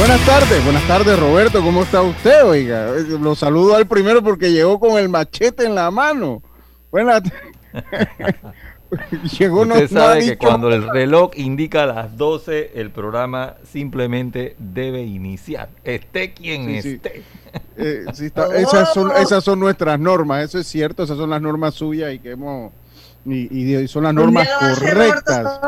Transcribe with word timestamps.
Buenas 0.00 0.24
tardes, 0.24 0.64
buenas 0.64 0.88
tardes 0.88 1.20
Roberto, 1.20 1.62
¿cómo 1.62 1.82
está 1.82 2.00
usted? 2.00 2.46
Oiga, 2.46 2.86
lo 3.20 3.34
saludo 3.34 3.76
al 3.76 3.86
primero 3.86 4.22
porque 4.22 4.50
llegó 4.50 4.80
con 4.80 4.98
el 4.98 5.10
machete 5.10 5.66
en 5.66 5.74
la 5.74 5.90
mano. 5.90 6.42
Buenas 6.90 7.22
Llegó 9.38 9.60
Usted 9.60 9.90
sabe 9.90 10.24
que 10.24 10.38
cuando 10.38 10.70
el 10.70 10.88
reloj 10.88 11.32
indica 11.36 11.84
las 11.84 12.16
12, 12.16 12.72
el 12.76 12.90
programa 12.90 13.56
simplemente 13.70 14.56
debe 14.58 15.02
iniciar. 15.02 15.68
Esté 15.84 16.32
quien 16.32 16.70
esté. 16.70 17.22
Eh, 17.76 18.06
esas, 18.56 18.94
son, 18.94 19.12
esas 19.14 19.44
son 19.44 19.60
nuestras 19.60 20.00
normas, 20.00 20.44
eso 20.44 20.58
es 20.58 20.66
cierto, 20.66 21.02
esas 21.02 21.18
son 21.18 21.28
las 21.28 21.42
normas 21.42 21.74
suyas 21.74 22.14
y 22.14 22.20
que 22.20 22.30
hemos 22.30 22.72
y, 23.26 23.86
son 23.86 24.04
las 24.04 24.14
normas 24.14 24.48
correctas. 24.58 25.60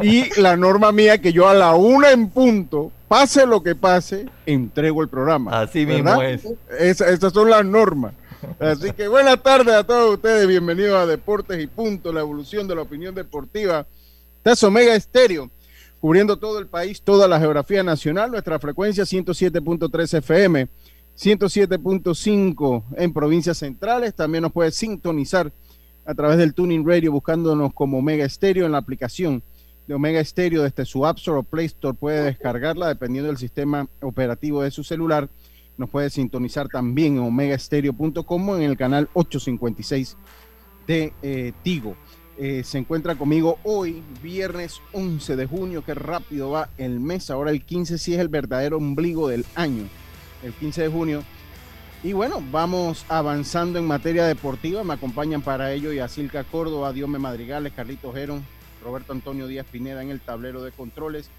Y 0.00 0.40
la 0.40 0.56
norma 0.56 0.90
mía 0.90 1.20
que 1.20 1.32
yo 1.32 1.48
a 1.48 1.54
la 1.54 1.74
una 1.74 2.12
en 2.12 2.30
punto, 2.30 2.92
pase 3.12 3.44
lo 3.44 3.62
que 3.62 3.74
pase, 3.74 4.24
entrego 4.46 5.02
el 5.02 5.08
programa. 5.10 5.60
Así 5.60 5.84
mismo 5.84 6.22
es. 6.22 6.46
esas 6.80 7.30
son 7.30 7.50
las 7.50 7.62
normas. 7.62 8.14
Así 8.58 8.90
que 8.92 9.06
buenas 9.06 9.42
tardes 9.42 9.74
a 9.74 9.84
todos 9.84 10.14
ustedes, 10.14 10.48
bienvenidos 10.48 10.96
a 10.96 11.04
Deportes 11.04 11.62
y 11.62 11.66
Punto, 11.66 12.10
la 12.10 12.20
evolución 12.20 12.66
de 12.66 12.74
la 12.74 12.80
opinión 12.80 13.14
deportiva. 13.14 13.86
Este 14.38 14.52
es 14.52 14.62
Omega 14.62 14.94
Estéreo, 14.94 15.50
cubriendo 16.00 16.38
todo 16.38 16.58
el 16.58 16.68
país, 16.68 17.02
toda 17.02 17.28
la 17.28 17.38
geografía 17.38 17.82
nacional, 17.82 18.30
nuestra 18.30 18.58
frecuencia 18.58 19.04
107.3 19.04 20.16
FM, 20.16 20.68
107.5 21.14 22.82
en 22.96 23.12
provincias 23.12 23.58
centrales, 23.58 24.14
también 24.14 24.40
nos 24.40 24.52
puede 24.52 24.70
sintonizar 24.70 25.52
a 26.06 26.14
través 26.14 26.38
del 26.38 26.54
Tuning 26.54 26.88
Radio 26.88 27.12
buscándonos 27.12 27.74
como 27.74 27.98
Omega 27.98 28.26
Stereo 28.26 28.64
en 28.64 28.72
la 28.72 28.78
aplicación 28.78 29.42
de 29.86 29.94
Omega 29.94 30.24
Stereo 30.24 30.62
desde 30.62 30.84
su 30.84 31.06
App 31.06 31.18
Store 31.18 31.38
o 31.38 31.42
Play 31.42 31.66
Store. 31.66 31.96
Puede 31.98 32.24
descargarla 32.24 32.88
dependiendo 32.88 33.28
del 33.28 33.38
sistema 33.38 33.88
operativo 34.00 34.62
de 34.62 34.70
su 34.70 34.84
celular. 34.84 35.28
Nos 35.76 35.90
puede 35.90 36.10
sintonizar 36.10 36.68
también 36.68 37.16
en 37.16 37.22
omegastereo.com 37.22 38.56
en 38.56 38.62
el 38.62 38.76
canal 38.76 39.08
856 39.14 40.16
de 40.86 41.12
eh, 41.22 41.52
Tigo. 41.62 41.96
Eh, 42.38 42.62
se 42.64 42.78
encuentra 42.78 43.14
conmigo 43.14 43.58
hoy, 43.62 44.02
viernes 44.22 44.80
11 44.92 45.36
de 45.36 45.46
junio, 45.46 45.84
que 45.84 45.94
rápido 45.94 46.50
va 46.50 46.70
el 46.78 47.00
mes. 47.00 47.30
Ahora 47.30 47.50
el 47.50 47.64
15 47.64 47.98
sí 47.98 48.14
es 48.14 48.20
el 48.20 48.28
verdadero 48.28 48.78
ombligo 48.78 49.28
del 49.28 49.44
año. 49.54 49.84
El 50.42 50.52
15 50.52 50.82
de 50.82 50.88
junio 50.88 51.22
y 52.04 52.14
bueno, 52.14 52.42
vamos 52.50 53.06
avanzando 53.08 53.78
en 53.78 53.86
materia 53.86 54.26
deportiva. 54.26 54.82
Me 54.82 54.94
acompañan 54.94 55.40
para 55.40 55.72
ello 55.72 55.92
Yacilca 55.92 56.42
Córdoba, 56.42 56.92
Diome 56.92 57.20
Madrigales, 57.20 57.72
Carlitos 57.72 58.12
Gerón, 58.12 58.44
Roberto 58.82 59.12
Antonio 59.12 59.46
Díaz 59.46 59.66
Pineda 59.70 60.02
en 60.02 60.10
el 60.10 60.20
tablero 60.20 60.62
de 60.62 60.72
controles. 60.72 61.30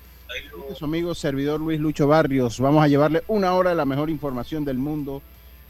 Y 0.71 0.75
su 0.75 0.85
amigo 0.85 1.13
servidor 1.13 1.59
Luis 1.59 1.79
Lucho 1.79 2.07
Barrios. 2.07 2.59
Vamos 2.59 2.83
a 2.83 2.87
llevarle 2.87 3.23
una 3.27 3.53
hora 3.53 3.71
de 3.71 3.75
la 3.75 3.85
mejor 3.85 4.09
información 4.09 4.65
del 4.65 4.77
mundo 4.77 5.21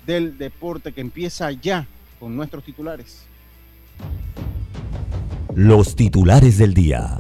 del 0.06 0.38
deporte 0.38 0.94
que 0.94 1.02
empieza 1.02 1.52
ya 1.52 1.88
con 2.20 2.36
nuestros 2.36 2.64
titulares. 2.64 3.26
Los 5.56 5.96
titulares 5.96 6.58
del 6.58 6.74
día. 6.74 7.20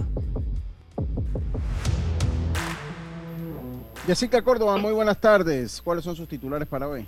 Yacilca 4.07 4.41
Córdoba, 4.41 4.77
muy 4.77 4.91
buenas 4.91 5.19
tardes. 5.19 5.81
¿Cuáles 5.81 6.03
son 6.03 6.15
sus 6.15 6.27
titulares 6.27 6.67
para 6.67 6.87
hoy? 6.87 7.07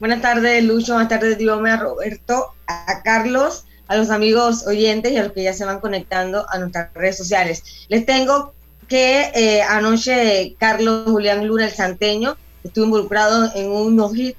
Buenas 0.00 0.20
tardes, 0.20 0.62
Lucho. 0.64 0.94
Buenas 0.94 1.08
tardes, 1.08 1.38
Diome, 1.38 1.70
a 1.70 1.78
Roberto, 1.78 2.52
a 2.66 3.02
Carlos, 3.02 3.64
a 3.86 3.96
los 3.96 4.10
amigos 4.10 4.66
oyentes 4.66 5.12
y 5.12 5.16
a 5.16 5.24
los 5.24 5.32
que 5.32 5.42
ya 5.42 5.52
se 5.52 5.64
van 5.64 5.80
conectando 5.80 6.46
a 6.48 6.58
nuestras 6.58 6.92
redes 6.94 7.16
sociales. 7.16 7.86
Les 7.88 8.06
tengo 8.06 8.54
que 8.88 9.30
eh, 9.34 9.62
anoche 9.62 10.56
Carlos 10.58 11.10
Julián 11.10 11.46
Luna, 11.46 11.66
el 11.66 11.72
santeño, 11.72 12.36
estuvo 12.62 12.84
involucrado 12.86 13.50
en 13.54 13.70
un 13.70 13.96
no-hit 13.96 14.36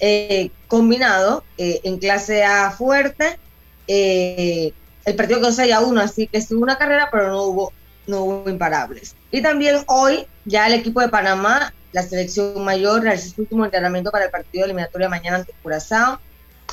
eh, 0.00 0.50
combinado 0.68 1.44
eh, 1.58 1.80
en 1.84 1.98
clase 1.98 2.44
A 2.44 2.70
fuerte. 2.70 3.38
el 3.86 5.14
partido 5.16 5.40
quedó 5.40 5.52
6 5.52 5.72
a 5.72 5.80
1, 5.80 6.00
así 6.00 6.26
que 6.26 6.38
estuvo 6.38 6.62
una 6.62 6.78
carrera, 6.78 7.08
pero 7.10 7.28
no 7.28 7.42
hubo, 7.44 7.72
no 8.06 8.20
hubo 8.24 8.50
imparables. 8.50 9.14
Y 9.30 9.42
también 9.42 9.84
hoy 9.86 10.26
ya 10.44 10.66
el 10.66 10.74
equipo 10.74 11.00
de 11.00 11.08
Panamá 11.08 11.72
la 11.96 12.02
selección 12.02 12.62
mayor 12.62 13.02
realizó 13.02 13.34
su 13.34 13.40
último 13.40 13.64
entrenamiento 13.64 14.10
para 14.10 14.26
el 14.26 14.30
partido 14.30 14.66
eliminatorio 14.66 15.08
mañana 15.08 15.38
ante 15.38 15.54
Curazao. 15.62 16.20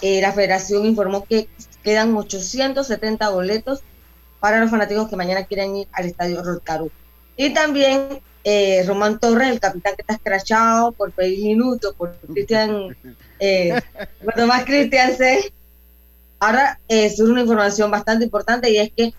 Eh, 0.01 0.19
la 0.19 0.33
federación 0.33 0.85
informó 0.85 1.23
que 1.23 1.47
quedan 1.83 2.15
870 2.15 3.29
boletos 3.29 3.81
para 4.39 4.59
los 4.59 4.69
fanáticos 4.69 5.09
que 5.09 5.15
mañana 5.15 5.45
quieren 5.45 5.75
ir 5.75 5.87
al 5.91 6.05
estadio 6.05 6.43
Rolcarú. 6.43 6.91
Y 7.37 7.53
también 7.53 8.21
eh, 8.43 8.83
Román 8.85 9.19
Torres, 9.19 9.49
el 9.49 9.59
capitán 9.59 9.95
que 9.95 10.01
está 10.01 10.15
escrachado 10.15 10.91
por 10.91 11.11
pedir 11.11 11.45
minutos, 11.45 11.93
por 11.95 12.15
Cristian, 12.17 12.95
eh, 13.39 13.79
más 14.47 14.65
Cristian 14.65 15.15
C. 15.15 15.53
Ahora 16.39 16.79
es 16.87 17.19
una 17.19 17.41
información 17.41 17.89
bastante 17.89 18.25
importante 18.25 18.69
y 18.69 18.77
es 18.77 18.91
que 18.95 19.13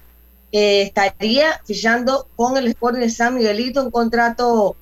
eh, 0.53 0.83
estaría 0.83 1.59
fichando 1.65 2.29
con 2.37 2.57
el 2.57 2.67
Sporting 2.69 3.01
de 3.01 3.11
San 3.11 3.35
Miguelito 3.35 3.83
un 3.83 3.91
contrato 3.91 4.77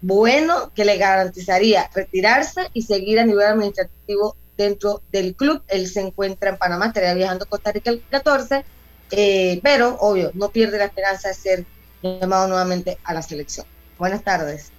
bueno 0.00 0.72
que 0.74 0.84
le 0.84 0.98
garantizaría 0.98 1.88
retirarse 1.94 2.68
y 2.74 2.82
seguir 2.82 3.20
a 3.20 3.24
nivel 3.24 3.46
administrativo 3.46 4.36
dentro 4.56 5.02
del 5.12 5.34
club. 5.34 5.62
Él 5.68 5.86
se 5.86 6.00
encuentra 6.00 6.50
en 6.50 6.56
Panamá, 6.56 6.86
estaría 6.86 7.14
viajando 7.14 7.44
a 7.44 7.48
Costa 7.48 7.72
Rica 7.72 7.90
el 7.90 8.02
14, 8.10 8.64
eh, 9.10 9.60
pero 9.62 9.96
obvio, 10.00 10.30
no 10.34 10.48
pierde 10.48 10.78
la 10.78 10.86
esperanza 10.86 11.28
de 11.28 11.34
ser 11.34 11.64
llamado 12.02 12.48
nuevamente 12.48 12.98
a 13.04 13.14
la 13.14 13.22
selección. 13.22 13.66
Buenas 13.98 14.22
tardes. 14.22 14.70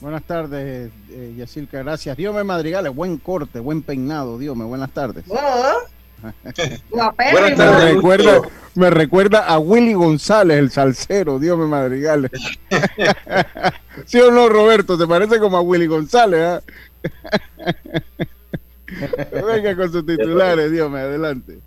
Buenas 0.00 0.24
tardes, 0.24 0.90
eh, 1.10 1.34
Yacilca, 1.36 1.78
gracias. 1.78 2.16
Dios 2.16 2.34
me 2.34 2.44
madrigales, 2.44 2.94
buen 2.94 3.16
corte, 3.16 3.60
buen 3.60 3.82
peinado, 3.82 4.38
Dios 4.38 4.54
me, 4.54 4.64
buenas 4.64 4.90
tardes. 4.90 5.24
Oh. 5.28 5.78
me, 6.92 7.92
recuerda, 7.92 8.40
me 8.74 8.90
recuerda 8.90 9.46
a 9.46 9.58
Willy 9.58 9.94
González, 9.94 10.58
el 10.58 10.70
salsero, 10.70 11.38
Dios 11.38 11.58
me 11.58 11.66
madrigales. 11.66 12.30
¿Sí 14.06 14.20
o 14.20 14.30
no, 14.30 14.48
Roberto? 14.48 14.98
¿Te 14.98 15.06
parece 15.06 15.38
como 15.38 15.56
a 15.56 15.60
Willy 15.62 15.86
González? 15.86 16.40
Ah? 16.42 16.62
Venga 19.32 19.76
con 19.76 19.90
sus 19.90 20.06
titulares, 20.06 20.70
Dios 20.70 20.90
me 20.90 21.00
adelante. 21.00 21.58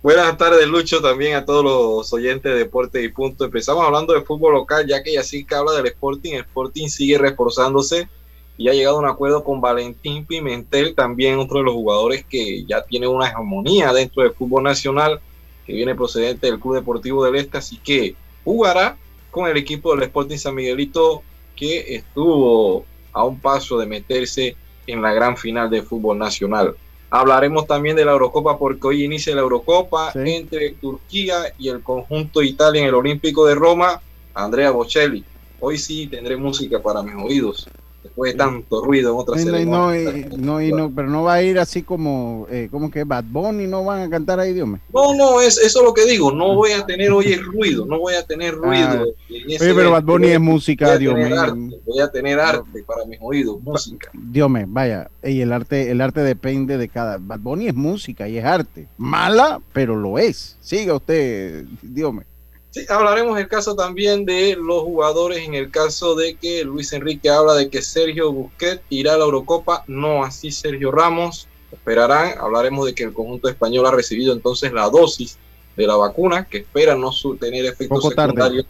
Buenas 0.00 0.36
tardes, 0.38 0.66
Lucho, 0.68 1.00
también 1.00 1.34
a 1.34 1.44
todos 1.44 1.64
los 1.64 2.12
oyentes 2.12 2.52
de 2.52 2.58
Deporte 2.58 3.02
y 3.02 3.08
Punto. 3.08 3.44
Empezamos 3.44 3.84
hablando 3.84 4.14
de 4.14 4.22
fútbol 4.22 4.54
local, 4.54 4.86
ya 4.86 5.02
que 5.02 5.14
ya 5.14 5.24
sí 5.24 5.44
que 5.44 5.54
habla 5.56 5.72
del 5.72 5.86
Sporting. 5.86 6.34
El 6.34 6.40
Sporting 6.42 6.88
sigue 6.88 7.18
reforzándose 7.18 8.08
y 8.56 8.68
ha 8.68 8.74
llegado 8.74 8.96
a 8.96 9.00
un 9.00 9.08
acuerdo 9.08 9.42
con 9.42 9.60
Valentín 9.60 10.24
Pimentel, 10.24 10.94
también 10.94 11.38
otro 11.38 11.58
de 11.58 11.64
los 11.64 11.74
jugadores 11.74 12.24
que 12.24 12.64
ya 12.64 12.82
tiene 12.82 13.08
una 13.08 13.28
hegemonía 13.28 13.92
dentro 13.92 14.22
del 14.22 14.32
fútbol 14.32 14.64
nacional, 14.64 15.20
que 15.66 15.72
viene 15.72 15.94
procedente 15.94 16.46
del 16.46 16.60
Club 16.60 16.76
Deportivo 16.76 17.24
del 17.24 17.36
Este, 17.36 17.58
así 17.58 17.78
que 17.78 18.14
jugará 18.44 18.96
con 19.30 19.48
el 19.48 19.56
equipo 19.56 19.94
del 19.94 20.04
Sporting 20.04 20.38
San 20.38 20.54
Miguelito, 20.54 21.22
que 21.54 21.96
estuvo 21.96 22.84
a 23.12 23.24
un 23.24 23.40
paso 23.40 23.78
de 23.78 23.86
meterse 23.86 24.56
en 24.88 25.02
la 25.02 25.12
gran 25.12 25.36
final 25.36 25.70
de 25.70 25.82
fútbol 25.82 26.18
nacional. 26.18 26.74
Hablaremos 27.10 27.66
también 27.66 27.96
de 27.96 28.04
la 28.04 28.12
Eurocopa 28.12 28.58
porque 28.58 28.88
hoy 28.88 29.04
inicia 29.04 29.34
la 29.34 29.42
Eurocopa 29.42 30.12
entre 30.14 30.72
Turquía 30.72 31.54
y 31.56 31.68
el 31.68 31.82
conjunto 31.82 32.42
Italia 32.42 32.82
en 32.82 32.88
el 32.88 32.94
Olímpico 32.94 33.46
de 33.46 33.54
Roma. 33.54 34.00
Andrea 34.34 34.70
Bocelli 34.70 35.24
hoy 35.60 35.78
sí 35.78 36.06
tendré 36.06 36.36
música 36.36 36.80
para 36.80 37.02
mis 37.02 37.14
oídos 37.14 37.68
después 38.08 38.32
de 38.32 38.38
tanto 38.38 38.84
ruido 38.84 39.12
en 39.12 39.20
otras 39.20 39.44
no, 39.44 39.52
no, 39.52 40.60
no, 40.60 40.60
no, 40.60 40.94
pero 40.94 41.08
no 41.08 41.22
va 41.22 41.34
a 41.34 41.42
ir 41.42 41.58
así 41.58 41.82
como, 41.82 42.46
eh, 42.50 42.68
como 42.70 42.90
que 42.90 43.04
Bad 43.04 43.24
Bunny 43.24 43.66
no 43.66 43.84
van 43.84 44.02
a 44.02 44.10
cantar 44.10 44.40
ahí, 44.40 44.52
Dios 44.52 44.66
mío. 44.66 44.80
No, 44.92 45.14
no, 45.14 45.40
es, 45.40 45.58
eso 45.58 45.80
es 45.80 45.84
lo 45.84 45.94
que 45.94 46.04
digo, 46.04 46.32
no 46.32 46.54
voy 46.54 46.72
a 46.72 46.84
tener 46.86 47.12
hoy 47.12 47.32
el 47.32 47.44
ruido, 47.44 47.86
no 47.86 47.98
voy 47.98 48.14
a 48.14 48.24
tener 48.24 48.54
ah, 48.54 48.66
ruido. 48.66 49.06
oye, 49.28 49.58
pero 49.58 49.90
Bad 49.90 50.04
Bunny 50.04 50.28
es 50.28 50.40
música, 50.40 50.96
Dios 50.96 51.14
mío. 51.14 51.70
Voy 51.84 52.00
a 52.00 52.10
tener 52.10 52.40
arte 52.40 52.82
para 52.86 53.04
mis 53.04 53.18
oídos, 53.20 53.60
música. 53.62 54.10
Dios 54.12 54.50
mío, 54.50 54.64
vaya, 54.68 55.10
y 55.22 55.40
el 55.40 55.52
arte, 55.52 55.90
el 55.90 56.00
arte 56.00 56.20
depende 56.20 56.78
de 56.78 56.88
cada. 56.88 57.18
Bad 57.18 57.40
Bunny 57.40 57.68
es 57.68 57.74
música 57.74 58.28
y 58.28 58.38
es 58.38 58.44
arte. 58.44 58.88
Mala, 58.96 59.60
pero 59.72 59.96
lo 59.96 60.18
es. 60.18 60.56
Siga 60.60 60.94
usted, 60.94 61.64
Dios 61.82 62.12
mío. 62.12 62.24
Sí, 62.70 62.84
hablaremos 62.88 63.38
el 63.38 63.48
caso 63.48 63.74
también 63.74 64.26
de 64.26 64.56
los 64.56 64.82
jugadores, 64.82 65.46
en 65.46 65.54
el 65.54 65.70
caso 65.70 66.14
de 66.14 66.34
que 66.34 66.64
Luis 66.64 66.92
Enrique 66.92 67.30
habla 67.30 67.54
de 67.54 67.70
que 67.70 67.80
Sergio 67.80 68.30
Busquets 68.30 68.82
irá 68.90 69.14
a 69.14 69.18
la 69.18 69.24
Eurocopa, 69.24 69.84
no 69.86 70.22
así 70.22 70.50
Sergio 70.50 70.90
Ramos, 70.90 71.48
esperarán, 71.72 72.34
hablaremos 72.38 72.84
de 72.86 72.94
que 72.94 73.04
el 73.04 73.12
conjunto 73.12 73.48
español 73.48 73.86
ha 73.86 73.90
recibido 73.90 74.32
entonces 74.34 74.72
la 74.72 74.88
dosis 74.90 75.38
de 75.76 75.86
la 75.86 75.96
vacuna, 75.96 76.46
que 76.46 76.58
espera 76.58 76.94
no 76.94 77.10
tener 77.38 77.64
efectos 77.64 78.04
secundarios 78.08 78.66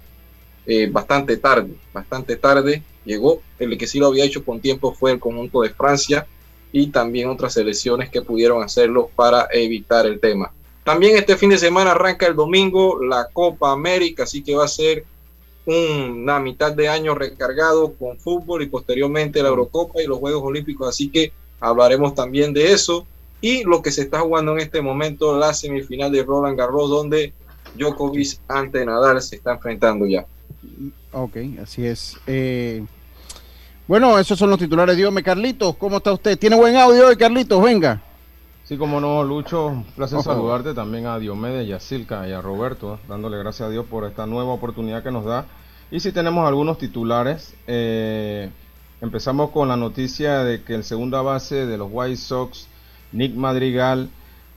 eh, 0.67 0.89
bastante 0.91 1.39
tarde, 1.39 1.75
bastante 1.93 2.37
tarde. 2.37 2.83
Llegó, 3.05 3.41
el 3.59 3.79
que 3.79 3.87
sí 3.87 3.99
lo 3.99 4.09
había 4.09 4.25
hecho 4.25 4.45
con 4.45 4.61
tiempo 4.61 4.93
fue 4.93 5.13
el 5.13 5.19
conjunto 5.19 5.63
de 5.63 5.71
Francia 5.71 6.27
y 6.71 6.89
también 6.89 7.31
otras 7.31 7.55
selecciones 7.55 8.11
que 8.11 8.21
pudieron 8.21 8.63
hacerlo 8.63 9.11
para 9.17 9.49
evitar 9.51 10.07
el 10.07 10.21
tema. 10.21 10.53
También 10.89 11.19
este 11.19 11.37
fin 11.37 11.51
de 11.51 11.59
semana 11.59 11.91
arranca 11.91 12.27
el 12.27 12.35
domingo 12.35 12.99
la 13.05 13.29
Copa 13.31 13.73
América, 13.73 14.23
así 14.23 14.43
que 14.43 14.55
va 14.55 14.65
a 14.65 14.69
ser 14.69 15.05
una 15.67 16.41
mitad 16.41 16.73
de 16.73 16.89
año 16.89 17.15
recargado 17.15 17.93
con 17.93 18.19
fútbol 18.19 18.63
y 18.63 18.69
posteriormente 18.69 19.43
la 19.43 19.51
Eurocopa 19.51 20.01
y 20.01 20.07
los 20.07 20.17
Juegos 20.17 20.43
Olímpicos, 20.43 20.89
así 20.89 21.11
que 21.11 21.31
hablaremos 21.61 22.15
también 22.15 22.55
de 22.55 22.73
eso 22.73 23.07
y 23.43 23.65
lo 23.65 23.83
que 23.83 23.91
se 23.91 24.01
está 24.01 24.21
jugando 24.21 24.53
en 24.53 24.61
este 24.61 24.81
momento, 24.81 25.39
la 25.39 25.53
semifinal 25.53 26.11
de 26.11 26.23
Roland 26.23 26.57
Garros, 26.57 26.89
donde 26.89 27.35
Djokovic 27.75 28.39
ante 28.49 28.83
Nadal 28.87 29.21
se 29.21 29.37
está 29.37 29.53
enfrentando 29.53 30.07
ya. 30.07 30.25
Ok, 31.13 31.37
así 31.63 31.85
es. 31.85 32.17
Eh, 32.27 32.83
bueno, 33.87 34.19
esos 34.19 34.39
son 34.39 34.49
los 34.49 34.59
titulares. 34.59 34.97
Dios 34.97 35.13
Carlitos, 35.23 35.77
¿cómo 35.77 35.99
está 35.99 36.15
usted? 36.15 36.39
¿Tiene 36.39 36.57
buen 36.57 36.77
audio 36.77 37.09
hoy, 37.09 37.17
Carlitos? 37.17 37.63
Venga. 37.63 38.08
Sí, 38.69 38.77
como 38.77 39.01
no, 39.01 39.25
Lucho, 39.25 39.69
un 39.69 39.85
placer 39.85 40.21
saludarte 40.23 40.75
también 40.75 41.07
a 41.07 41.19
Diomedes 41.19 41.67
y 41.67 41.73
a 41.73 41.81
Silka 41.81 42.29
y 42.29 42.33
a 42.33 42.43
Roberto, 42.43 42.99
dándole 43.09 43.39
gracias 43.39 43.67
a 43.67 43.71
Dios 43.71 43.87
por 43.87 44.05
esta 44.05 44.27
nueva 44.27 44.53
oportunidad 44.53 45.03
que 45.03 45.11
nos 45.11 45.25
da. 45.25 45.47
Y 45.91 46.01
si 46.01 46.13
tenemos 46.13 46.47
algunos 46.47 46.77
titulares, 46.77 47.55
eh, 47.67 48.51
empezamos 49.01 49.53
con 49.53 49.69
la 49.69 49.79
noticia 49.79 50.45
de 50.45 50.63
que 50.65 50.75
el 50.75 50.85
segunda 50.85 51.23
base 51.23 51.65
de 51.65 51.79
los 51.79 51.89
White 51.91 52.19
Sox, 52.19 52.69
Nick 53.13 53.35
Madrigal, 53.35 54.11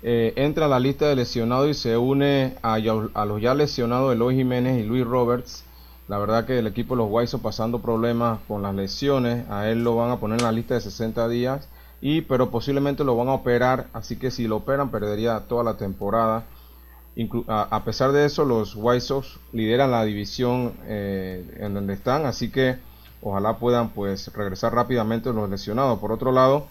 eh, 0.03 0.33
entra 0.35 0.65
a 0.65 0.67
la 0.67 0.81
lista 0.81 1.07
de 1.07 1.15
lesionados 1.15 1.69
y 1.69 1.73
se 1.73 1.95
une 1.95 2.55
a, 2.61 2.79
a, 3.13 3.25
los 3.25 3.41
ya 3.41 3.53
lesionados 3.53 4.11
Eloy 4.11 4.35
Jiménez 4.35 4.77
y 4.77 4.83
Luis 4.83 5.05
Roberts. 5.05 5.63
La 6.09 6.17
verdad 6.17 6.43
que 6.43 6.59
el 6.59 6.67
equipo 6.67 6.95
de 6.95 7.03
los 7.03 7.07
White 7.09 7.27
Sox 7.27 7.41
pasando 7.41 7.79
problemas 7.79 8.41
con 8.49 8.61
las 8.61 8.75
lesiones, 8.75 9.49
a 9.49 9.69
él 9.69 9.85
lo 9.85 9.95
van 9.95 10.11
a 10.11 10.19
poner 10.19 10.39
en 10.39 10.43
la 10.43 10.51
lista 10.51 10.73
de 10.73 10.81
60 10.81 11.29
días 11.29 11.69
y 12.01 12.21
pero 12.21 12.49
posiblemente 12.49 13.03
lo 13.03 13.15
van 13.15 13.29
a 13.29 13.33
operar, 13.33 13.87
así 13.93 14.17
que 14.17 14.31
si 14.31 14.47
lo 14.47 14.57
operan 14.57 14.89
perdería 14.89 15.39
toda 15.47 15.63
la 15.63 15.77
temporada. 15.77 16.45
a, 17.47 17.83
pesar 17.85 18.11
de 18.11 18.25
eso, 18.25 18.43
los 18.43 18.75
White 18.75 19.01
Sox 19.01 19.39
lideran 19.53 19.91
la 19.91 20.03
división 20.03 20.73
eh, 20.85 21.59
en 21.59 21.75
donde 21.75 21.93
están, 21.93 22.25
así 22.25 22.49
que 22.51 22.77
ojalá 23.21 23.57
puedan 23.57 23.89
pues 23.89 24.33
regresar 24.33 24.73
rápidamente 24.73 25.31
los 25.31 25.49
lesionados. 25.49 25.99
Por 25.99 26.11
otro 26.11 26.31
lado, 26.31 26.67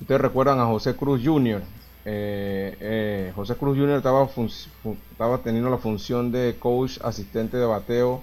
ustedes 0.00 0.20
recuerdan 0.20 0.58
a 0.58 0.66
José 0.66 0.96
Cruz 0.96 1.20
Jr. 1.22 1.62
Eh, 2.04 2.76
eh, 2.80 3.32
José 3.36 3.54
Cruz 3.56 3.76
Jr. 3.78 3.98
Estaba, 3.98 5.38
teniendo 5.44 5.70
la 5.70 5.78
función 5.78 6.32
de 6.32 6.56
coach 6.58 6.98
asistente 7.04 7.58
de 7.58 7.66
bateo 7.66 8.22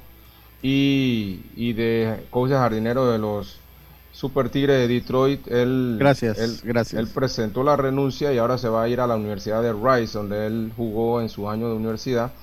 y, 0.64 1.42
y 1.56 1.74
de 1.74 2.26
coach 2.32 2.50
de 2.50 2.56
jardinero 2.56 3.10
de 3.12 3.20
los 3.20 3.60
Super 4.20 4.50
Tigre 4.50 4.74
de 4.74 4.90
Detroit, 4.90 5.48
él, 5.48 5.96
gracias, 5.98 6.62
gracias. 6.66 7.00
él 7.00 7.08
presentó 7.08 7.64
la 7.64 7.78
renuncia 7.78 8.34
y 8.34 8.38
ahora 8.38 8.58
se 8.58 8.68
va 8.68 8.84
a 8.84 8.90
ir 8.90 9.00
a 9.00 9.08
la 9.08 9.16
Universidad 9.16 9.64
de 9.64 9.72
Rice, 9.72 10.18
donde 10.18 10.46
él 10.46 10.74
jugó 10.76 11.22
en 11.22 11.30
su 11.30 11.50
año 11.50 11.70
de 11.70 11.76
universidad 11.76 12.34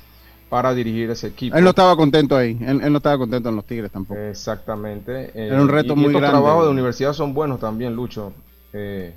para 0.49 0.73
dirigir 0.73 1.11
ese 1.11 1.27
equipo. 1.27 1.55
Él 1.55 1.63
no 1.63 1.69
estaba 1.69 1.95
contento 1.95 2.35
ahí, 2.35 2.57
él, 2.63 2.91
no 2.91 2.97
estaba 2.97 3.19
contento 3.19 3.51
en 3.51 3.57
los 3.57 3.67
Tigres 3.67 3.93
tampoco. 3.93 4.19
Exactamente. 4.19 5.31
Era 5.35 5.61
un 5.61 5.69
reto 5.69 5.95
muy 5.95 6.05
grande. 6.05 6.23
Los 6.23 6.31
trabajos 6.31 6.65
de 6.65 6.71
universidad 6.71 7.13
son 7.13 7.35
buenos 7.35 7.61
también, 7.61 7.95
Lucho. 7.95 8.33
Eh, 8.73 9.15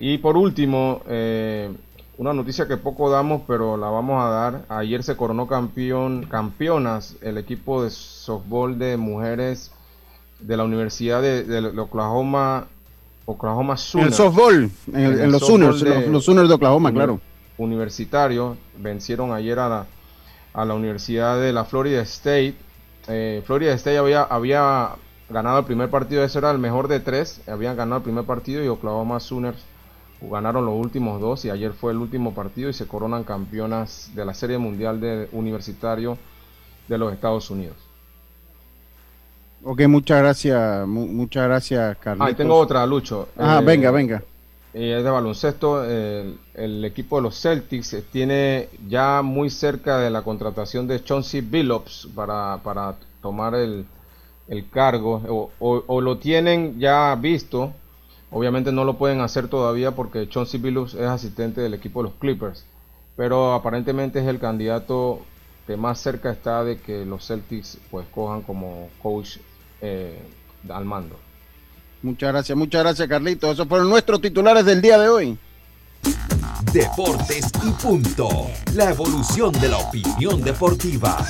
y 0.00 0.18
por 0.18 0.36
último, 0.36 1.02
eh, 1.06 1.72
una 2.18 2.32
noticia 2.32 2.66
que 2.66 2.78
poco 2.78 3.10
damos, 3.10 3.42
pero 3.46 3.76
la 3.76 3.90
vamos 3.90 4.24
a 4.24 4.28
dar. 4.28 4.64
Ayer 4.70 5.04
se 5.04 5.16
coronó 5.16 5.46
campeón, 5.46 6.26
campeonas 6.28 7.14
el 7.20 7.38
equipo 7.38 7.84
de 7.84 7.90
softball 7.90 8.76
de 8.76 8.96
mujeres 8.96 9.70
de 10.40 10.56
la 10.56 10.64
Universidad 10.64 11.22
de, 11.22 11.72
Oklahoma, 11.78 12.66
Oklahoma 13.24 13.76
Sooners. 13.76 14.10
El 14.10 14.14
softball, 14.14 14.70
en, 14.92 15.32
los 15.32 15.46
Sooners, 15.46 15.82
los, 16.08 16.24
Sooners 16.24 16.48
de 16.48 16.54
Oklahoma, 16.54 16.92
claro. 16.92 17.20
Universitario, 17.58 18.56
vencieron 18.78 19.32
ayer 19.32 19.58
a 19.58 19.68
la, 19.68 19.86
a 20.52 20.64
la 20.64 20.74
Universidad 20.74 21.40
de 21.40 21.52
la 21.52 21.64
Florida 21.64 22.00
State. 22.02 22.54
Eh, 23.08 23.42
Florida 23.46 23.72
State 23.74 23.98
había, 23.98 24.22
había 24.22 24.90
ganado 25.28 25.58
el 25.58 25.64
primer 25.64 25.90
partido, 25.90 26.22
ese 26.22 26.38
era 26.38 26.50
el 26.50 26.58
mejor 26.58 26.88
de 26.88 27.00
tres, 27.00 27.40
habían 27.48 27.76
ganado 27.76 27.98
el 27.98 28.02
primer 28.02 28.24
partido 28.24 28.62
y 28.62 28.68
Oklahoma 28.68 29.20
Sooners 29.20 29.64
ganaron 30.20 30.64
los 30.64 30.74
últimos 30.74 31.20
dos 31.20 31.44
y 31.44 31.50
ayer 31.50 31.72
fue 31.72 31.92
el 31.92 31.98
último 31.98 32.34
partido 32.34 32.70
y 32.70 32.72
se 32.72 32.86
coronan 32.86 33.24
campeonas 33.24 34.10
de 34.14 34.24
la 34.24 34.34
Serie 34.34 34.58
Mundial 34.58 35.00
de 35.00 35.28
Universitario 35.32 36.18
de 36.88 36.98
los 36.98 37.12
Estados 37.12 37.50
Unidos. 37.50 37.76
Ok, 39.68 39.80
muchas 39.88 40.20
gracias, 40.20 40.86
muchas 40.86 41.42
gracias, 41.48 41.96
Carlos. 41.98 42.24
Ahí 42.24 42.34
tengo 42.34 42.54
otra, 42.54 42.86
Lucho. 42.86 43.30
Ah, 43.36 43.60
venga, 43.60 43.90
venga. 43.90 44.22
es 44.72 45.02
de 45.02 45.10
baloncesto. 45.10 45.82
El, 45.84 46.84
equipo 46.84 47.16
de 47.16 47.22
los 47.22 47.40
Celtics 47.42 47.96
tiene 48.12 48.68
ya 48.86 49.22
muy 49.22 49.50
cerca 49.50 49.98
de 49.98 50.08
la 50.08 50.22
contratación 50.22 50.86
de 50.86 51.02
Chauncey 51.02 51.40
Billups 51.40 52.08
para, 52.14 52.60
para 52.62 52.94
tomar 53.20 53.56
el, 53.56 53.86
cargo, 54.70 55.50
o, 55.58 56.00
lo 56.00 56.18
tienen 56.18 56.78
ya 56.78 57.12
visto. 57.16 57.72
Obviamente 58.30 58.70
no 58.70 58.84
lo 58.84 58.94
pueden 58.94 59.20
hacer 59.20 59.48
todavía 59.48 59.96
porque 59.96 60.28
Chauncey 60.28 60.60
Billups 60.60 60.94
es 60.94 61.08
asistente 61.08 61.60
del 61.60 61.74
equipo 61.74 62.04
de 62.04 62.10
los 62.10 62.18
Clippers, 62.20 62.64
pero 63.16 63.52
aparentemente 63.52 64.20
es 64.20 64.28
el 64.28 64.38
candidato 64.38 65.22
que 65.66 65.76
más 65.76 65.98
cerca 65.98 66.30
está 66.30 66.62
de 66.62 66.78
que 66.78 67.04
los 67.04 67.26
Celtics 67.26 67.78
pues 67.90 68.06
cojan 68.14 68.42
como 68.42 68.88
coach 69.02 69.38
eh, 69.80 70.18
al 70.68 70.84
mando. 70.84 71.16
Muchas 72.02 72.30
gracias, 72.30 72.56
muchas 72.56 72.82
gracias 72.82 73.08
Carlito. 73.08 73.50
Esos 73.50 73.66
fueron 73.66 73.88
nuestros 73.88 74.20
titulares 74.20 74.64
del 74.64 74.80
día 74.80 74.98
de 74.98 75.08
hoy. 75.08 75.38
Deportes 76.72 77.50
y 77.64 77.70
punto. 77.82 78.28
La 78.74 78.90
evolución 78.90 79.52
de 79.52 79.68
la 79.68 79.78
opinión 79.78 80.42
deportiva. 80.42 81.26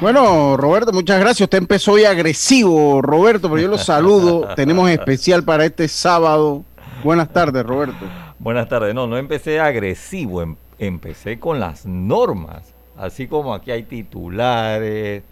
Bueno, 0.00 0.58
Roberto, 0.58 0.92
muchas 0.92 1.18
gracias. 1.18 1.46
Usted 1.46 1.56
empezó 1.56 1.92
hoy 1.92 2.04
agresivo, 2.04 3.00
Roberto, 3.00 3.48
pero 3.48 3.62
yo 3.62 3.68
lo 3.68 3.78
saludo. 3.78 4.48
Tenemos 4.54 4.90
especial 4.90 5.44
para 5.44 5.64
este 5.64 5.88
sábado. 5.88 6.62
Buenas 7.02 7.32
tardes, 7.32 7.64
Roberto. 7.64 8.04
Buenas 8.38 8.68
tardes. 8.68 8.94
No, 8.94 9.06
no 9.06 9.16
empecé 9.16 9.60
agresivo, 9.60 10.42
em, 10.42 10.56
empecé 10.78 11.38
con 11.38 11.60
las 11.60 11.86
normas. 11.86 12.74
Así 12.96 13.26
como 13.28 13.54
aquí 13.54 13.70
hay 13.70 13.84
titulares, 13.84 15.22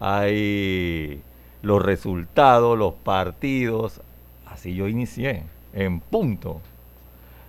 hay 0.00 1.22
los 1.62 1.82
resultados, 1.82 2.76
los 2.76 2.94
partidos. 2.94 4.00
Así 4.46 4.74
yo 4.74 4.88
inicié, 4.88 5.44
en 5.72 6.00
punto. 6.00 6.60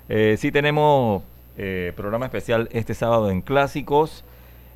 Eh, 0.08 0.36
sí 0.38 0.52
tenemos 0.52 1.24
eh, 1.58 1.94
programa 1.96 2.26
especial 2.26 2.70
este 2.72 2.94
sábado 2.94 3.32
en 3.32 3.42
clásicos. 3.42 4.24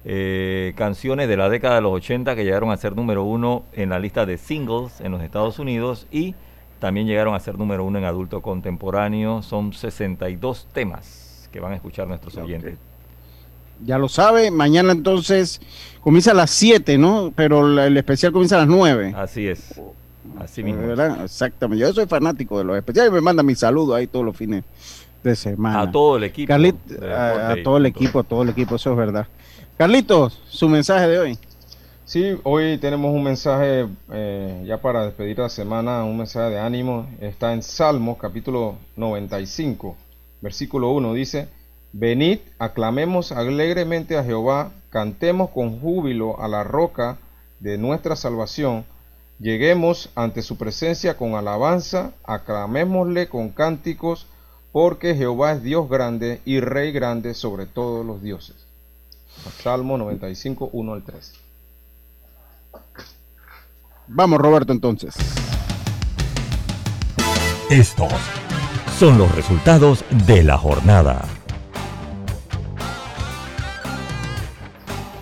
Eh, 0.06 0.74
canciones 0.76 1.28
de 1.28 1.38
la 1.38 1.50
década 1.50 1.76
de 1.76 1.82
los 1.82 1.94
80 1.94 2.36
que 2.36 2.44
llegaron 2.46 2.72
a 2.72 2.78
ser 2.78 2.96
número 2.96 3.24
uno 3.24 3.64
en 3.74 3.90
la 3.90 4.00
lista 4.00 4.26
de 4.26 4.38
singles 4.38 5.02
en 5.02 5.12
los 5.12 5.22
Estados 5.22 5.58
Unidos 5.60 6.08
y 6.12 6.36
también 6.80 7.08
llegaron 7.08 7.36
a 7.36 7.40
ser 7.40 7.58
número 7.58 7.84
uno 7.84 8.00
en 8.00 8.06
adulto 8.06 8.42
contemporáneo. 8.42 9.42
Son 9.42 9.74
62 9.74 10.68
temas 10.74 11.50
que 11.52 11.60
van 11.60 11.74
a 11.74 11.76
escuchar 11.76 12.08
nuestros 12.08 12.36
oyentes. 12.38 12.78
Ya 13.84 13.98
lo 13.98 14.08
sabe, 14.08 14.52
mañana 14.52 14.94
entonces 14.94 15.62
comienza 16.02 16.32
a 16.32 16.34
las 16.34 16.52
7, 16.52 16.98
¿no? 16.98 17.34
Pero 17.36 17.82
el 17.84 17.98
especial 17.98 18.32
comienza 18.32 18.56
a 18.56 18.60
las 18.60 18.68
9. 18.68 19.14
Así 19.18 19.48
es. 19.48 19.80
Así 20.40 20.64
mismo. 20.64 20.82
Exactamente. 21.24 21.82
Yo 21.82 21.94
soy 21.94 22.06
fanático 22.06 22.58
de 22.58 22.64
los 22.64 22.78
especiales. 22.78 23.12
Me 23.12 23.22
manda 23.22 23.44
mi 23.44 23.56
saludo 23.56 23.96
ahí 23.96 24.08
todos 24.08 24.26
los 24.26 24.36
fines 24.36 24.64
de 25.24 25.36
semana. 25.36 25.82
A 25.82 25.92
todo 25.92 26.18
el 26.18 26.24
equipo. 26.26 26.48
Carlit, 26.48 26.76
a, 27.02 27.56
todo 27.64 27.78
el 27.78 27.86
equipo, 27.86 28.20
a 28.20 28.24
todo 28.24 28.44
el 28.44 28.50
equipo, 28.50 28.76
eso 28.76 28.92
es 28.92 28.98
verdad. 28.98 29.28
Carlitos, 29.78 30.42
su 30.48 30.70
mensaje 30.70 31.08
de 31.08 31.20
hoy. 31.20 31.40
Sí, 32.06 32.40
hoy 32.44 32.78
tenemos 32.78 33.12
un 33.12 33.24
mensaje 33.24 33.88
eh, 34.12 34.64
ya 34.68 34.80
para 34.80 35.06
despedir 35.06 35.40
la 35.40 35.50
semana, 35.50 36.04
un 36.04 36.20
mensaje 36.20 36.52
de 36.52 36.60
ánimo. 36.60 37.08
Está 37.20 37.52
en 37.52 37.64
Salmos 37.64 38.20
capítulo 38.20 38.78
95, 38.96 39.98
versículo 40.40 40.92
1. 40.92 41.14
Dice, 41.16 41.50
Venid, 41.94 42.42
aclamemos 42.60 43.32
alegremente 43.32 44.20
a 44.20 44.24
Jehová, 44.24 44.72
cantemos 44.92 45.50
con 45.50 45.80
júbilo 45.80 46.40
a 46.40 46.48
la 46.48 46.64
roca 46.64 47.18
de 47.60 47.80
nuestra 47.80 48.16
salvación. 48.16 48.86
Lleguemos 49.40 50.12
ante 50.14 50.44
su 50.44 50.60
presencia 50.60 51.18
con 51.18 51.34
alabanza, 51.34 52.14
aclamémosle 52.24 53.30
con 53.30 53.50
cánticos, 53.50 54.28
porque 54.72 55.16
Jehová 55.16 55.54
es 55.54 55.64
Dios 55.64 55.90
grande 55.90 56.40
y 56.46 56.60
Rey 56.60 56.92
grande 56.92 57.34
sobre 57.34 57.66
todos 57.66 58.06
los 58.06 58.22
dioses. 58.22 58.68
Salmo 59.64 59.98
95, 59.98 60.70
1 60.72 60.94
al 60.94 61.04
3. 61.04 61.45
Vamos, 64.08 64.40
Roberto, 64.40 64.72
entonces. 64.72 65.16
Estos 67.70 68.12
son 69.00 69.18
los 69.18 69.34
resultados 69.36 70.06
de 70.28 70.44
la 70.44 70.58
jornada. 70.58 71.26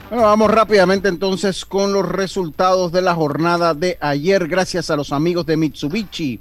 Bueno, 0.10 0.28
vamos 0.28 0.52
rápidamente 0.52 1.08
entonces 1.08 1.66
con 1.66 1.92
los 1.92 2.08
resultados 2.08 2.92
de 2.92 3.02
la 3.02 3.16
jornada 3.16 3.74
de 3.74 3.98
ayer, 4.00 4.48
gracias 4.48 4.92
a 4.92 4.96
los 4.96 5.12
amigos 5.12 5.46
de 5.48 5.58
Mitsubishi. 5.58 6.40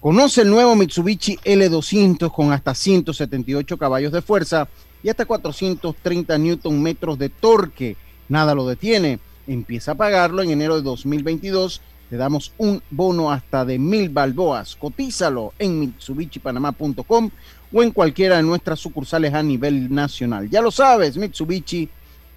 Conoce 0.00 0.42
el 0.42 0.50
nuevo 0.50 0.74
Mitsubishi 0.74 1.36
L200 1.44 2.32
con 2.32 2.52
hasta 2.52 2.74
178 2.74 3.76
caballos 3.76 4.10
de 4.10 4.22
fuerza 4.22 4.66
y 5.02 5.10
hasta 5.10 5.26
430 5.26 6.38
newton 6.38 6.82
metros 6.82 7.18
de 7.18 7.28
torque. 7.28 7.96
Nada 8.28 8.54
lo 8.54 8.66
detiene. 8.66 9.20
Empieza 9.48 9.92
a 9.92 9.94
pagarlo 9.94 10.42
en 10.42 10.50
enero 10.50 10.76
de 10.76 10.82
2022. 10.82 11.80
Te 12.10 12.18
damos 12.18 12.52
un 12.58 12.82
bono 12.90 13.32
hasta 13.32 13.64
de 13.64 13.78
mil 13.78 14.10
balboas. 14.10 14.76
Cotízalo 14.76 15.54
en 15.58 15.80
mitsubishipanamá.com 15.80 17.30
o 17.72 17.82
en 17.82 17.90
cualquiera 17.90 18.36
de 18.36 18.42
nuestras 18.42 18.78
sucursales 18.78 19.32
a 19.32 19.42
nivel 19.42 19.92
nacional. 19.92 20.50
Ya 20.50 20.60
lo 20.60 20.70
sabes, 20.70 21.16
Mitsubishi 21.16 21.88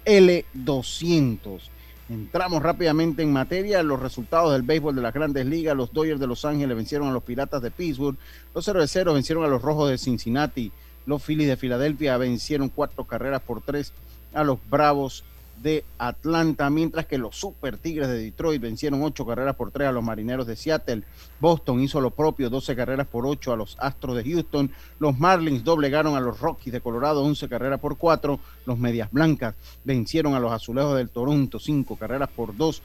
L200. 0.06 1.60
Entramos 2.08 2.62
rápidamente 2.62 3.22
en 3.22 3.30
materia. 3.30 3.82
Los 3.82 4.00
resultados 4.00 4.52
del 4.52 4.62
béisbol 4.62 4.96
de 4.96 5.02
las 5.02 5.12
grandes 5.12 5.44
ligas. 5.44 5.76
Los 5.76 5.92
Dodgers 5.92 6.18
de 6.18 6.26
Los 6.26 6.46
Ángeles 6.46 6.74
vencieron 6.74 7.08
a 7.08 7.12
los 7.12 7.22
Piratas 7.22 7.60
de 7.60 7.70
Pittsburgh. 7.70 8.16
Los 8.54 8.64
Cerveceros 8.64 9.14
vencieron 9.14 9.44
a 9.44 9.48
los 9.48 9.60
Rojos 9.60 9.90
de 9.90 9.98
Cincinnati. 9.98 10.72
Los 11.04 11.22
Phillies 11.22 11.48
de 11.48 11.56
Filadelfia 11.58 12.16
vencieron 12.16 12.70
cuatro 12.70 13.04
carreras 13.04 13.42
por 13.42 13.60
tres 13.60 13.92
a 14.32 14.44
los 14.44 14.58
Bravos 14.70 15.24
de 15.62 15.84
Atlanta, 15.98 16.68
mientras 16.70 17.06
que 17.06 17.18
los 17.18 17.36
Super 17.36 17.76
Tigres 17.76 18.08
de 18.08 18.18
Detroit 18.18 18.60
vencieron 18.60 19.02
ocho 19.02 19.24
carreras 19.24 19.56
por 19.56 19.70
tres 19.70 19.88
a 19.88 19.92
los 19.92 20.02
Marineros 20.02 20.46
de 20.46 20.56
Seattle. 20.56 21.02
Boston 21.40 21.80
hizo 21.80 22.00
lo 22.00 22.10
propio, 22.10 22.50
12 22.50 22.74
carreras 22.74 23.06
por 23.06 23.26
ocho 23.26 23.52
a 23.52 23.56
los 23.56 23.76
Astros 23.78 24.16
de 24.16 24.24
Houston. 24.24 24.70
Los 24.98 25.18
Marlins 25.18 25.64
doblegaron 25.64 26.16
a 26.16 26.20
los 26.20 26.40
Rockies 26.40 26.72
de 26.72 26.80
Colorado, 26.80 27.22
11 27.22 27.48
carreras 27.48 27.80
por 27.80 27.96
cuatro. 27.96 28.40
Los 28.66 28.78
Medias 28.78 29.10
Blancas 29.10 29.54
vencieron 29.84 30.34
a 30.34 30.40
los 30.40 30.52
Azulejos 30.52 30.96
del 30.96 31.10
Toronto, 31.10 31.58
cinco 31.58 31.96
carreras 31.96 32.28
por 32.28 32.56
dos. 32.56 32.82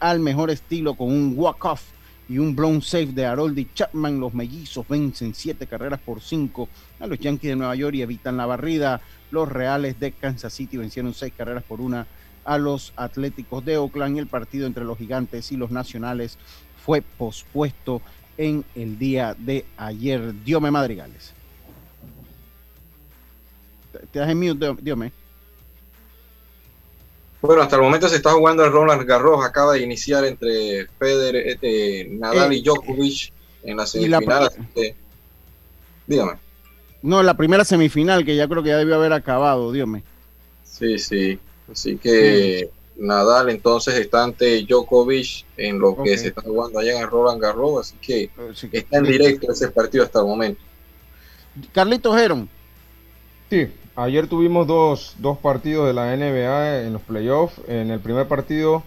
Al 0.00 0.20
mejor 0.20 0.50
estilo 0.50 0.94
con 0.94 1.08
un 1.08 1.34
walk-off 1.36 1.95
y 2.28 2.38
un 2.38 2.56
blown 2.56 2.82
safe 2.82 3.06
de 3.06 3.26
Haroldi 3.26 3.68
Chapman. 3.74 4.20
Los 4.20 4.34
mellizos 4.34 4.86
vencen 4.88 5.34
siete 5.34 5.66
carreras 5.66 6.00
por 6.00 6.20
cinco 6.20 6.68
a 7.00 7.06
los 7.06 7.18
Yankees 7.18 7.50
de 7.50 7.56
Nueva 7.56 7.74
York 7.74 7.94
y 7.94 8.02
evitan 8.02 8.36
la 8.36 8.46
barrida. 8.46 9.00
Los 9.30 9.48
Reales 9.48 9.98
de 10.00 10.12
Kansas 10.12 10.52
City 10.52 10.76
vencieron 10.76 11.14
seis 11.14 11.32
carreras 11.36 11.64
por 11.64 11.80
una 11.80 12.06
a 12.44 12.58
los 12.58 12.92
Atléticos 12.96 13.64
de 13.64 13.76
Oakland. 13.76 14.18
El 14.18 14.26
partido 14.26 14.66
entre 14.66 14.84
los 14.84 14.98
Gigantes 14.98 15.52
y 15.52 15.56
los 15.56 15.70
Nacionales 15.70 16.38
fue 16.84 17.02
pospuesto 17.02 18.02
en 18.38 18.64
el 18.74 18.98
día 18.98 19.34
de 19.38 19.64
ayer. 19.76 20.34
Diome 20.44 20.70
Madrigales. 20.70 21.32
Te 24.12 24.18
das 24.18 24.28
en 24.28 24.38
mute, 24.38 24.76
Diome. 24.80 25.25
Bueno, 27.46 27.62
hasta 27.62 27.76
el 27.76 27.82
momento 27.82 28.08
se 28.08 28.16
está 28.16 28.32
jugando 28.32 28.64
el 28.64 28.72
Roland 28.72 29.04
Garros. 29.04 29.44
Acaba 29.44 29.74
de 29.74 29.82
iniciar 29.82 30.24
entre 30.24 30.86
Federer, 30.98 31.46
este, 31.46 32.08
Nadal 32.10 32.52
y 32.52 32.58
eh, 32.58 32.62
Djokovic 32.64 33.32
en 33.62 33.76
la 33.76 33.86
semifinal. 33.86 34.50
dígame. 36.06 36.32
No, 37.02 37.22
la 37.22 37.36
primera 37.36 37.64
semifinal 37.64 38.24
que 38.24 38.34
ya 38.34 38.48
creo 38.48 38.62
que 38.62 38.70
ya 38.70 38.78
debió 38.78 38.96
haber 38.96 39.12
acabado, 39.12 39.70
dígame. 39.70 40.02
Sí, 40.64 40.98
sí. 40.98 41.38
Así 41.70 41.96
que 41.96 42.70
Nadal 42.96 43.50
entonces 43.50 43.94
está 43.94 44.24
ante 44.24 44.64
Djokovic 44.64 45.44
en 45.56 45.78
lo 45.78 46.02
que 46.02 46.18
se 46.18 46.28
está 46.28 46.42
jugando 46.42 46.78
allá 46.78 47.00
en 47.00 47.06
Roland 47.06 47.40
Garros. 47.40 47.80
Así 47.80 47.96
que 48.00 48.30
está 48.72 48.98
en 48.98 49.04
directo 49.04 49.52
ese 49.52 49.68
partido 49.68 50.04
hasta 50.04 50.20
el 50.20 50.26
momento. 50.26 50.60
Carlitos 51.72 52.16
Heron. 52.18 52.55
Sí, 53.50 53.68
Ayer 53.98 54.26
tuvimos 54.26 54.66
dos, 54.66 55.16
dos, 55.20 55.38
partidos 55.38 55.86
de 55.86 55.94
la 55.94 56.14
NBA 56.14 56.82
en 56.82 56.92
los 56.92 57.00
playoffs. 57.00 57.58
En 57.66 57.90
el 57.90 57.98
primer 57.98 58.28
partido, 58.28 58.82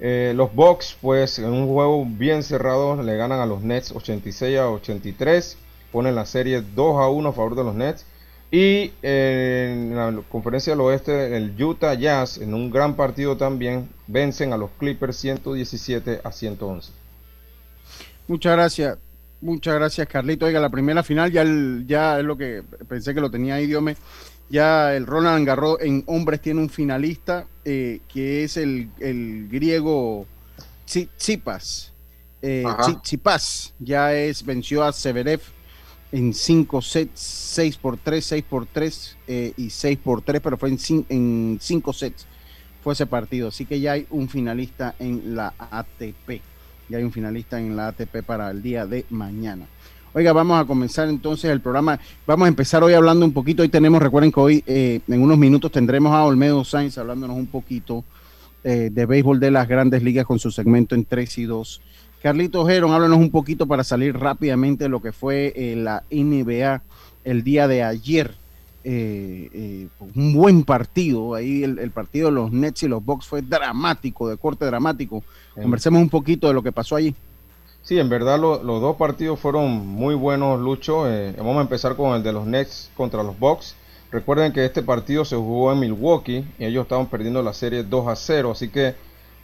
eh, 0.00 0.32
los 0.34 0.52
Bucks, 0.52 0.96
pues 1.00 1.38
en 1.38 1.52
un 1.52 1.68
juego 1.68 2.04
bien 2.04 2.42
cerrado, 2.42 3.00
le 3.00 3.16
ganan 3.16 3.38
a 3.38 3.46
los 3.46 3.62
Nets 3.62 3.92
86 3.92 4.58
a 4.58 4.68
83. 4.68 5.56
Ponen 5.92 6.16
la 6.16 6.26
serie 6.26 6.60
2 6.60 7.00
a 7.00 7.08
1 7.08 7.28
a 7.28 7.32
favor 7.32 7.54
de 7.54 7.62
los 7.62 7.76
Nets. 7.76 8.04
Y 8.50 8.90
en 9.00 9.94
la 9.94 10.22
conferencia 10.28 10.72
del 10.72 10.80
oeste, 10.80 11.36
el 11.36 11.54
Utah 11.62 11.94
Jazz, 11.94 12.38
en 12.38 12.52
un 12.52 12.68
gran 12.72 12.96
partido 12.96 13.36
también, 13.36 13.88
vencen 14.08 14.52
a 14.52 14.56
los 14.56 14.70
Clippers 14.76 15.18
117 15.18 16.20
a 16.24 16.32
111. 16.32 16.90
Muchas 18.26 18.52
gracias. 18.54 18.98
Muchas 19.42 19.74
gracias, 19.74 20.06
Carlito. 20.08 20.46
Oiga, 20.46 20.60
la 20.60 20.70
primera 20.70 21.02
final 21.02 21.30
ya, 21.30 21.44
ya 21.84 22.18
es 22.18 22.24
lo 22.24 22.36
que 22.36 22.62
pensé 22.88 23.12
que 23.12 23.20
lo 23.20 23.30
tenía 23.30 23.56
ahí, 23.56 23.66
Diome. 23.66 23.96
Ya 24.48 24.94
el 24.94 25.06
Ronald 25.06 25.46
Garros 25.46 25.78
en 25.80 26.04
hombres 26.06 26.40
tiene 26.40 26.60
un 26.60 26.70
finalista 26.70 27.46
eh, 27.64 28.00
que 28.08 28.44
es 28.44 28.56
el, 28.56 28.88
griego 29.50 30.26
Tsipas. 30.86 31.92
Eh, 32.40 32.64
Tsipas 33.02 33.74
ya 33.78 34.14
es, 34.14 34.44
venció 34.44 34.84
a 34.84 34.92
Severev 34.92 35.40
en 36.12 36.32
5 36.34 36.82
sets, 36.82 37.20
6 37.20 37.76
por 37.78 37.96
3, 37.96 38.24
6 38.24 38.44
por 38.48 38.66
3 38.66 39.16
eh, 39.26 39.52
y 39.56 39.70
6 39.70 39.98
por 39.98 40.22
3, 40.22 40.40
pero 40.40 40.56
fue 40.56 40.68
en 40.68 41.58
5 41.60 41.92
sets 41.92 42.26
fue 42.82 42.92
ese 42.94 43.06
partido. 43.06 43.48
Así 43.48 43.64
que 43.64 43.80
ya 43.80 43.92
hay 43.92 44.06
un 44.10 44.28
finalista 44.28 44.94
en 44.98 45.34
la 45.34 45.54
ATP. 45.58 46.42
Ya 46.92 46.98
hay 46.98 47.04
un 47.04 47.10
finalista 47.10 47.58
en 47.58 47.74
la 47.74 47.88
ATP 47.88 48.22
para 48.22 48.50
el 48.50 48.60
día 48.60 48.84
de 48.84 49.06
mañana. 49.08 49.64
Oiga, 50.12 50.34
vamos 50.34 50.60
a 50.60 50.66
comenzar 50.66 51.08
entonces 51.08 51.50
el 51.50 51.62
programa. 51.62 51.98
Vamos 52.26 52.44
a 52.44 52.48
empezar 52.48 52.84
hoy 52.84 52.92
hablando 52.92 53.24
un 53.24 53.32
poquito. 53.32 53.62
Hoy 53.62 53.70
tenemos, 53.70 54.02
recuerden 54.02 54.30
que 54.30 54.38
hoy 54.38 54.64
eh, 54.66 55.00
en 55.08 55.22
unos 55.22 55.38
minutos 55.38 55.72
tendremos 55.72 56.12
a 56.12 56.22
Olmedo 56.22 56.62
Sainz 56.64 56.98
hablándonos 56.98 57.38
un 57.38 57.46
poquito 57.46 58.04
eh, 58.62 58.90
de 58.92 59.06
béisbol 59.06 59.40
de 59.40 59.50
las 59.50 59.68
grandes 59.68 60.02
ligas 60.02 60.26
con 60.26 60.38
su 60.38 60.50
segmento 60.50 60.94
en 60.94 61.06
3 61.06 61.38
y 61.38 61.44
2. 61.44 61.80
Carlito 62.22 62.66
Geron, 62.66 62.92
háblanos 62.92 63.20
un 63.20 63.30
poquito 63.30 63.66
para 63.66 63.84
salir 63.84 64.14
rápidamente 64.14 64.84
de 64.84 64.90
lo 64.90 65.00
que 65.00 65.12
fue 65.12 65.54
eh, 65.56 65.74
la 65.76 66.04
NBA 66.10 66.82
el 67.24 67.42
día 67.42 67.68
de 67.68 67.84
ayer. 67.84 68.34
Un 68.84 70.32
buen 70.34 70.64
partido. 70.64 71.34
Ahí 71.34 71.62
el, 71.64 71.90
partido 71.90 72.28
de 72.28 72.34
los 72.34 72.52
Nets 72.52 72.82
y 72.82 72.88
los 72.88 73.04
Bucks 73.04 73.26
fue 73.26 73.42
dramático, 73.42 74.28
de 74.28 74.36
corte 74.36 74.64
dramático. 74.64 75.22
Conversemos 75.54 76.00
un 76.02 76.08
poquito 76.08 76.48
de 76.48 76.54
lo 76.54 76.62
que 76.62 76.72
pasó 76.72 76.96
allí. 76.96 77.14
Sí, 77.82 77.98
en 77.98 78.08
verdad 78.08 78.38
los 78.38 78.62
dos 78.62 78.96
partidos 78.96 79.40
fueron 79.40 79.86
muy 79.86 80.14
buenos, 80.14 80.60
Lucho. 80.60 81.10
Eh, 81.10 81.34
vamos 81.36 81.58
a 81.58 81.62
empezar 81.62 81.96
con 81.96 82.14
el 82.14 82.22
de 82.22 82.32
los 82.32 82.46
Nets 82.46 82.90
contra 82.96 83.22
los 83.22 83.38
Bucks. 83.38 83.74
Recuerden 84.12 84.52
que 84.52 84.64
este 84.64 84.82
partido 84.82 85.24
se 85.24 85.36
jugó 85.36 85.72
en 85.72 85.80
Milwaukee 85.80 86.44
y 86.58 86.64
ellos 86.64 86.82
estaban 86.82 87.06
perdiendo 87.06 87.42
la 87.42 87.54
serie 87.54 87.82
2 87.82 88.08
a 88.08 88.14
0, 88.14 88.50
así 88.50 88.68
que 88.68 88.94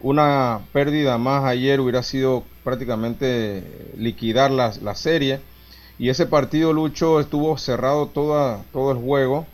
una 0.01 0.61
pérdida 0.73 1.17
más 1.19 1.45
ayer 1.45 1.81
hubiera 1.81 2.03
sido 2.03 2.45
prácticamente 2.65 3.65
liquidar 3.97 4.51
la, 4.51 4.95
serie. 4.95 5.41
Y 5.99 6.11
ese 6.11 6.27
partido, 6.27 6.73
Lucho, 6.73 7.21
estuvo 7.21 7.59
cerrado 7.59 8.07
toda, 8.07 8.63
todo 8.73 8.93
el 8.93 8.99
juego. 8.99 9.47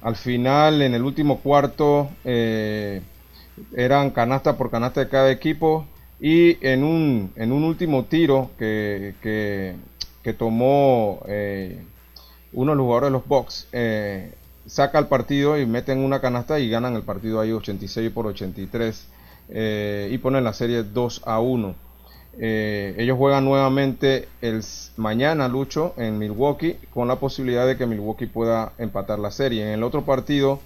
Al 0.00 0.16
final, 0.16 0.80
en 0.80 0.94
el 0.94 1.02
último 1.02 1.40
cuarto, 1.40 2.08
eh, 2.24 3.02
eran 3.76 4.10
canasta 4.10 4.56
por 4.56 4.70
canasta 4.70 5.00
de 5.00 5.08
cada 5.08 5.30
equipo. 5.30 5.86
Y 6.18 6.64
en 6.66 6.84
un, 6.84 7.32
en 7.36 7.52
un 7.52 7.64
último 7.64 8.04
tiro 8.04 8.50
que, 8.58 9.14
que, 9.22 10.32
tomó 10.34 11.22
eh, 11.26 11.82
uno 12.52 12.72
de 12.72 12.76
los 12.76 12.84
jugadores 12.84 13.06
de 13.08 13.12
los 13.12 13.26
Bucks, 13.26 13.68
eh, 13.72 14.32
saca 14.66 14.98
el 14.98 15.06
partido 15.06 15.58
y 15.58 15.66
meten 15.66 15.98
una 15.98 16.20
canasta 16.20 16.60
y 16.60 16.70
ganan 16.70 16.94
el 16.94 17.02
partido 17.02 17.40
ahí 17.40 17.50
86 17.52 18.10
por 18.12 18.26
83 18.26 19.08
eh, 19.48 20.08
y 20.12 20.18
ponen 20.18 20.44
la 20.44 20.52
serie 20.52 20.82
2 20.84 21.22
a 21.24 21.40
1. 21.40 21.74
Eh, 22.38 22.94
ellos 22.98 23.18
juegan 23.18 23.44
nuevamente 23.44 24.28
el 24.40 24.62
mañana, 24.96 25.48
Lucho, 25.48 25.94
en 25.96 26.18
Milwaukee, 26.18 26.76
con 26.92 27.08
la 27.08 27.16
posibilidad 27.16 27.66
de 27.66 27.76
que 27.76 27.86
Milwaukee 27.86 28.26
pueda 28.26 28.72
empatar 28.78 29.18
la 29.18 29.30
serie. 29.30 29.62
En 29.62 29.70
el 29.70 29.82
otro 29.82 30.04
partido, 30.04 30.60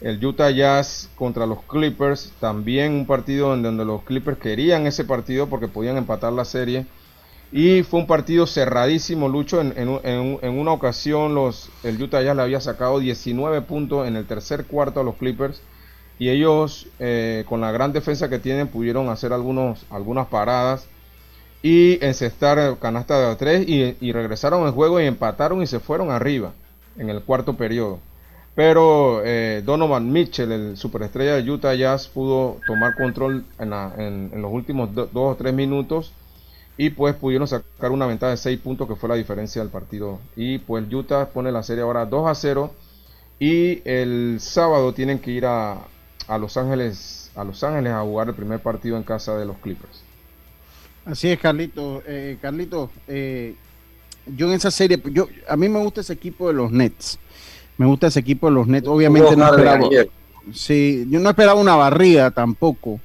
el 0.00 0.24
Utah 0.24 0.50
Jazz 0.50 1.10
contra 1.16 1.46
los 1.46 1.62
Clippers, 1.64 2.32
también 2.40 2.92
un 2.92 3.06
partido 3.06 3.54
en 3.54 3.62
donde 3.62 3.84
los 3.84 4.02
Clippers 4.02 4.38
querían 4.38 4.86
ese 4.86 5.04
partido 5.04 5.48
porque 5.48 5.68
podían 5.68 5.96
empatar 5.96 6.32
la 6.32 6.44
serie. 6.44 6.86
Y 7.52 7.82
fue 7.82 8.00
un 8.00 8.06
partido 8.06 8.46
cerradísimo, 8.46 9.28
Lucho. 9.28 9.60
En, 9.60 10.58
una 10.58 10.72
ocasión 10.72 11.36
el 11.82 12.02
Utah 12.02 12.22
Jazz 12.22 12.36
le 12.36 12.42
había 12.42 12.60
sacado 12.60 13.00
19 13.00 13.62
puntos 13.62 14.06
en 14.06 14.16
el 14.16 14.26
tercer 14.26 14.66
cuarto 14.66 15.00
a 15.00 15.04
los 15.04 15.16
Clippers. 15.16 15.60
Y 16.20 16.28
ellos, 16.28 16.86
eh, 16.98 17.44
con 17.48 17.62
la 17.62 17.72
gran 17.72 17.94
defensa 17.94 18.28
que 18.28 18.38
tienen, 18.38 18.68
pudieron 18.68 19.08
hacer 19.08 19.32
algunos, 19.32 19.86
algunas 19.88 20.26
paradas 20.26 20.86
y 21.62 21.98
encestar 22.04 22.78
canasta 22.78 23.30
de 23.30 23.36
3 23.36 23.66
y, 23.66 24.12
regresaron 24.12 24.66
al 24.66 24.72
juego 24.72 25.00
y 25.00 25.06
empataron 25.06 25.62
y 25.62 25.66
se 25.66 25.80
fueron 25.80 26.10
arriba 26.10 26.52
en 26.98 27.08
el 27.08 27.22
cuarto 27.22 27.56
periodo. 27.56 28.00
Pero 28.54 29.22
eh, 29.24 29.62
Donovan 29.64 30.12
Mitchell, 30.12 30.52
el 30.52 30.76
superestrella 30.76 31.36
de 31.36 31.50
Utah 31.50 31.74
Jazz, 31.74 32.08
pudo 32.08 32.58
tomar 32.66 32.96
control 32.96 33.46
en, 33.58 34.30
los 34.42 34.52
últimos 34.52 34.94
2 34.94 35.08
o 35.14 35.36
3 35.36 35.54
minutos 35.54 36.12
y 36.76 36.90
pues 36.90 37.14
pudieron 37.14 37.48
sacar 37.48 37.92
una 37.92 38.04
ventaja 38.04 38.32
de 38.32 38.36
6 38.36 38.60
puntos 38.60 38.86
que 38.86 38.94
fue 38.94 39.08
la 39.08 39.14
diferencia 39.14 39.62
del 39.62 39.70
partido. 39.70 40.18
Y 40.36 40.58
pues 40.58 40.84
Utah 40.92 41.30
pone 41.30 41.50
la 41.50 41.62
serie 41.62 41.82
ahora 41.82 42.04
2 42.04 42.28
a 42.28 42.34
0 42.34 42.74
y 43.38 43.80
el 43.88 44.36
sábado 44.38 44.92
tienen 44.92 45.18
que 45.18 45.30
ir 45.30 45.46
a, 45.46 45.78
a 46.30 46.38
Los 46.38 46.56
Ángeles 46.56 47.30
a 47.34 47.44
Los 47.44 47.62
Ángeles 47.62 47.92
a 47.92 48.00
jugar 48.02 48.28
el 48.28 48.34
primer 48.34 48.60
partido 48.60 48.96
en 48.96 49.02
casa 49.02 49.36
de 49.36 49.44
los 49.44 49.56
Clippers. 49.58 50.02
Así 51.04 51.28
es, 51.28 51.38
Carlito. 51.38 52.02
Eh, 52.06 52.38
Carlito, 52.40 52.90
eh, 53.08 53.54
yo 54.26 54.46
en 54.48 54.54
esa 54.54 54.70
serie, 54.70 55.00
yo 55.12 55.28
a 55.48 55.56
mí 55.56 55.68
me 55.68 55.78
gusta 55.80 56.00
ese 56.00 56.12
equipo 56.12 56.48
de 56.48 56.54
los 56.54 56.70
Nets. 56.70 57.18
Me 57.78 57.86
gusta 57.86 58.08
ese 58.08 58.20
equipo 58.20 58.48
de 58.48 58.54
los 58.54 58.66
Nets. 58.66 58.86
Obviamente 58.86 59.36
no 59.36 59.46
esperaba. 59.46 59.88
Sí, 60.52 61.06
yo 61.08 61.20
no 61.20 61.30
esperaba 61.30 61.58
una 61.58 61.76
barrida 61.76 62.30
tampoco 62.30 63.00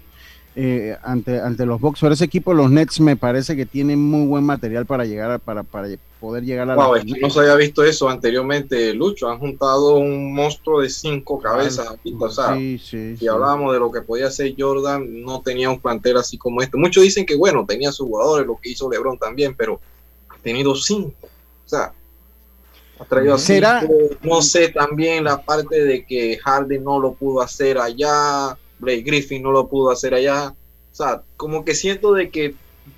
eh, 0.58 0.96
ante, 1.04 1.40
ante 1.40 1.66
los. 1.66 1.82
Pero 2.00 2.14
ese 2.14 2.24
equipo 2.24 2.54
los 2.54 2.72
Nets 2.72 3.02
me 3.02 3.18
parece 3.18 3.56
que 3.56 3.66
tiene 3.66 3.98
muy 3.98 4.26
buen 4.26 4.46
material 4.46 4.86
para 4.86 5.04
llegar 5.04 5.32
a, 5.32 5.38
para, 5.38 5.64
para 5.64 5.90
poder 6.22 6.44
llegar 6.44 6.70
a 6.70 6.76
la. 6.76 6.98
Es 6.98 7.14
que 7.14 7.20
no 7.20 7.30
se 7.30 7.40
había 7.42 7.56
visto 7.56 7.84
eso 7.84 8.08
anteriormente, 8.08 8.94
Lucho. 8.94 9.30
Han 9.30 9.40
juntado 9.40 9.96
un 9.98 10.34
monstruo 10.34 10.82
de 10.82 10.90
cinco 10.90 11.40
cabezas. 11.40 11.98
sí, 12.04 12.78
sí, 12.78 13.18
si 13.18 13.28
hablábamos 13.28 13.74
de 13.74 13.80
lo 13.80 13.92
que 13.92 14.02
podía 14.02 14.28
hacer 14.28 14.56
Jordan, 14.58 15.24
no 15.24 15.42
tenía 15.42 15.70
un 15.70 15.82
plantel 15.82 16.18
así 16.18 16.38
como 16.38 16.62
este. 16.62 16.78
Muchos 16.78 17.04
dicen 17.04 17.26
que, 17.26 17.36
bueno, 17.36 17.66
tenía 17.68 17.92
sus 17.92 18.08
jugadores, 18.08 18.48
lo 18.48 18.58
que 18.62 18.70
hizo 18.70 18.90
LeBron 18.90 19.18
también, 19.18 19.56
pero 19.56 19.82
ha 20.30 20.38
tenido 20.42 20.74
cinco. 20.76 21.14
O 21.66 21.68
sea, 21.68 21.92
ha 22.98 23.04
traído 23.04 23.38
¿Será? 23.38 23.86
No 24.22 24.42
sé 24.42 24.70
también 24.70 25.26
la 25.26 25.42
parte 25.42 25.84
de 25.84 26.06
que 26.06 26.38
Harden 26.38 26.84
no 26.84 27.00
lo 27.00 27.14
pudo 27.14 27.42
hacer 27.42 27.78
allá, 27.78 28.58
Blake 28.80 29.04
Griffin 29.04 29.44
no 29.44 29.52
lo 29.52 29.68
pudo 29.68 29.92
hacer 29.92 30.14
allá. 30.14 30.54
O 30.92 30.96
sea, 30.96 31.24
como 31.38 31.66
que 31.66 31.76
siento 31.76 32.14
de 32.14 32.30
que 32.30 32.56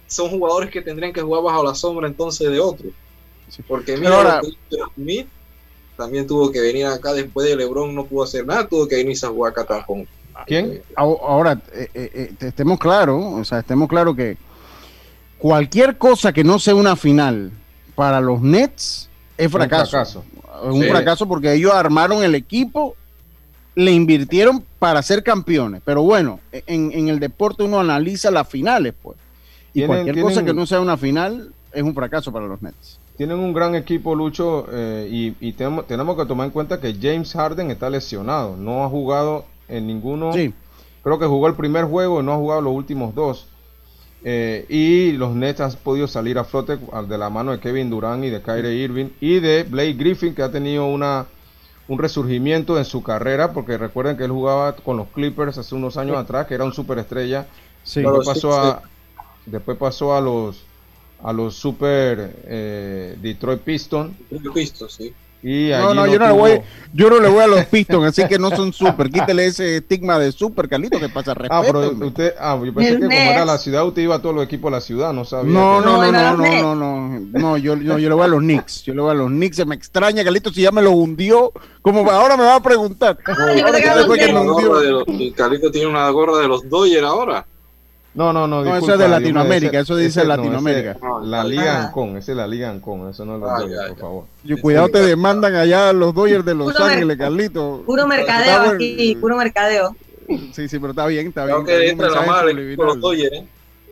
son 0.08 0.30
jugadores 0.30 0.70
que 0.70 0.82
tendrían 0.82 1.14
que 1.14 1.22
jugar 1.22 1.44
bajo 1.44 1.64
la 1.64 1.76
sombra 1.76 2.08
entonces 2.08 2.50
de 2.50 2.60
otros. 2.60 2.94
Porque 3.68 3.98
mira, 3.98 4.42
Smith 4.96 5.28
también 5.96 6.28
tuvo 6.28 6.52
que 6.52 6.62
venir 6.62 6.86
acá 6.86 7.14
después 7.14 7.48
de 7.48 7.56
LeBron, 7.56 7.94
no 7.96 8.06
pudo 8.06 8.24
hacer 8.24 8.46
nada, 8.46 8.68
tuvo 8.68 8.88
que 8.88 8.98
venir 8.98 9.18
a 9.24 9.28
jugar 9.28 9.52
acá 9.52 9.66
tampoco. 9.66 10.06
¿Quién? 10.46 10.82
Ahora, 10.96 11.60
eh, 11.74 11.90
eh, 11.94 12.10
eh, 12.14 12.36
estemos 12.40 12.78
claros, 12.78 13.20
o 13.20 13.44
sea, 13.44 13.60
estemos 13.60 13.90
claros 13.90 14.16
que 14.16 14.38
cualquier 15.40 15.98
cosa 15.98 16.32
que 16.32 16.44
no 16.44 16.60
sea 16.60 16.76
una 16.76 16.96
final 16.96 17.52
para 17.96 18.22
los 18.22 18.42
Nets 18.42 19.10
es 19.36 19.52
fracaso. 19.52 19.86
Un 19.86 19.90
fracaso, 19.90 20.24
un 20.64 20.84
fracaso 20.84 21.28
porque 21.28 21.54
ellos 21.54 21.74
armaron 21.74 22.24
el 22.24 22.36
equipo, 22.36 22.96
le 23.78 23.92
invirtieron 23.92 24.64
para 24.80 25.04
ser 25.04 25.22
campeones. 25.22 25.84
Pero 25.86 26.02
bueno, 26.02 26.40
en, 26.52 26.92
en 26.92 27.10
el 27.10 27.20
deporte 27.20 27.62
uno 27.62 27.80
analiza 27.80 28.32
las 28.32 28.48
finales, 28.50 28.96
pues. 29.00 29.18
Y 29.72 29.86
cualquier 29.86 30.20
cosa 30.20 30.44
que 30.44 30.52
no 30.52 30.66
sea 30.66 30.82
una 30.82 30.98
final 30.98 31.54
es 31.72 31.84
un 31.84 31.94
fracaso 31.94 32.32
para 32.32 32.48
los 32.48 32.60
Nets. 32.60 33.00
Tienen 33.18 33.38
un 33.38 33.54
gran 33.54 33.76
equipo, 33.76 34.16
Lucho, 34.16 34.66
eh, 34.72 35.36
y, 35.40 35.52
tenemos, 35.52 35.86
tenemos, 35.86 36.18
que 36.18 36.26
tomar 36.26 36.46
en 36.48 36.52
cuenta 36.52 36.82
que 36.82 36.96
James 37.00 37.32
Harden 37.34 37.70
está 37.70 37.88
lesionado. 37.88 38.58
No 38.58 38.84
ha 38.84 38.90
jugado 38.90 39.46
en 39.68 39.86
ninguno. 39.86 40.34
Sí. 40.34 40.52
Creo 41.04 41.20
que 41.20 41.28
jugó 41.28 41.48
el 41.48 41.54
primer 41.54 41.86
juego 41.86 42.20
y 42.20 42.24
no 42.24 42.34
ha 42.34 42.38
jugado 42.38 42.62
los 42.62 42.74
últimos 42.74 43.14
dos. 43.14 43.48
Eh, 44.24 44.66
y 44.70 45.12
los 45.12 45.36
Nets 45.36 45.62
han 45.62 45.72
podido 45.84 46.08
salir 46.08 46.40
a 46.40 46.44
flote 46.44 46.80
de 47.08 47.18
la 47.20 47.30
mano 47.30 47.52
de 47.52 47.60
Kevin 47.60 47.92
Durant 47.92 48.24
y 48.24 48.32
de 48.32 48.42
Kyrie 48.42 48.74
Irving 48.74 49.10
y 49.22 49.40
de 49.40 49.64
Blake 49.64 49.94
Griffin, 49.94 50.34
que 50.34 50.42
ha 50.42 50.52
tenido 50.52 50.88
una, 50.88 51.28
un 51.88 52.00
resurgimiento 52.00 52.78
en 52.78 52.86
su 52.86 53.02
carrera, 53.04 53.54
porque 53.54 53.78
recuerden 53.78 54.18
que 54.18 54.26
él 54.26 54.32
jugaba 54.32 54.76
con 54.76 54.98
los 54.98 55.08
Clippers 55.10 55.58
hace 55.58 55.76
unos 55.76 55.98
años 55.98 56.18
atrás, 56.18 56.48
que 56.48 56.56
era 56.56 56.64
un 56.64 56.74
superestrella. 56.74 57.48
Sí. 57.84 58.02
Después, 58.02 58.28
pasó 58.28 58.60
a, 58.60 58.82
después 59.46 59.78
pasó 59.78 60.16
a 60.16 60.22
los 60.22 60.64
a 61.24 61.34
los 61.34 61.56
Super 61.56 62.36
eh, 62.46 63.18
Detroit 63.20 63.62
Pistons. 63.62 64.16
Pistons, 64.54 64.94
sí. 64.94 65.14
Y 65.44 65.70
no, 65.70 65.94
no, 65.94 66.08
yo 66.08 66.18
no, 66.18 66.28
le 66.28 66.34
voy, 66.34 66.62
yo 66.94 67.10
no 67.10 67.20
le 67.20 67.30
voy 67.30 67.42
a 67.42 67.48
los 67.48 67.66
Pistons, 67.66 68.06
así 68.06 68.28
que 68.28 68.40
no 68.40 68.50
son 68.50 68.74
super. 68.74 69.10
Quítele 69.10 69.46
ese 69.46 69.78
estigma 69.78 70.18
de 70.18 70.32
super, 70.32 70.68
Carlito, 70.68 71.00
que 71.00 71.10
pasa 71.10 71.36
respeto. 71.36 71.56
Ah, 71.56 71.62
pero 71.64 72.08
usted, 72.08 72.34
ah, 72.40 72.60
yo 72.64 72.74
pensé 72.74 72.94
que 72.96 73.06
como 73.06 73.12
era 73.12 73.46
la 73.46 73.58
ciudad, 73.60 73.86
usted 73.86 74.02
iba 74.02 74.16
a 74.16 74.22
todos 74.22 74.34
los 74.34 74.44
equipos 74.44 74.72
de 74.72 74.78
la 74.78 74.82
ciudad, 74.82 75.14
no 75.14 75.26
sabía. 75.26 75.54
No, 75.54 75.80
no, 75.80 76.12
no, 76.12 76.12
no, 76.12 76.36
no, 76.36 76.76
no, 76.76 77.20
no, 77.20 77.58
yo, 77.58 77.76
yo, 77.78 78.00
yo 78.00 78.10
le 78.10 78.16
voy 78.16 78.26
a 78.26 78.28
los 78.28 78.40
Knicks, 78.40 78.84
yo 78.84 78.96
le 78.96 79.02
voy 79.02 79.12
a 79.12 79.14
los 79.14 79.30
Knicks, 79.30 79.58
se 79.58 79.66
me 79.66 79.76
extraña, 79.76 80.24
Carlito, 80.24 80.52
si 80.52 80.64
ya 80.64 80.72
me 80.72 80.82
lo 80.82 80.92
hundió, 80.92 81.52
como 81.84 82.10
ahora 82.10 82.36
me 82.36 82.44
va 82.44 82.56
a 82.56 82.64
preguntar. 82.64 83.18
Carlito 85.36 85.72
tiene 85.72 85.88
una 85.88 86.10
gorra 86.10 86.38
de 86.40 86.48
los 86.48 86.68
Dodgers 86.68 87.06
ahora. 87.06 87.46
No, 88.18 88.34
no, 88.34 88.48
no. 88.48 88.76
eso 88.76 88.94
es 88.94 89.00
de 89.00 89.08
Latinoamérica, 89.08 89.80
eso 89.80 89.96
dice 89.96 90.26
Latinoamérica. 90.26 90.98
la 91.22 91.44
Liga 91.44 91.86
Ancon, 91.86 92.18
ese 92.18 92.32
es 92.32 92.38
la 92.38 92.48
Liga 92.48 92.68
Ancon, 92.72 93.12
eso 93.12 93.24
no 93.24 93.36
es 93.36 93.42
la 93.44 93.60
Liga, 93.60 93.88
por 93.90 93.98
favor. 94.00 94.26
cuidado, 94.60 94.90
te 94.90 95.02
demandan 95.02 95.54
allá 95.54 95.94
los 95.94 96.16
Dodgers 96.16 96.44
de 96.44 96.56
Los 96.56 96.76
Ángeles, 96.80 97.16
Carlito. 97.16 97.84
Puro 97.86 98.08
mercadeo 98.08 98.72
aquí, 98.72 99.16
puro 99.22 99.38
mercadeo. 99.38 99.96
Sí, 100.52 100.68
sí, 100.68 100.80
pero 100.80 100.90
está 100.90 101.06
bien, 101.06 101.28
está 101.28 101.46
bien. 101.46 101.64
Que 101.64 101.90
entra 101.90 102.10
la 102.10 102.24
madre 102.24 102.76
los 102.76 103.00
Dodgers, 103.00 103.34
¿eh? 103.34 103.48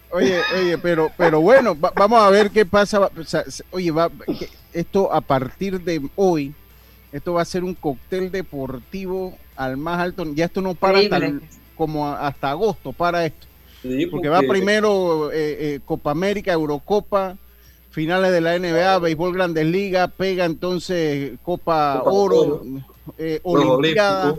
Oye, 0.10 0.42
oye, 0.60 0.78
pero, 0.80 1.12
pero 1.16 1.42
bueno, 1.42 1.76
vamos 1.76 2.20
a 2.20 2.30
ver 2.32 2.50
qué 2.50 2.66
pasa. 2.66 3.08
oye, 3.70 3.92
va, 3.92 4.10
esto 4.74 5.14
a 5.14 5.22
partir 5.22 5.80
de 5.82 6.02
hoy, 6.16 6.52
esto 7.12 7.34
va 7.34 7.44
a 7.44 7.46
ser 7.46 7.64
un 7.64 7.76
cóctel 7.76 8.32
deportivo 8.32 9.38
al 9.56 9.78
más 9.78 10.00
alto. 10.00 10.26
Ya 10.34 10.46
esto 10.46 10.62
no 10.62 10.74
para 10.74 10.98
hasta, 10.98 11.32
como 11.78 12.12
hasta 12.12 12.50
agosto, 12.50 12.92
para 12.92 13.24
esto 13.24 13.46
porque, 14.10 14.30
va 14.30 14.42
primero 14.42 15.32
eh, 15.32 15.58
eh, 15.60 15.80
Copa 15.86 16.12
América, 16.12 16.54
Eurocopa, 16.54 17.38
finales 17.92 18.32
de 18.32 18.42
la 18.42 18.58
NBA, 18.58 19.00
Béisbol 19.00 19.34
Grandes 19.34 19.66
Ligas, 19.66 20.12
pega 20.18 20.46
entonces 20.46 21.34
Copa, 21.44 22.02
Oro, 22.06 22.64
eh, 23.18 23.40
Olimpiada. 23.44 24.38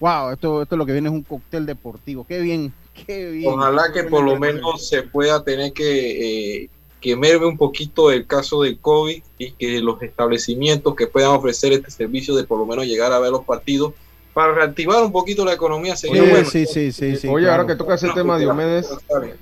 Wow, 0.00 0.32
esto, 0.32 0.62
esto 0.62 0.76
lo 0.76 0.84
que 0.84 0.92
viene 0.92 1.08
es 1.08 1.14
un 1.14 1.22
cóctel 1.22 1.66
deportivo. 1.66 2.26
Qué 2.26 2.40
bien, 2.40 2.72
qué 3.06 3.30
bien. 3.30 3.52
Ojalá 3.52 3.92
que 3.92 4.04
por 4.04 4.24
lo 4.24 4.38
menos 4.38 4.88
se 4.88 5.02
pueda 5.02 5.42
tener 5.44 5.72
que, 5.72 6.68
que 7.00 7.16
merme 7.16 7.46
un 7.46 7.56
poquito 7.56 8.10
el 8.10 8.26
caso 8.26 8.62
del 8.62 8.78
COVID 8.78 9.22
y 9.38 9.52
que 9.52 9.80
los 9.80 10.02
establecimientos 10.02 10.94
que 10.94 11.06
puedan 11.06 11.30
ofrecer 11.30 11.72
este 11.72 11.90
servicio 11.90 12.34
de 12.34 12.44
por 12.44 12.58
lo 12.58 12.66
menos 12.66 12.86
llegar 12.86 13.12
a 13.12 13.18
ver 13.18 13.30
los 13.30 13.44
partidos 13.44 13.94
para 14.34 14.52
reactivar 14.52 15.02
un 15.02 15.12
poquito 15.12 15.44
la 15.44 15.52
economía 15.52 15.94
sería 15.96 16.20
bueno. 16.22 16.50
Sí, 16.50 16.66
sí, 16.66 16.90
sí, 16.90 17.16
sí, 17.16 17.28
Oye, 17.28 17.48
ahora 17.48 17.66
que 17.66 17.76
toca 17.76 17.94
ese 17.94 18.10
tema, 18.10 18.36
Diomedes, 18.36 18.90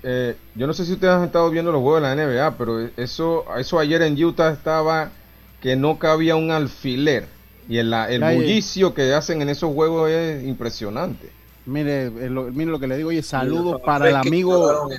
eh, 0.03 0.37
yo 0.55 0.67
no 0.67 0.75
sé 0.75 0.85
si 0.85 0.93
ustedes 0.93 1.15
han 1.15 1.25
estado 1.25 1.49
viendo 1.51 1.73
los 1.73 1.81
juegos 1.81 2.03
de 2.03 2.15
la 2.15 2.15
NBA, 2.15 2.59
pero 2.59 2.79
eso, 2.99 3.47
eso 3.59 3.79
ayer 3.79 4.03
en 4.03 4.23
Utah 4.23 4.51
estaba 4.51 5.11
que 5.63 5.77
no 5.77 5.99
cabía 5.99 6.37
un 6.37 6.51
alfiler. 6.51 7.27
Y 7.69 7.79
el, 7.79 7.93
el 7.95 8.21
bullicio 8.37 8.93
que 8.93 9.15
hacen 9.15 9.41
en 9.41 9.49
esos 9.49 9.73
juegos 9.73 10.11
es 10.11 10.45
impresionante. 10.45 11.31
Mire, 11.65 12.11
lo, 12.29 12.45
mire 12.45 12.71
lo 12.71 12.79
que 12.79 12.87
le 12.87 12.97
digo, 12.99 13.09
oye, 13.09 13.23
saludos 13.23 13.81
para 13.81 14.11
el 14.11 14.17
amigo. 14.17 14.91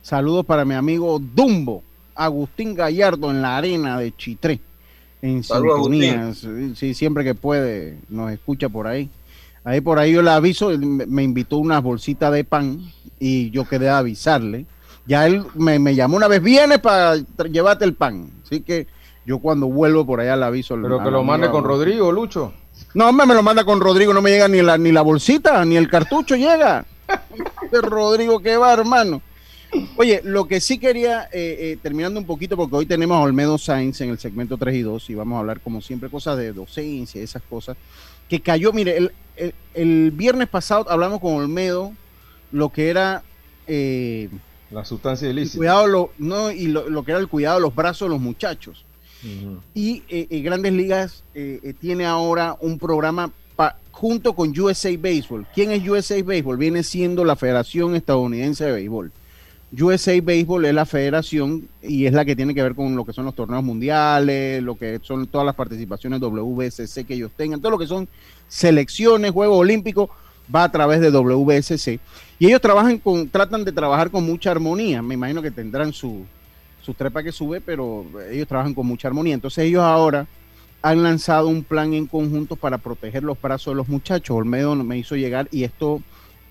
Saludos 0.00 0.46
para 0.46 0.64
mi 0.64 0.74
amigo 0.74 1.18
Dumbo, 1.18 1.82
Agustín 2.14 2.74
Gallardo 2.74 3.30
en 3.30 3.42
la 3.42 3.58
arena 3.58 3.98
de 3.98 4.16
Chitré 4.16 4.58
en 5.22 5.42
sintonía. 5.42 6.32
Sí, 6.74 6.94
siempre 6.94 7.24
que 7.24 7.34
puede 7.34 7.98
nos 8.08 8.30
escucha 8.32 8.68
por 8.68 8.86
ahí. 8.86 9.08
Ahí 9.62 9.80
por 9.80 9.98
ahí 9.98 10.12
yo 10.12 10.22
le 10.22 10.30
aviso, 10.30 10.70
me 10.78 11.22
invitó 11.22 11.58
unas 11.58 11.82
bolsitas 11.82 12.32
de 12.32 12.44
pan 12.44 12.80
y 13.18 13.50
yo 13.50 13.68
quedé 13.68 13.90
a 13.90 13.98
avisarle. 13.98 14.66
Ya 15.06 15.26
él 15.26 15.44
me, 15.54 15.94
llamó 15.94 16.16
una 16.16 16.28
vez, 16.28 16.42
viene 16.42 16.78
para 16.78 17.16
llevarte 17.50 17.84
el 17.84 17.94
pan. 17.94 18.30
Así 18.44 18.60
que 18.60 18.86
yo 19.26 19.38
cuando 19.38 19.66
vuelvo 19.66 20.06
por 20.06 20.20
allá 20.20 20.36
le 20.36 20.44
aviso. 20.46 20.78
Pero 20.80 21.02
que 21.02 21.10
lo 21.10 21.24
mande 21.24 21.50
con 21.50 21.64
Rodrigo, 21.64 22.10
Lucho. 22.10 22.52
No, 22.94 23.12
me, 23.12 23.26
me 23.26 23.34
lo 23.34 23.42
manda 23.42 23.64
con 23.64 23.80
Rodrigo, 23.80 24.14
no 24.14 24.22
me 24.22 24.30
llega 24.30 24.48
ni 24.48 24.62
la, 24.62 24.78
ni 24.78 24.92
la 24.92 25.02
bolsita, 25.02 25.64
ni 25.64 25.76
el 25.76 25.88
cartucho 25.88 26.36
llega. 26.36 26.86
de 27.70 27.80
Rodrigo, 27.82 28.40
¿qué 28.40 28.56
va, 28.56 28.72
hermano? 28.72 29.20
Oye, 29.96 30.20
lo 30.24 30.46
que 30.46 30.60
sí 30.60 30.78
quería, 30.78 31.24
eh, 31.32 31.56
eh, 31.60 31.78
terminando 31.82 32.18
un 32.18 32.26
poquito, 32.26 32.56
porque 32.56 32.76
hoy 32.76 32.86
tenemos 32.86 33.16
a 33.16 33.20
Olmedo 33.20 33.58
Sainz 33.58 34.00
en 34.00 34.10
el 34.10 34.18
segmento 34.18 34.56
3 34.56 34.74
y 34.74 34.82
2 34.82 35.10
y 35.10 35.14
vamos 35.14 35.36
a 35.36 35.40
hablar 35.40 35.60
como 35.60 35.80
siempre 35.80 36.08
cosas 36.08 36.36
de 36.38 36.52
docencia, 36.52 37.22
esas 37.22 37.42
cosas, 37.42 37.76
que 38.28 38.40
cayó, 38.40 38.72
mire, 38.72 38.96
el, 38.96 39.54
el, 39.74 40.10
viernes 40.12 40.48
pasado 40.48 40.90
hablamos 40.90 41.20
con 41.20 41.34
Olmedo 41.34 41.92
lo 42.52 42.70
que 42.70 42.88
era... 42.88 43.22
Eh, 43.66 44.28
la 44.70 44.84
sustancia 44.84 45.28
ilícita. 45.28 45.58
Cuidado, 45.58 45.86
lo, 45.86 46.12
no, 46.18 46.50
y 46.50 46.66
lo, 46.66 47.04
que 47.04 47.10
era 47.10 47.20
el 47.20 47.28
cuidado 47.28 47.56
de 47.56 47.62
los 47.62 47.74
brazos 47.74 48.06
de 48.06 48.10
los 48.10 48.20
muchachos. 48.20 48.84
Y 49.74 50.02
Grandes 50.42 50.72
Ligas 50.72 51.24
tiene 51.80 52.06
ahora 52.06 52.56
un 52.60 52.78
programa 52.78 53.32
junto 53.90 54.34
con 54.34 54.58
USA 54.58 54.90
Baseball. 54.96 55.46
¿Quién 55.54 55.72
es 55.72 55.86
USA 55.86 56.22
Baseball? 56.22 56.56
Viene 56.56 56.82
siendo 56.82 57.24
la 57.24 57.36
Federación 57.36 57.94
Estadounidense 57.94 58.64
de 58.64 58.72
Béisbol. 58.72 59.12
USA 59.72 60.20
Baseball 60.20 60.64
es 60.64 60.74
la 60.74 60.84
federación 60.84 61.68
y 61.82 62.06
es 62.06 62.12
la 62.12 62.24
que 62.24 62.34
tiene 62.34 62.54
que 62.54 62.62
ver 62.62 62.74
con 62.74 62.96
lo 62.96 63.04
que 63.04 63.12
son 63.12 63.24
los 63.24 63.34
torneos 63.34 63.62
mundiales, 63.62 64.62
lo 64.62 64.76
que 64.76 64.98
son 65.02 65.26
todas 65.28 65.46
las 65.46 65.54
participaciones 65.54 66.20
WBSC 66.20 67.06
que 67.06 67.14
ellos 67.14 67.30
tengan, 67.36 67.60
todo 67.60 67.70
lo 67.70 67.78
que 67.78 67.86
son 67.86 68.08
selecciones, 68.48 69.30
Juegos 69.30 69.58
Olímpicos, 69.58 70.10
va 70.52 70.64
a 70.64 70.72
través 70.72 71.00
de 71.00 71.10
WBSC. 71.10 72.00
Y 72.38 72.46
ellos 72.46 72.60
trabajan 72.60 72.98
con, 72.98 73.28
tratan 73.28 73.64
de 73.64 73.70
trabajar 73.70 74.10
con 74.10 74.24
mucha 74.24 74.50
armonía. 74.50 75.02
Me 75.02 75.14
imagino 75.14 75.40
que 75.42 75.52
tendrán 75.52 75.92
su, 75.92 76.24
su 76.82 76.94
trepa 76.94 77.22
que 77.22 77.30
sube, 77.30 77.60
pero 77.60 78.04
ellos 78.30 78.48
trabajan 78.48 78.74
con 78.74 78.86
mucha 78.86 79.06
armonía. 79.06 79.34
Entonces 79.34 79.66
ellos 79.66 79.82
ahora 79.82 80.26
han 80.82 81.02
lanzado 81.02 81.48
un 81.48 81.62
plan 81.62 81.92
en 81.94 82.06
conjunto 82.06 82.56
para 82.56 82.78
proteger 82.78 83.22
los 83.22 83.40
brazos 83.40 83.72
de 83.72 83.76
los 83.76 83.88
muchachos. 83.88 84.36
Olmedo 84.36 84.74
me 84.74 84.98
hizo 84.98 85.14
llegar 85.14 85.46
y 85.52 85.64
esto 85.64 86.00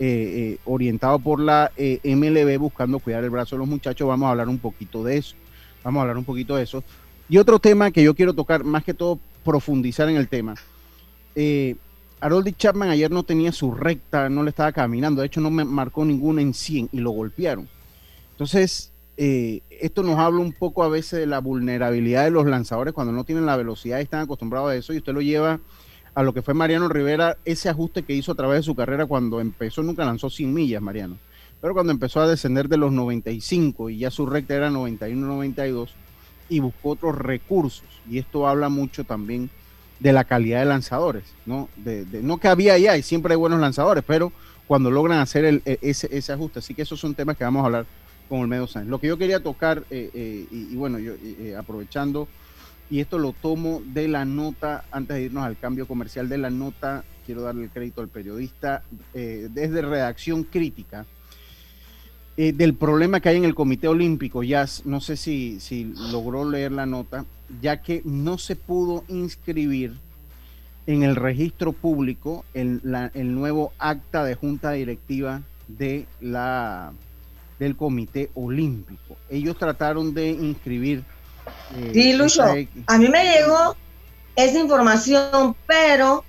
eh, 0.02 0.54
eh, 0.54 0.58
orientado 0.64 1.20
por 1.20 1.42
la 1.42 1.74
eh, 1.76 2.00
MLB 2.06 2.58
buscando 2.58 3.00
cuidar 3.00 3.22
el 3.26 3.30
brazo 3.30 3.58
de 3.58 3.60
los 3.60 3.68
muchachos. 3.68 4.08
Vamos 4.08 4.28
a 4.28 4.32
hablar 4.32 4.48
un 4.48 4.58
poquito 4.58 5.04
de 5.04 5.18
eso. 5.18 5.36
Vamos 5.84 6.00
a 6.00 6.02
hablar 6.04 6.18
un 6.18 6.24
poquito 6.24 6.56
de 6.56 6.64
eso. 6.64 6.86
Y 7.28 7.38
otro 7.38 7.60
tema 7.60 7.92
que 7.92 8.02
yo 8.02 8.16
quiero 8.16 8.34
tocar, 8.34 8.64
más 8.64 8.86
que 8.86 8.94
todo 8.94 9.20
profundizar 9.44 10.08
en 10.08 10.16
el 10.16 10.30
tema. 10.30 10.56
Eh, 11.36 11.76
Haroldy 12.22 12.54
Chapman 12.54 12.90
ayer 12.90 13.12
no 13.12 13.24
tenía 13.24 13.52
su 13.52 13.74
recta, 13.74 14.30
no 14.30 14.44
le 14.44 14.52
estaba 14.52 14.72
caminando. 14.72 15.20
De 15.20 15.28
hecho, 15.28 15.42
no 15.42 15.52
me 15.52 15.66
marcó 15.66 16.06
ninguna 16.06 16.42
en 16.42 16.54
100 16.54 16.90
y 16.94 17.00
lo 17.00 17.12
golpearon. 17.12 17.68
Entonces, 18.32 18.94
esto 19.18 20.02
nos 20.02 20.18
habla 20.18 20.40
un 20.40 20.54
poco 20.54 20.82
a 20.82 20.88
veces 20.88 21.20
de 21.20 21.26
la 21.26 21.40
vulnerabilidad 21.40 22.24
de 22.24 22.32
los 22.32 22.46
lanzadores 22.46 22.94
cuando 22.94 23.12
no 23.12 23.26
tienen 23.26 23.46
la 23.46 23.58
velocidad 23.58 24.00
y 24.00 24.04
están 24.04 24.22
acostumbrados 24.22 24.72
a 24.72 24.76
eso 24.78 24.94
y 24.94 24.98
usted 24.98 25.12
lo 25.12 25.20
lleva 25.20 25.60
a 26.14 26.24
lo 26.24 26.34
que 26.34 26.42
fue 26.42 26.54
Mariano 26.54 26.90
Rivera, 26.90 27.38
ese 27.46 27.70
ajuste 27.70 28.04
que 28.04 28.14
hizo 28.14 28.32
a 28.32 28.36
través 28.36 28.60
de 28.60 28.64
su 28.64 28.76
carrera 28.76 29.06
cuando 29.06 29.40
empezó, 29.40 29.84
nunca 29.84 30.06
lanzó 30.06 30.30
100 30.30 30.54
millas, 30.54 30.82
Mariano, 30.82 31.18
pero 31.62 31.74
cuando 31.74 31.92
empezó 31.92 32.22
a 32.22 32.28
descender 32.28 32.68
de 32.68 32.78
los 32.78 32.92
95 32.92 33.90
y 33.90 34.00
ya 34.00 34.12
su 34.12 34.26
recta 34.26 34.56
era 34.56 34.70
91-92 34.70 35.90
y 36.50 36.60
buscó 36.60 36.90
otros 36.90 37.16
recursos, 37.16 37.86
y 38.10 38.18
esto 38.18 38.48
habla 38.48 38.70
mucho 38.70 39.04
también 39.04 39.50
de 40.00 40.14
la 40.14 40.24
calidad 40.24 40.60
de 40.60 40.66
lanzadores, 40.66 41.26
¿no? 41.46 41.70
De, 41.76 42.06
no 42.24 42.38
que 42.38 42.48
había 42.48 42.98
y 42.98 43.04
siempre 43.04 43.34
hay 43.34 43.38
buenos 43.38 43.60
lanzadores, 43.60 44.04
pero 44.08 44.32
cuando 44.70 44.92
logran 44.92 45.20
hacer 45.20 45.46
el, 45.46 45.62
e, 45.66 45.80
ese, 45.82 46.08
ese, 46.16 46.32
ajuste. 46.32 46.60
Así 46.60 46.74
que 46.74 46.84
esos 46.84 47.00
son 47.00 47.16
temas 47.16 47.36
que 47.36 47.44
vamos 47.44 47.64
a 47.64 47.66
hablar 47.66 47.86
con 48.30 48.42
el 48.42 48.48
Medio 48.48 48.68
Sáenz. 48.68 48.88
Lo 48.88 49.00
que 49.00 49.08
yo 49.08 49.18
quería 49.18 49.42
tocar, 49.42 49.84
eh, 49.90 50.12
eh, 50.14 50.46
y, 50.52 50.76
bueno, 50.76 51.00
yo 51.00 51.14
eh, 51.22 51.56
aprovechando 51.58 52.28
y 52.90 53.00
esto 53.00 53.20
lo 53.20 53.34
tomo 53.34 53.82
de 53.86 54.08
la 54.08 54.26
nota, 54.26 54.86
antes 54.92 55.18
de 55.18 55.24
irnos 55.24 55.44
al 55.44 55.58
cambio 55.58 55.88
comercial 55.88 56.28
de 56.28 56.38
la 56.38 56.50
nota, 56.50 57.04
quiero 57.26 57.42
darle 57.42 57.66
el 57.66 57.70
crédito 57.70 58.02
al 58.02 58.10
periodista, 58.10 58.84
eh, 59.14 59.48
desde 59.52 59.82
redacción 59.82 60.44
crítica, 60.44 61.06
eh, 62.38 62.54
del 62.54 62.74
problema 62.74 63.20
que 63.20 63.30
hay 63.30 63.38
en 63.38 63.46
el 63.46 63.54
Comité 63.54 63.88
Olímpico, 63.88 64.44
ya 64.44 64.66
no 64.86 65.02
sé 65.02 65.18
si, 65.18 65.60
si 65.60 65.94
logró 66.12 66.50
leer 66.50 66.72
la 66.72 66.86
nota, 66.86 67.26
ya 67.62 67.82
que 67.82 68.02
no 68.06 68.38
se 68.38 68.56
pudo 68.56 69.04
inscribir 69.08 69.94
en 70.88 71.04
el 71.04 71.16
registro 71.16 71.74
público 71.74 72.46
el, 72.54 72.82
el 73.14 73.36
nuevo 73.36 73.74
acta 73.78 74.24
de 74.24 74.36
junta 74.36 74.72
directiva 74.72 75.44
de 75.68 76.08
la, 76.22 76.94
del 77.60 77.76
Comité 77.76 78.32
Olímpico. 78.34 79.18
Ellos 79.30 79.58
trataron 79.58 80.14
de 80.16 80.32
inscribir 80.32 81.04
Sí, 81.94 82.14
Lucho, 82.14 82.44
a 82.44 82.98
mí 82.98 83.08
me 83.08 83.24
llegó 83.24 83.76
esa 84.36 84.60
información, 84.60 85.56
pero 85.68 86.24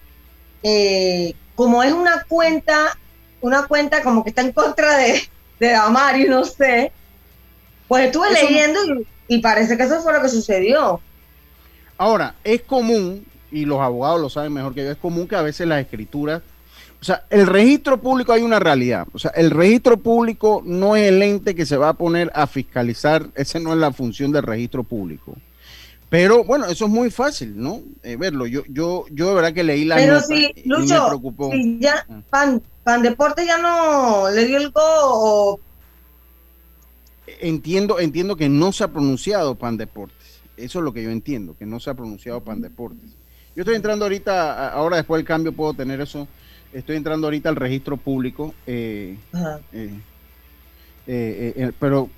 eh, 0.62 1.34
como 1.54 1.82
es 1.82 1.92
una 1.92 2.24
cuenta, 2.24 2.98
una 3.40 3.66
cuenta 3.66 4.02
como 4.02 4.22
que 4.22 4.30
está 4.30 4.42
en 4.42 4.52
contra 4.52 4.96
de, 4.96 5.22
de 5.58 5.74
Amari, 5.74 6.24
no 6.24 6.44
sé, 6.44 6.92
pues 7.88 8.06
estuve 8.06 8.30
leyendo 8.32 8.80
y, 9.28 9.38
parece 9.38 9.76
que 9.76 9.84
eso 9.84 10.00
fue 10.00 10.12
lo 10.12 10.22
que 10.22 10.28
sucedió. 10.28 11.00
Ahora, 11.96 12.34
es 12.44 12.62
común, 12.62 13.26
y 13.52 13.64
los 13.64 13.80
abogados 13.80 14.20
lo 14.20 14.30
saben 14.30 14.52
mejor 14.52 14.74
que 14.74 14.84
yo, 14.84 14.90
es 14.90 14.98
común 14.98 15.28
que 15.28 15.36
a 15.36 15.42
veces 15.42 15.66
las 15.66 15.80
escrituras 15.80 16.42
o 17.00 17.04
sea, 17.04 17.24
el 17.30 17.46
registro 17.46 17.98
público 17.98 18.32
hay 18.32 18.42
una 18.42 18.58
realidad. 18.58 19.06
O 19.14 19.18
sea, 19.18 19.30
el 19.30 19.50
registro 19.50 19.96
público 19.96 20.62
no 20.66 20.96
es 20.96 21.08
el 21.08 21.22
ente 21.22 21.54
que 21.54 21.64
se 21.64 21.78
va 21.78 21.90
a 21.90 21.94
poner 21.94 22.30
a 22.34 22.46
fiscalizar. 22.46 23.30
Esa 23.34 23.58
no 23.58 23.72
es 23.72 23.78
la 23.78 23.90
función 23.90 24.32
del 24.32 24.42
registro 24.42 24.84
público. 24.84 25.34
Pero 26.10 26.44
bueno, 26.44 26.66
eso 26.66 26.84
es 26.84 26.90
muy 26.90 27.10
fácil, 27.10 27.54
¿no? 27.56 27.80
Eh, 28.02 28.16
verlo. 28.16 28.46
Yo, 28.46 28.64
yo, 28.68 29.06
yo 29.12 29.28
de 29.28 29.34
verdad 29.34 29.54
que 29.54 29.64
leí 29.64 29.86
la 29.86 29.96
Pero 29.96 30.20
si, 30.20 30.52
Lucho, 30.66 31.02
me 31.02 31.08
preocupó. 31.08 31.50
ya 31.78 32.04
ah. 32.10 32.20
Pan, 32.28 32.62
Pan 32.82 33.02
Deporte 33.02 33.46
ya 33.46 33.56
no 33.56 34.28
le 34.30 34.44
dio 34.44 34.58
el 34.58 34.70
go. 34.70 35.58
Entiendo, 37.40 37.98
entiendo 37.98 38.36
que 38.36 38.50
no 38.50 38.72
se 38.72 38.84
ha 38.84 38.88
pronunciado 38.88 39.54
Pan 39.54 39.78
Deportes. 39.78 40.40
Eso 40.58 40.80
es 40.80 40.84
lo 40.84 40.92
que 40.92 41.02
yo 41.02 41.10
entiendo, 41.10 41.56
que 41.56 41.64
no 41.64 41.80
se 41.80 41.88
ha 41.88 41.94
pronunciado 41.94 42.42
Pan 42.42 42.60
Deportes. 42.60 43.16
Yo 43.56 43.62
estoy 43.62 43.76
entrando 43.76 44.04
ahorita, 44.04 44.68
ahora 44.68 44.98
después 44.98 45.20
del 45.20 45.26
cambio 45.26 45.52
puedo 45.52 45.72
tener 45.72 46.00
eso 46.02 46.28
Estoy 46.72 46.96
entrando 46.96 47.26
ahorita 47.26 47.48
al 47.48 47.56
registro 47.56 47.96
público, 47.96 48.54
eh, 48.66 49.16
eh, 49.72 49.92
eh, 51.06 51.72
pero 51.80 52.08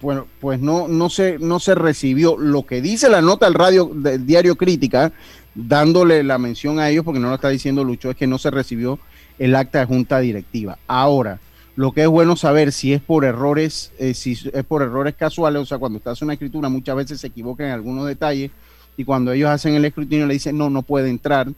bueno, 0.00 0.26
pues 0.40 0.60
no, 0.60 0.88
no, 0.88 1.10
se, 1.10 1.38
no 1.38 1.60
se 1.60 1.74
recibió 1.74 2.38
lo 2.38 2.64
que 2.64 2.80
dice 2.80 3.10
la 3.10 3.20
nota 3.20 3.46
del 3.46 3.54
radio 3.54 3.90
del 3.92 4.24
diario 4.24 4.56
Crítica, 4.56 5.12
dándole 5.54 6.22
la 6.22 6.38
mención 6.38 6.78
a 6.78 6.88
ellos, 6.88 7.04
porque 7.04 7.20
no 7.20 7.28
lo 7.28 7.34
está 7.34 7.50
diciendo 7.50 7.84
Lucho, 7.84 8.10
es 8.10 8.16
que 8.16 8.26
no 8.26 8.38
se 8.38 8.50
recibió 8.50 8.98
el 9.38 9.54
acta 9.54 9.80
de 9.80 9.84
junta 9.84 10.20
directiva. 10.20 10.78
Ahora, 10.86 11.38
lo 11.76 11.92
que 11.92 12.02
es 12.02 12.08
bueno 12.08 12.34
saber 12.34 12.72
si 12.72 12.94
es 12.94 13.02
por 13.02 13.26
errores, 13.26 13.92
si 14.14 14.32
es 14.32 14.64
por 14.64 14.80
errores 14.80 15.16
casuales, 15.16 15.60
o 15.60 15.66
sea, 15.66 15.78
cuando 15.78 15.98
usted 15.98 16.12
hace 16.12 16.24
una 16.24 16.32
escritura 16.32 16.70
muchas 16.70 16.96
veces 16.96 17.20
se 17.20 17.26
equivoca 17.26 17.66
en 17.66 17.72
algunos 17.72 18.06
detalles 18.06 18.50
y 18.96 19.04
cuando 19.04 19.32
ellos 19.32 19.50
hacen 19.50 19.74
el 19.74 19.84
escrutinio 19.84 20.26
le 20.26 20.34
dicen 20.34 20.56
no, 20.56 20.70
no 20.70 20.82
puede 20.82 21.10
entrar 21.10 21.48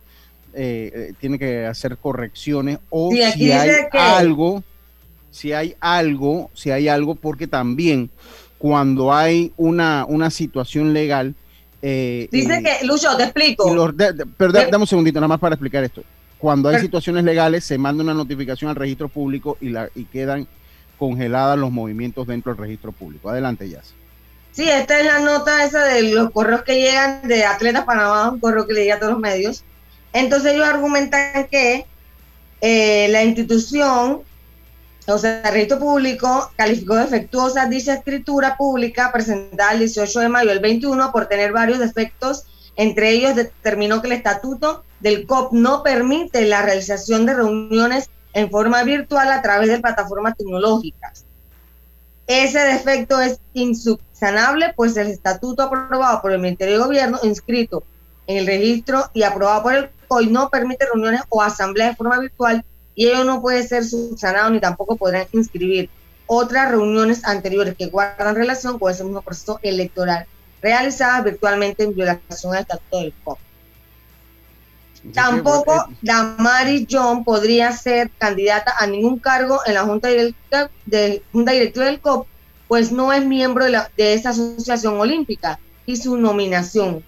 eh, 0.55 0.93
eh, 0.95 1.13
tiene 1.21 1.39
que 1.39 1.67
hacer 1.67 1.97
correcciones 1.99 2.79
o 2.91 3.11
si 3.11 3.53
hay 3.53 3.71
algo, 3.93 4.63
si 5.31 5.53
hay 5.53 5.77
algo, 5.81 6.51
si 6.55 6.71
hay 6.71 6.89
algo, 6.89 7.15
porque 7.15 7.47
también 7.47 8.11
cuando 8.59 9.13
hay 9.13 9.53
una, 9.57 10.05
una 10.07 10.31
situación 10.31 10.93
legal... 10.93 11.35
Eh, 11.83 12.29
dice 12.31 12.63
que, 12.63 12.87
Lucho, 12.87 13.17
te 13.17 13.25
explico. 13.25 13.65
pero 14.37 14.53
dame 14.53 14.77
un 14.79 14.87
segundito 14.87 15.19
nada 15.19 15.29
más 15.29 15.41
para 15.41 15.55
explicar 15.55 15.83
esto. 15.83 16.03
Cuando 16.37 16.69
hay 16.69 16.81
situaciones 16.81 17.25
legales, 17.25 17.65
se 17.65 17.79
manda 17.79 18.03
una 18.03 18.15
notificación 18.15 18.71
al 18.71 18.77
registro 18.77 19.09
público 19.09 19.57
y, 19.61 19.71
la, 19.71 19.89
y 19.95 20.05
quedan 20.05 20.47
congeladas 20.99 21.59
los 21.59 21.71
movimientos 21.71 22.27
dentro 22.27 22.53
del 22.53 22.61
registro 22.61 22.93
público. 22.93 23.31
Adelante, 23.31 23.69
ya 23.69 23.81
Sí, 24.53 24.69
esta 24.69 24.99
es 24.99 25.07
la 25.07 25.21
nota 25.21 25.65
esa 25.65 25.85
de 25.85 26.03
los 26.03 26.31
correos 26.31 26.63
que 26.63 26.81
llegan 26.81 27.27
de 27.27 27.45
Atletas 27.45 27.85
Panamá, 27.85 28.31
un 28.31 28.41
correo 28.41 28.67
que 28.67 28.75
le 28.75 28.83
llega 28.83 28.97
a 28.97 28.99
todos 28.99 29.13
los 29.13 29.21
medios, 29.21 29.65
entonces 30.13 30.53
ellos 30.53 30.67
argumentan 30.67 31.47
que 31.49 31.87
eh, 32.61 33.09
la 33.11 33.23
institución, 33.25 34.23
o 35.07 35.19
sea, 35.19 35.43
el 35.43 35.53
registro 35.53 35.79
público, 35.79 36.51
calificó 36.57 36.97
defectuosa 36.97 37.67
dicha 37.67 37.95
escritura 37.95 38.57
pública 38.57 39.11
presentada 39.13 39.73
el 39.73 39.81
18 39.81 40.21
de 40.21 40.29
mayo 40.29 40.51
del 40.51 40.61
21 40.61 41.13
por 41.13 41.27
tener 41.27 41.53
varios 41.53 41.79
defectos. 41.79 42.45
Entre 42.77 43.11
ellos 43.11 43.35
determinó 43.35 44.01
que 44.01 44.09
el 44.09 44.15
estatuto 44.15 44.85
del 45.01 45.27
COP 45.27 45.53
no 45.53 45.83
permite 45.83 46.43
la 46.43 46.63
realización 46.63 47.27
de 47.27 47.35
reuniones 47.35 48.11
en 48.33 48.51
forma 48.51 48.83
virtual 48.85 49.33
a 49.33 49.43
través 49.43 49.69
de 49.69 49.81
plataformas 49.81 50.37
tecnológicas. 50.37 51.25
Ese 52.27 52.61
defecto 52.61 53.21
es 53.21 53.41
insubsanable, 53.55 54.73
pues 54.77 54.97
el 54.97 55.09
estatuto 55.09 55.65
aprobado 55.65 56.23
por 56.23 56.31
el 56.33 56.39
Ministerio 56.39 56.79
de 56.79 56.85
Gobierno, 56.85 57.19
inscrito 57.25 57.83
el 58.27 58.47
registro 58.47 59.11
y 59.13 59.23
aprobado 59.23 59.63
por 59.63 59.75
el 59.75 59.91
COI 60.09 60.27
no 60.29 60.51
permite 60.51 60.87
reuniones 60.87 61.23
o 61.29 61.43
asambleas 61.43 61.91
de 61.91 61.97
forma 61.97 62.19
virtual 62.19 62.65
y 62.95 63.09
ello 63.09 63.25
no 63.25 63.41
puede 63.41 63.67
ser 63.67 63.85
subsanado 63.85 64.51
ni 64.51 64.61
tampoco 64.61 64.97
podrán 64.97 65.27
inscribir 65.33 65.91
otras 66.27 66.71
reuniones 66.71 67.25
anteriores 67.25 67.75
que 67.77 67.87
guardan 67.87 68.35
relación 68.35 68.79
con 68.79 68.93
ese 68.93 69.05
mismo 69.05 69.23
proceso 69.23 69.59
electoral 69.63 70.27
realizadas 70.63 71.25
virtualmente 71.25 71.85
en 71.85 71.95
violación 71.95 72.55
al 72.55 72.61
estatuto 72.61 72.99
del 72.99 73.15
COP. 73.25 73.39
Tampoco 75.15 75.87
Damari 76.03 76.87
John 76.89 77.25
podría 77.25 77.73
ser 77.73 78.11
candidata 78.19 78.75
a 78.79 78.87
ningún 78.87 79.19
cargo 79.19 79.61
en 79.65 79.75
la 79.75 79.85
Junta 79.85 80.09
Directiva, 80.09 80.71
de, 80.85 81.23
junta 81.33 81.53
directiva 81.53 81.87
del 81.87 82.01
COP 82.01 82.27
pues 82.71 82.93
no 82.93 83.13
es 83.13 83.25
miembro 83.25 83.65
de, 83.65 83.73
la, 83.73 83.91
de 83.97 84.15
esta 84.15 84.31
asociación 84.31 85.01
olímpica 85.01 85.59
y 85.87 85.97
su 85.97 86.17
nominación, 86.17 87.05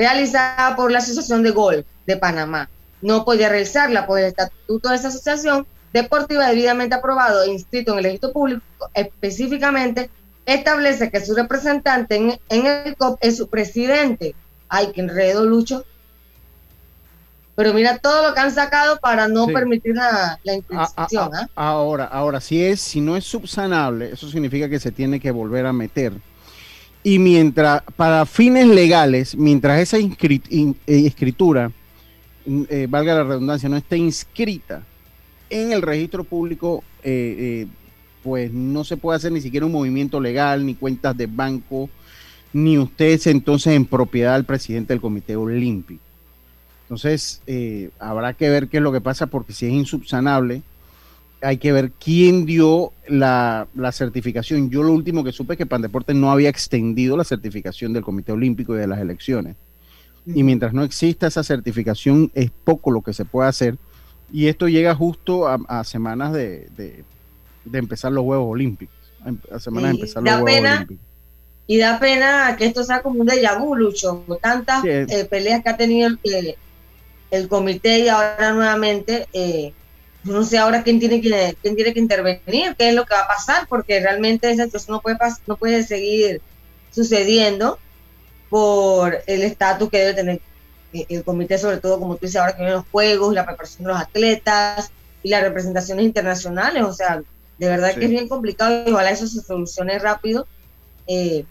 realizada 0.00 0.74
por 0.76 0.90
la 0.90 1.00
Asociación 1.00 1.42
de 1.42 1.50
Golf 1.50 1.84
de 2.06 2.16
Panamá, 2.16 2.70
no 3.02 3.22
podía 3.26 3.50
realizarla 3.50 4.06
por 4.06 4.18
el 4.18 4.24
estatuto 4.24 4.88
de 4.88 4.96
esa 4.96 5.08
asociación 5.08 5.66
deportiva 5.92 6.48
debidamente 6.48 6.94
aprobado 6.94 7.42
e 7.42 7.52
inscrito 7.52 7.92
en 7.92 7.98
el 7.98 8.04
registro 8.04 8.32
público, 8.32 8.62
específicamente 8.94 10.08
establece 10.46 11.10
que 11.10 11.20
su 11.20 11.34
representante 11.34 12.16
en, 12.16 12.66
el 12.66 12.96
COP 12.96 13.18
es 13.20 13.36
su 13.36 13.48
presidente. 13.48 14.34
Ay, 14.70 14.90
qué 14.94 15.02
enredo, 15.02 15.44
Lucho. 15.44 15.84
Pero 17.54 17.74
mira 17.74 17.98
todo 17.98 18.26
lo 18.26 18.34
que 18.34 18.40
han 18.40 18.52
sacado 18.52 18.98
para 19.00 19.28
no 19.28 19.48
permitir 19.48 19.96
la, 19.96 20.40
la 20.44 20.54
inscripción. 20.54 21.30
¿ah? 21.34 21.46
Ahora, 21.54 22.06
ahora, 22.06 22.40
si 22.40 22.64
es, 22.64 22.80
si 22.80 23.02
no 23.02 23.18
es 23.18 23.26
subsanable, 23.26 24.12
eso 24.12 24.30
significa 24.30 24.66
que 24.70 24.80
se 24.80 24.92
tiene 24.92 25.20
que 25.20 25.30
volver 25.30 25.66
a 25.66 25.74
meter. 25.74 26.14
Y 27.02 27.18
mientras, 27.18 27.82
para 27.96 28.26
fines 28.26 28.66
legales, 28.66 29.34
mientras 29.34 29.80
esa 29.80 29.98
eh, 29.98 30.74
escritura, 30.86 31.72
eh, 32.46 32.86
valga 32.90 33.14
la 33.14 33.24
redundancia, 33.24 33.68
no 33.68 33.76
esté 33.76 33.96
inscrita 33.96 34.82
en 35.48 35.72
el 35.72 35.80
registro 35.80 36.24
público, 36.24 36.84
eh, 37.02 37.66
pues 38.22 38.52
no 38.52 38.84
se 38.84 38.98
puede 38.98 39.16
hacer 39.16 39.32
ni 39.32 39.40
siquiera 39.40 39.64
un 39.64 39.72
movimiento 39.72 40.20
legal, 40.20 40.66
ni 40.66 40.74
cuentas 40.74 41.16
de 41.16 41.26
banco, 41.26 41.88
ni 42.52 42.76
usted 42.76 43.06
es 43.06 43.26
entonces 43.26 43.74
en 43.74 43.86
propiedad 43.86 44.34
del 44.34 44.44
presidente 44.44 44.92
del 44.92 45.00
Comité 45.00 45.36
Olímpico. 45.36 46.02
Entonces, 46.82 47.40
habrá 47.98 48.34
que 48.34 48.50
ver 48.50 48.68
qué 48.68 48.76
es 48.78 48.82
lo 48.82 48.92
que 48.92 49.00
pasa, 49.00 49.28
porque 49.28 49.52
si 49.52 49.64
es 49.66 49.72
insubsanable, 49.72 50.62
hay 51.42 51.58
que 51.58 51.72
ver 51.72 51.92
quién 51.92 52.46
dio 52.46 52.92
la, 53.08 53.66
certificación. 53.92 54.70
Yo 54.70 54.82
lo 54.82 54.92
último 54.92 55.24
que 55.24 55.32
supe 55.32 55.54
es 55.54 55.58
que 55.58 55.66
Pandeporte 55.66 56.14
no 56.14 56.30
había 56.30 56.48
extendido 56.48 57.16
la 57.16 57.24
certificación 57.24 57.92
del 57.92 58.02
Comité 58.02 58.32
Olímpico 58.32 58.74
y 58.74 58.78
de 58.78 58.86
las 58.86 59.00
elecciones. 59.00 59.56
Y 60.26 60.42
mientras 60.42 60.72
no 60.72 60.84
exista 60.84 61.26
esa 61.26 61.42
certificación, 61.42 62.30
es 62.34 62.50
poco 62.50 62.90
lo 62.90 63.02
que 63.02 63.14
se 63.14 63.24
puede 63.24 63.48
hacer. 63.48 63.78
Y 64.32 64.46
esto 64.46 64.68
llega 64.68 64.94
justo 64.94 65.48
a, 65.48 65.84
semanas 65.84 66.32
de, 66.32 66.68
de 67.64 67.78
empezar 67.78 68.12
los 68.12 68.24
Juegos 68.24 68.50
Olímpicos. 68.50 68.94
A 69.50 69.58
semanas 69.58 69.90
de 69.90 69.96
empezar 69.96 70.22
los 70.22 70.40
Juegos 70.40 70.70
Olímpicos. 70.70 71.06
Y 71.66 71.78
da 71.78 72.00
pena 72.00 72.56
que 72.58 72.66
esto 72.66 72.82
sea 72.82 73.00
como 73.00 73.20
un 73.20 73.28
déjà 73.28 73.56
vu, 73.56 73.76
Lucho. 73.76 74.24
Tantas 74.42 74.84
eh, 74.84 75.26
peleas 75.30 75.62
que 75.62 75.68
ha 75.68 75.76
tenido 75.76 76.08
el, 76.24 76.56
el, 77.30 77.48
comité 77.48 78.00
y 78.00 78.08
ahora 78.08 78.52
nuevamente, 78.52 79.28
eh, 79.32 79.72
no 80.24 80.44
sé 80.44 80.58
ahora 80.58 80.82
quién 80.82 80.98
tiene 80.98 81.20
que 81.20 81.56
quién 81.62 81.76
tiene 81.76 81.94
que 81.94 82.00
intervenir, 82.00 82.74
qué 82.76 82.90
es 82.90 82.94
lo 82.94 83.04
que 83.04 83.14
va 83.14 83.20
a 83.20 83.28
pasar, 83.28 83.66
porque 83.68 84.00
realmente 84.00 84.50
esa 84.50 84.64
situación 84.64 84.96
no 84.96 85.00
puede, 85.00 85.16
no 85.46 85.56
puede 85.56 85.82
seguir 85.84 86.40
sucediendo 86.90 87.78
por 88.48 89.22
el 89.26 89.42
estatus 89.42 89.88
que 89.88 89.98
debe 89.98 90.14
tener 90.14 90.40
el 90.92 91.24
comité, 91.24 91.56
sobre 91.56 91.78
todo, 91.78 91.98
como 91.98 92.16
tú 92.16 92.26
dices, 92.26 92.40
ahora 92.40 92.52
que 92.52 92.58
vienen 92.58 92.74
los 92.74 92.86
juegos, 92.90 93.32
la 93.32 93.46
preparación 93.46 93.84
de 93.84 93.92
los 93.92 94.02
atletas 94.02 94.90
y 95.22 95.28
las 95.30 95.42
representaciones 95.42 96.04
internacionales. 96.04 96.82
O 96.82 96.92
sea, 96.92 97.22
de 97.58 97.68
verdad 97.68 97.94
que 97.94 98.06
es 98.06 98.10
bien 98.10 98.28
complicado 98.28 98.84
y 98.86 98.92
ojalá 98.92 99.10
eso 99.10 99.26
se 99.26 99.40
solucione 99.40 99.98
rápido. 99.98 100.48
Eh, 101.06 101.44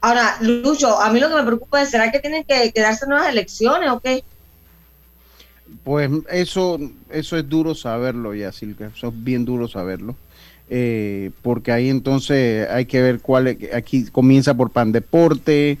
ahora, 0.00 0.38
Lucho, 0.40 1.00
a 1.00 1.10
mí 1.10 1.20
lo 1.20 1.28
que 1.28 1.36
me 1.36 1.44
preocupa 1.44 1.82
es, 1.82 1.90
¿será 1.90 2.10
que 2.10 2.18
tienen 2.18 2.44
que 2.44 2.72
quedarse 2.72 3.06
nuevas 3.06 3.28
elecciones 3.28 3.90
o 3.90 4.00
qué? 4.00 4.24
Pues 5.88 6.10
eso, 6.30 6.78
eso 7.08 7.38
es 7.38 7.48
duro 7.48 7.74
saberlo, 7.74 8.34
ya, 8.34 8.52
Silvia, 8.52 8.90
eso 8.94 9.08
es 9.08 9.24
bien 9.24 9.46
duro 9.46 9.68
saberlo. 9.68 10.16
Eh, 10.68 11.30
porque 11.40 11.72
ahí 11.72 11.88
entonces 11.88 12.68
hay 12.68 12.84
que 12.84 13.00
ver 13.00 13.20
cuál, 13.20 13.56
aquí 13.72 14.04
comienza 14.12 14.52
por 14.52 14.68
Pandeporte, 14.68 15.78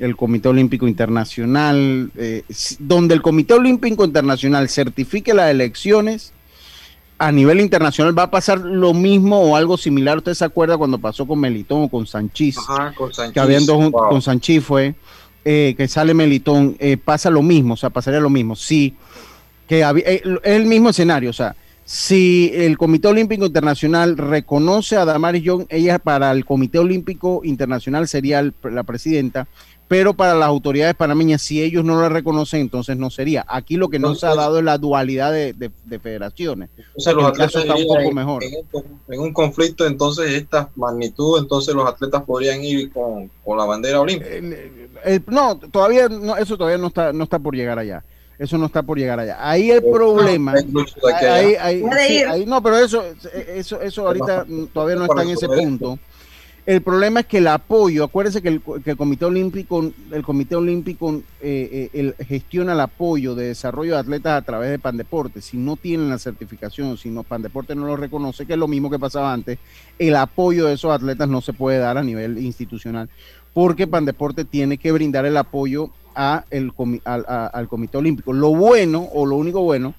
el 0.00 0.16
Comité 0.16 0.48
Olímpico 0.48 0.88
Internacional, 0.88 2.10
eh, 2.16 2.42
donde 2.80 3.14
el 3.14 3.22
Comité 3.22 3.54
Olímpico 3.54 4.04
Internacional 4.04 4.68
certifique 4.68 5.32
las 5.34 5.52
elecciones, 5.52 6.32
a 7.18 7.30
nivel 7.30 7.60
internacional 7.60 8.18
va 8.18 8.24
a 8.24 8.30
pasar 8.32 8.58
lo 8.58 8.92
mismo 8.92 9.40
o 9.40 9.54
algo 9.54 9.76
similar. 9.76 10.18
¿Usted 10.18 10.34
se 10.34 10.44
acuerda 10.44 10.76
cuando 10.76 10.98
pasó 10.98 11.28
con 11.28 11.38
Melitón 11.38 11.84
o 11.84 11.88
con 11.88 12.08
Sanchís? 12.08 12.56
con 12.96 13.12
Que 13.32 13.38
habían 13.38 13.66
dos, 13.66 13.92
con 13.92 14.20
Sanchís 14.20 14.64
fue, 14.64 14.96
eh, 15.44 15.74
que 15.76 15.86
sale 15.86 16.12
Melitón, 16.12 16.74
eh, 16.80 16.96
pasa 16.96 17.30
lo 17.30 17.40
mismo, 17.40 17.74
o 17.74 17.76
sea, 17.76 17.90
pasaría 17.90 18.18
lo 18.18 18.30
mismo. 18.30 18.56
Sí, 18.56 18.96
que 19.68 19.80
eh, 19.80 20.22
es 20.42 20.56
el 20.56 20.66
mismo 20.66 20.90
escenario, 20.90 21.30
o 21.30 21.34
sea, 21.34 21.54
si 21.84 22.50
el 22.54 22.78
Comité 22.78 23.08
Olímpico 23.08 23.44
Internacional 23.44 24.16
reconoce 24.16 24.96
a 24.96 25.04
Damaris 25.04 25.42
Young, 25.42 25.66
ella 25.68 25.98
para 25.98 26.30
el 26.32 26.46
Comité 26.46 26.78
Olímpico 26.78 27.42
Internacional 27.44 28.08
sería 28.08 28.50
la 28.62 28.82
presidenta, 28.84 29.46
pero 29.86 30.14
para 30.14 30.34
las 30.34 30.48
autoridades 30.48 30.94
panameñas, 30.94 31.42
si 31.42 31.62
ellos 31.62 31.84
no 31.84 32.00
lo 32.00 32.08
reconocen, 32.08 32.62
entonces 32.62 32.96
no 32.96 33.10
sería. 33.10 33.44
Aquí 33.46 33.76
lo 33.76 33.90
que 33.90 33.98
no 33.98 34.14
se 34.14 34.26
ha 34.26 34.34
dado 34.34 34.58
es 34.58 34.64
la 34.64 34.78
dualidad 34.78 35.30
de, 35.30 35.70
federaciones. 36.02 36.70
Entonces 36.76 37.14
los 37.14 37.24
atletas 37.26 37.56
está 37.56 37.74
un 37.74 37.86
poco 37.86 38.12
mejor. 38.12 38.42
En, 39.08 39.20
un 39.20 39.32
conflicto, 39.34 39.86
entonces, 39.86 40.32
esta 40.32 40.70
magnitud, 40.74 41.38
entonces 41.38 41.74
los 41.74 41.86
atletas 41.86 42.22
podrían 42.22 42.64
ir 42.64 42.90
con, 42.92 43.30
la 43.46 43.64
bandera 43.66 44.00
olímpica. 44.00 44.30
no, 45.26 45.58
todavía 45.58 46.08
no, 46.08 46.34
eso 46.38 46.56
todavía 46.56 46.78
no 46.78 46.86
está, 46.86 47.12
no 47.12 47.24
está 47.24 47.38
por 47.38 47.54
llegar 47.54 47.78
allá. 47.78 48.02
Eso 48.38 48.58
no 48.58 48.66
está 48.66 48.82
por 48.82 48.98
llegar 48.98 49.20
allá. 49.20 49.36
Ahí 49.40 49.70
el 49.70 49.82
problema. 49.82 50.54
no, 52.46 52.62
pero 52.62 52.78
eso, 52.78 53.04
eso, 53.48 53.80
eso 53.80 54.06
ahorita 54.06 54.46
todavía 54.72 54.96
no 54.96 55.04
está 55.04 55.22
en 55.22 55.30
ese 55.30 55.48
punto. 55.48 55.98
El 56.66 56.80
problema 56.80 57.20
es 57.20 57.26
que 57.26 57.38
el 57.38 57.46
apoyo, 57.48 58.04
acuérdense 58.04 58.40
que 58.40 58.48
el, 58.48 58.62
Comité 58.96 59.26
Olímpico, 59.26 59.92
el 60.10 60.22
Comité 60.22 60.56
Olímpico 60.56 61.20
eh, 61.42 61.90
eh, 61.92 62.14
gestiona 62.24 62.72
el 62.72 62.80
apoyo 62.80 63.34
de 63.34 63.48
desarrollo 63.48 63.92
de 63.92 63.98
atletas 63.98 64.38
a 64.40 64.42
través 64.42 64.70
de 64.70 64.78
Pandeporte. 64.78 65.42
Si 65.42 65.58
no 65.58 65.76
tienen 65.76 66.08
la 66.08 66.18
certificación, 66.18 66.96
si 66.96 67.10
no 67.10 67.22
Pandeporte 67.22 67.74
no 67.74 67.86
lo 67.86 67.96
reconoce, 67.96 68.46
que 68.46 68.54
es 68.54 68.58
lo 68.58 68.66
mismo 68.66 68.88
que 68.88 68.98
pasaba 68.98 69.34
antes, 69.34 69.58
el 69.98 70.16
apoyo 70.16 70.64
de 70.64 70.74
esos 70.74 70.90
atletas 70.90 71.28
no 71.28 71.42
se 71.42 71.52
puede 71.52 71.78
dar 71.78 71.98
a 71.98 72.02
nivel 72.02 72.38
institucional, 72.38 73.10
porque 73.52 73.86
Pandeporte 73.86 74.46
tiene 74.46 74.78
que 74.78 74.90
brindar 74.90 75.26
el 75.26 75.36
apoyo 75.36 75.90
a 76.14 76.44
el, 76.50 76.72
al 77.04 77.68
Comité 77.68 77.98
Olímpico. 77.98 78.32
Lo 78.32 78.50
bueno, 78.50 79.08
o 79.12 79.26
lo 79.26 79.36
único 79.36 79.62
bueno, 79.62 79.94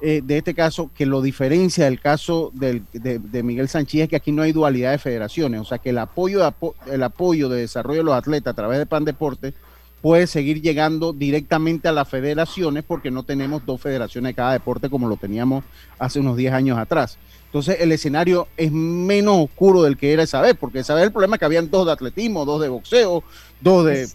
eh, 0.00 0.20
de 0.22 0.36
este 0.36 0.54
caso 0.54 0.90
que 0.94 1.06
lo 1.06 1.22
diferencia 1.22 1.86
del 1.86 1.98
caso 1.98 2.50
de, 2.52 2.82
Miguel 3.42 3.68
Sánchez 3.68 4.02
es 4.02 4.08
que 4.08 4.16
aquí 4.16 4.32
no 4.32 4.42
hay 4.42 4.52
dualidad 4.52 4.90
de 4.90 4.98
federaciones, 4.98 5.60
o 5.60 5.64
sea 5.64 5.78
que 5.78 5.90
el 5.90 5.98
apoyo 5.98 6.40
de, 6.40 6.52
el 6.92 7.02
apoyo 7.02 7.48
de 7.48 7.60
desarrollo 7.60 8.00
de 8.00 8.04
los 8.04 8.14
atletas 8.14 8.52
a 8.52 8.56
través 8.56 8.78
de 8.78 8.86
Pan 8.86 9.04
Deporte 9.04 9.54
puede 10.02 10.26
seguir 10.26 10.60
llegando 10.60 11.14
directamente 11.14 11.88
a 11.88 11.92
las 11.92 12.06
federaciones 12.06 12.84
porque 12.86 13.10
no 13.10 13.22
tenemos 13.22 13.64
dos 13.64 13.80
federaciones 13.80 14.30
de 14.30 14.34
cada 14.34 14.52
deporte 14.52 14.90
como 14.90 15.08
lo 15.08 15.16
teníamos 15.16 15.64
hace 15.98 16.20
unos 16.20 16.36
10 16.36 16.52
años 16.52 16.76
atrás. 16.76 17.16
Entonces 17.46 17.78
el 17.80 17.90
escenario 17.90 18.48
es 18.58 18.70
menos 18.70 19.38
oscuro 19.38 19.84
del 19.84 19.96
que 19.96 20.12
era 20.12 20.24
esa 20.24 20.42
vez, 20.42 20.54
porque 20.60 20.80
esa 20.80 20.94
vez 20.94 21.04
el 21.04 21.12
problema 21.12 21.36
es 21.36 21.38
que 21.38 21.46
habían 21.46 21.70
dos 21.70 21.86
de 21.86 21.92
atletismo, 21.92 22.44
dos 22.44 22.60
de 22.60 22.68
boxeo, 22.68 23.24
dos 23.62 23.86
de, 23.86 24.06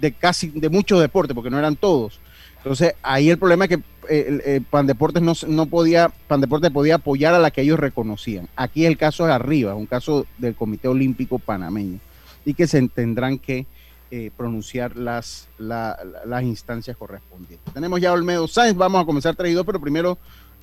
de 0.00 0.12
casi 0.12 0.48
de 0.48 0.68
muchos 0.68 1.00
deportes, 1.00 1.34
porque 1.34 1.50
no 1.50 1.58
eran 1.58 1.76
todos. 1.76 2.20
Entonces, 2.58 2.94
ahí 3.02 3.30
el 3.30 3.38
problema 3.38 3.64
es 3.64 3.70
que 3.70 3.82
eh, 4.08 4.56
el, 4.56 4.62
Pandeportes 4.62 5.22
no, 5.22 5.32
no 5.46 5.66
podía, 5.66 6.10
Pandeportes 6.26 6.70
podía 6.70 6.96
apoyar 6.96 7.34
a 7.34 7.38
la 7.38 7.50
que 7.50 7.62
ellos 7.62 7.78
reconocían. 7.78 8.48
Aquí 8.56 8.84
el 8.84 8.96
caso 8.96 9.26
es 9.26 9.32
arriba, 9.32 9.74
un 9.74 9.86
caso 9.86 10.26
del 10.38 10.54
Comité 10.54 10.88
Olímpico 10.88 11.38
Panameño, 11.38 11.98
y 12.44 12.54
que 12.54 12.66
se 12.66 12.86
tendrán 12.88 13.38
que 13.38 13.66
eh, 14.10 14.30
pronunciar 14.36 14.96
las, 14.96 15.48
las 15.58 16.42
instancias 16.42 16.96
correspondientes. 16.96 17.74
Tenemos 17.74 18.00
ya 18.00 18.12
Olmedo 18.12 18.48
Sáenz, 18.48 18.76
vamos 18.76 19.02
a 19.02 19.04
comenzar 19.04 19.36
traído, 19.36 19.64
pero 19.64 19.80
primero 19.80 20.16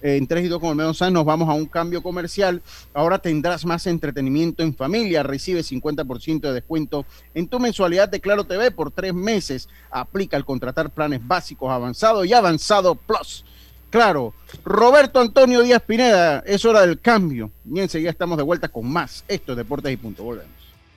en 0.05 0.27
3 0.27 0.45
y 0.45 0.47
2 0.47 0.59
con 0.59 0.69
Olmedo 0.69 0.93
Sáenz 0.93 1.13
nos 1.13 1.25
vamos 1.25 1.49
a 1.49 1.53
un 1.53 1.65
cambio 1.65 2.03
comercial. 2.03 2.61
Ahora 2.93 3.17
tendrás 3.17 3.65
más 3.65 3.87
entretenimiento 3.87 4.61
en 4.61 4.75
familia. 4.75 5.23
Recibe 5.23 5.61
50% 5.61 6.41
de 6.41 6.53
descuento 6.53 7.05
en 7.33 7.47
tu 7.47 7.59
mensualidad 7.59 8.07
de 8.07 8.21
Claro 8.21 8.43
TV 8.43 8.69
por 8.69 8.91
tres 8.91 9.15
meses. 9.15 9.67
Aplica 9.89 10.37
al 10.37 10.45
contratar 10.45 10.91
planes 10.91 11.21
básicos 11.25 11.71
avanzado 11.71 12.23
y 12.23 12.33
avanzado 12.33 12.93
plus. 12.93 13.45
Claro, 13.89 14.35
Roberto 14.63 15.19
Antonio 15.19 15.61
Díaz 15.61 15.81
Pineda, 15.81 16.43
es 16.45 16.63
hora 16.65 16.81
del 16.81 16.99
cambio. 16.99 17.49
Y 17.65 17.79
enseguida 17.79 18.11
estamos 18.11 18.37
de 18.37 18.43
vuelta 18.43 18.67
con 18.67 18.87
más. 18.87 19.23
Esto 19.27 19.53
es 19.53 19.57
Deportes 19.57 19.91
y 19.91 19.97
Punto. 19.97 20.23
Volvemos. 20.23 20.64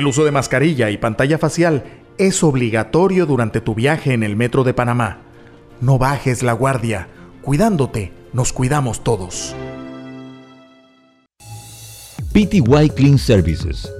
El 0.00 0.06
uso 0.06 0.24
de 0.24 0.30
mascarilla 0.30 0.88
y 0.88 0.96
pantalla 0.96 1.36
facial 1.36 1.84
es 2.16 2.42
obligatorio 2.42 3.26
durante 3.26 3.60
tu 3.60 3.74
viaje 3.74 4.14
en 4.14 4.22
el 4.22 4.34
metro 4.34 4.64
de 4.64 4.72
Panamá. 4.72 5.18
No 5.82 5.98
bajes 5.98 6.42
la 6.42 6.54
guardia. 6.54 7.08
Cuidándote, 7.42 8.10
nos 8.32 8.54
cuidamos 8.54 9.04
todos. 9.04 9.54
PTY 12.32 12.88
Clean 12.96 13.18
Services, 13.18 13.92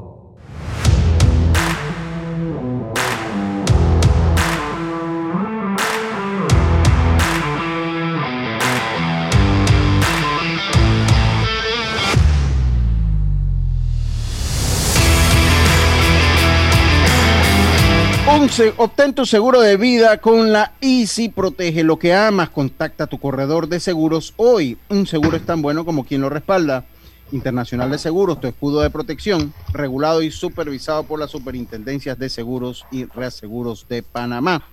Obtén 18.77 19.13
tu 19.13 19.25
seguro 19.25 19.59
de 19.59 19.75
vida 19.75 20.19
con 20.21 20.53
la 20.53 20.73
Easy 20.79 21.27
Protege 21.27 21.83
lo 21.83 21.99
que 21.99 22.13
amas. 22.13 22.49
Contacta 22.49 23.03
a 23.03 23.07
tu 23.07 23.19
corredor 23.19 23.67
de 23.67 23.81
seguros 23.81 24.33
hoy. 24.37 24.77
Un 24.87 25.05
seguro 25.05 25.35
es 25.35 25.45
tan 25.45 25.61
bueno 25.61 25.83
como 25.83 26.05
quien 26.05 26.21
lo 26.21 26.29
respalda. 26.29 26.85
Internacional 27.33 27.91
de 27.91 27.97
Seguros, 27.97 28.39
tu 28.39 28.47
escudo 28.47 28.81
de 28.81 28.89
protección, 28.89 29.53
regulado 29.73 30.21
y 30.21 30.31
supervisado 30.31 31.03
por 31.03 31.19
las 31.19 31.31
superintendencias 31.31 32.17
de 32.17 32.29
seguros 32.29 32.85
y 32.91 33.05
reaseguros 33.05 33.85
de 33.89 34.01
Panamá. 34.01 34.63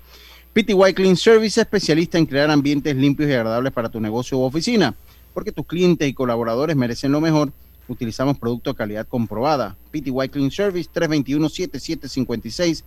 PTY 0.52 0.94
Clean 0.94 1.16
Service, 1.16 1.60
especialista 1.60 2.18
en 2.18 2.26
crear 2.26 2.50
ambientes 2.50 2.94
limpios 2.96 3.28
y 3.28 3.32
agradables 3.32 3.72
para 3.72 3.88
tu 3.88 4.00
negocio 4.00 4.38
u 4.38 4.42
oficina. 4.42 4.94
Porque 5.34 5.52
tus 5.52 5.66
clientes 5.66 6.08
y 6.08 6.14
colaboradores 6.14 6.76
merecen 6.76 7.12
lo 7.12 7.20
mejor, 7.20 7.52
utilizamos 7.88 8.38
productos 8.38 8.74
de 8.74 8.78
calidad 8.78 9.06
comprobada. 9.06 9.76
PTY 9.90 10.28
Clean 10.30 10.50
Service 10.50 10.88
321-7756 10.92 12.84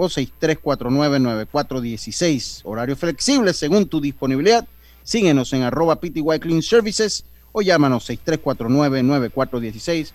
o 0.00 0.08
6349-9416. 0.08 2.62
Horario 2.64 2.96
flexible 2.96 3.52
según 3.52 3.86
tu 3.86 4.00
disponibilidad. 4.00 4.66
Síguenos 5.02 5.52
en 5.52 5.60
arroba 5.62 6.00
PTY 6.00 6.38
Clean 6.40 6.62
Services 6.62 7.26
o 7.52 7.60
llámanos 7.60 8.08
6349-9416. 8.08 10.12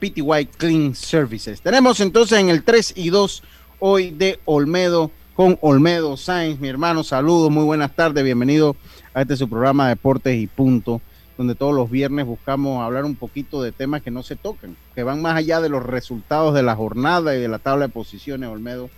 PTY 0.00 0.46
Clean 0.56 0.94
Services. 0.94 1.60
Tenemos 1.60 2.00
entonces 2.00 2.38
en 2.38 2.48
el 2.48 2.62
3 2.62 2.94
y 2.96 3.10
2 3.10 3.42
hoy 3.78 4.10
de 4.10 4.40
Olmedo 4.46 5.10
con 5.34 5.58
Olmedo 5.60 6.16
Sainz. 6.16 6.58
Mi 6.58 6.68
hermano, 6.68 7.04
saludos, 7.04 7.50
muy 7.50 7.64
buenas 7.64 7.94
tardes, 7.94 8.24
bienvenido 8.24 8.74
a 9.12 9.20
este 9.20 9.36
su 9.36 9.50
programa 9.50 9.90
Deportes 9.90 10.40
y 10.40 10.46
Punto, 10.46 11.02
donde 11.36 11.54
todos 11.54 11.74
los 11.74 11.90
viernes 11.90 12.24
buscamos 12.24 12.82
hablar 12.82 13.04
un 13.04 13.16
poquito 13.16 13.60
de 13.60 13.72
temas 13.72 14.00
que 14.00 14.10
no 14.10 14.22
se 14.22 14.36
tocan, 14.36 14.78
que 14.94 15.02
van 15.02 15.20
más 15.20 15.36
allá 15.36 15.60
de 15.60 15.68
los 15.68 15.84
resultados 15.84 16.54
de 16.54 16.62
la 16.62 16.74
jornada 16.74 17.36
y 17.36 17.40
de 17.40 17.48
la 17.48 17.58
tabla 17.58 17.88
de 17.88 17.92
posiciones, 17.92 18.48
Olmedo. 18.48 18.88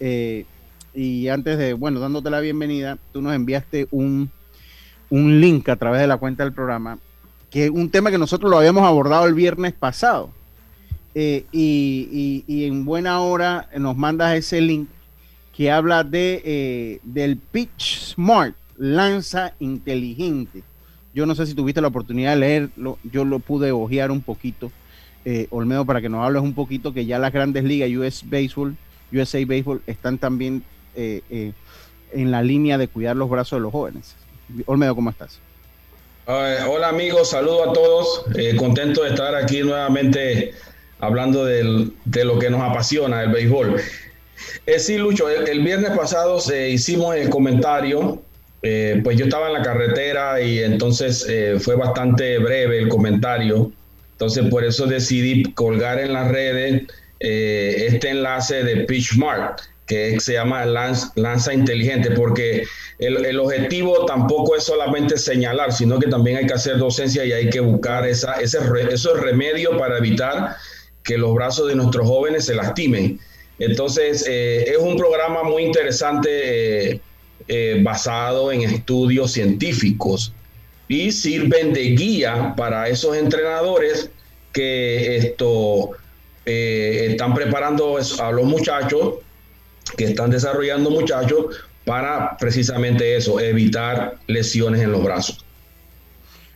Eh, 0.00 0.44
y 0.94 1.28
antes 1.28 1.58
de, 1.58 1.74
bueno, 1.74 2.00
dándote 2.00 2.30
la 2.30 2.40
bienvenida, 2.40 2.98
tú 3.12 3.20
nos 3.20 3.34
enviaste 3.34 3.86
un, 3.90 4.30
un 5.10 5.40
link 5.40 5.68
a 5.68 5.76
través 5.76 6.00
de 6.00 6.06
la 6.06 6.16
cuenta 6.16 6.42
del 6.44 6.52
programa, 6.52 6.98
que 7.50 7.66
es 7.66 7.70
un 7.70 7.90
tema 7.90 8.10
que 8.10 8.18
nosotros 8.18 8.50
lo 8.50 8.58
habíamos 8.58 8.84
abordado 8.84 9.26
el 9.26 9.34
viernes 9.34 9.72
pasado. 9.74 10.30
Eh, 11.14 11.46
y, 11.50 12.44
en 12.66 12.84
buena 12.84 13.20
hora 13.20 13.70
nos 13.78 13.96
mandas 13.96 14.36
ese 14.36 14.60
link 14.60 14.88
que 15.54 15.70
habla 15.70 16.04
de 16.04 16.42
eh, 16.44 17.00
del 17.02 17.38
Pitch 17.38 18.14
Smart, 18.14 18.54
lanza 18.76 19.54
inteligente. 19.58 20.62
Yo 21.14 21.24
no 21.24 21.34
sé 21.34 21.46
si 21.46 21.54
tuviste 21.54 21.80
la 21.80 21.88
oportunidad 21.88 22.34
de 22.34 22.40
leerlo, 22.40 22.98
yo 23.02 23.24
lo 23.24 23.38
pude 23.38 23.72
ojear 23.72 24.10
un 24.10 24.20
poquito, 24.20 24.70
Olmedo, 25.50 25.84
para 25.86 26.00
que 26.02 26.10
nos 26.10 26.24
hables 26.24 26.42
un 26.42 26.52
poquito 26.52 26.92
que 26.92 27.06
ya 27.06 27.18
las 27.18 27.32
grandes 27.32 27.64
ligas, 27.64 27.90
US 27.90 28.22
Baseball, 28.28 28.76
USA 29.12 29.38
Baseball 29.46 29.80
están 29.86 30.18
también 30.18 30.62
eh, 30.94 31.20
eh, 31.30 31.52
en 32.12 32.30
la 32.30 32.42
línea 32.42 32.78
de 32.78 32.88
cuidar 32.88 33.16
los 33.16 33.28
brazos 33.28 33.58
de 33.58 33.62
los 33.62 33.72
jóvenes. 33.72 34.16
Olmedo, 34.66 34.94
¿cómo 34.94 35.10
estás? 35.10 35.40
hola 36.28 36.88
amigos, 36.88 37.30
saludo 37.30 37.70
a 37.70 37.72
todos. 37.72 38.24
Eh, 38.36 38.56
contento 38.56 39.04
de 39.04 39.10
estar 39.10 39.34
aquí 39.36 39.62
nuevamente 39.62 40.52
hablando 40.98 41.44
de 41.44 42.24
lo 42.24 42.38
que 42.38 42.50
nos 42.50 42.62
apasiona, 42.62 43.22
el 43.22 43.30
béisbol. 43.30 43.80
sí, 44.78 44.98
Lucho, 44.98 45.28
el, 45.28 45.62
viernes 45.62 45.90
pasado 45.96 46.38
hicimos 46.68 47.14
el 47.14 47.28
comentario, 47.28 48.22
pues 48.60 49.16
yo 49.16 49.26
estaba 49.26 49.48
en 49.48 49.52
la 49.52 49.62
carretera 49.62 50.40
y 50.40 50.60
entonces 50.60 51.26
fue 51.60 51.76
bastante 51.76 52.38
breve 52.38 52.78
el 52.78 52.88
comentario. 52.88 53.70
Entonces 54.12 54.48
por 54.48 54.64
eso 54.64 54.86
decidí 54.86 55.52
colgar 55.52 56.00
en 56.00 56.12
las 56.12 56.28
redes 56.28 56.88
eh, 57.20 57.86
este 57.88 58.10
enlace 58.10 58.62
de 58.62 58.84
PitchMart, 58.84 59.60
que 59.86 60.18
se 60.18 60.34
llama 60.34 60.64
lanza, 60.66 61.54
inteligente, 61.54 62.10
porque 62.10 62.64
el, 62.98 63.38
objetivo 63.38 64.04
tampoco 64.04 64.56
es 64.56 64.64
solamente 64.64 65.16
señalar, 65.16 65.72
sino 65.72 65.98
que 65.98 66.08
también 66.08 66.38
hay 66.38 66.46
que 66.46 66.54
hacer 66.54 66.78
docencia 66.78 67.24
y 67.24 67.32
hay 67.32 67.50
que 67.50 67.60
buscar 67.60 68.06
esa, 68.06 68.34
ese, 68.40 68.58
esos 68.90 69.20
remedios 69.20 69.76
para 69.78 69.98
evitar 69.98 70.56
que 71.04 71.16
los 71.16 71.34
brazos 71.34 71.68
de 71.68 71.76
nuestros 71.76 72.06
jóvenes 72.06 72.46
se 72.46 72.54
lastimen. 72.54 73.20
Entonces, 73.58 74.26
eh, 74.28 74.64
es 74.68 74.78
un 74.78 74.96
programa 74.96 75.44
muy 75.44 75.62
interesante 75.62 77.00
eh, 77.48 77.80
basado 77.82 78.50
en 78.50 78.62
estudios 78.62 79.32
científicos 79.32 80.32
y 80.88 81.12
sirven 81.12 81.72
de 81.72 81.82
guía 81.90 82.54
para 82.56 82.88
esos 82.88 83.16
entrenadores 83.16 84.10
que 84.52 85.16
esto 85.16 85.92
eh, 86.46 87.08
están 87.10 87.34
preparando 87.34 87.98
a 87.98 88.32
los 88.32 88.44
muchachos, 88.44 89.16
que 89.96 90.04
están 90.04 90.30
desarrollando 90.30 90.90
muchachos 90.90 91.56
para 91.84 92.36
precisamente 92.36 93.16
eso, 93.16 93.38
evitar 93.40 94.18
lesiones 94.26 94.80
en 94.80 94.92
los 94.92 95.02
brazos. 95.02 95.44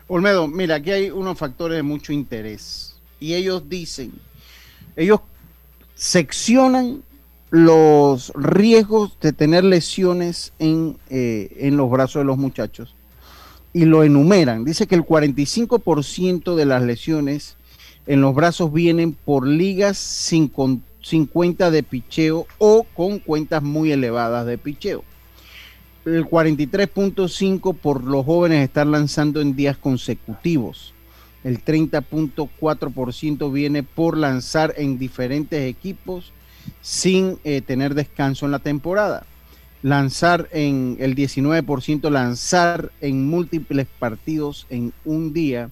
Olmedo, 0.08 0.48
mira, 0.48 0.76
aquí 0.76 0.90
hay 0.90 1.10
unos 1.10 1.38
factores 1.38 1.76
de 1.76 1.82
mucho 1.82 2.12
interés 2.12 2.96
y 3.20 3.34
ellos 3.34 3.68
dicen, 3.68 4.12
ellos 4.96 5.20
seccionan 5.94 7.02
los 7.50 8.32
riesgos 8.34 9.18
de 9.20 9.32
tener 9.32 9.64
lesiones 9.64 10.52
en, 10.58 10.98
eh, 11.10 11.56
en 11.58 11.76
los 11.76 11.90
brazos 11.90 12.20
de 12.20 12.24
los 12.24 12.38
muchachos 12.38 12.94
y 13.72 13.84
lo 13.84 14.02
enumeran. 14.02 14.64
Dice 14.64 14.86
que 14.86 14.94
el 14.94 15.02
45% 15.04 16.54
de 16.54 16.66
las 16.66 16.82
lesiones 16.82 17.56
en 18.06 18.20
los 18.20 18.34
brazos 18.34 18.72
vienen 18.72 19.12
por 19.12 19.46
ligas 19.46 19.98
sin, 19.98 20.48
con, 20.48 20.82
cuenta 21.32 21.70
de 21.70 21.82
picheo 21.82 22.46
o 22.58 22.84
con 22.94 23.18
cuentas 23.18 23.62
muy 23.62 23.92
elevadas 23.92 24.46
de 24.46 24.58
picheo. 24.58 25.04
El 26.04 26.24
43.5% 26.24 27.76
por 27.76 28.04
los 28.04 28.24
jóvenes 28.24 28.64
estar 28.64 28.86
lanzando 28.86 29.40
en 29.40 29.54
días 29.54 29.76
consecutivos. 29.76 30.94
El 31.44 31.62
30.4% 31.64 33.52
viene 33.52 33.82
por 33.82 34.16
lanzar 34.16 34.74
en 34.76 34.98
diferentes 34.98 35.68
equipos 35.68 36.32
sin 36.82 37.38
eh, 37.44 37.60
tener 37.60 37.94
descanso 37.94 38.46
en 38.46 38.52
la 38.52 38.58
temporada. 38.58 39.24
Lanzar 39.82 40.48
en 40.52 40.96
el 41.00 41.14
19%, 41.14 42.10
lanzar 42.10 42.92
en 43.00 43.28
múltiples 43.28 43.86
partidos 43.98 44.66
en 44.68 44.92
un 45.04 45.32
día 45.32 45.70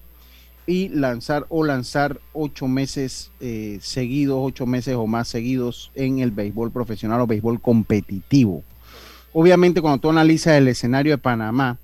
y 0.69 0.87
lanzar 0.89 1.47
o 1.49 1.63
lanzar 1.63 2.21
ocho 2.31 2.67
meses 2.67 3.31
eh, 3.39 3.79
seguidos, 3.81 4.37
ocho 4.39 4.67
meses 4.67 4.93
o 4.93 5.07
más 5.07 5.27
seguidos 5.27 5.91
en 5.95 6.19
el 6.19 6.29
béisbol 6.29 6.71
profesional 6.71 7.21
o 7.21 7.25
béisbol 7.25 7.59
competitivo. 7.59 8.63
Obviamente 9.33 9.81
cuando 9.81 9.99
tú 9.99 10.11
analizas 10.11 10.53
el 10.59 10.67
escenario 10.67 11.13
de 11.13 11.17
Panamá, 11.17 11.79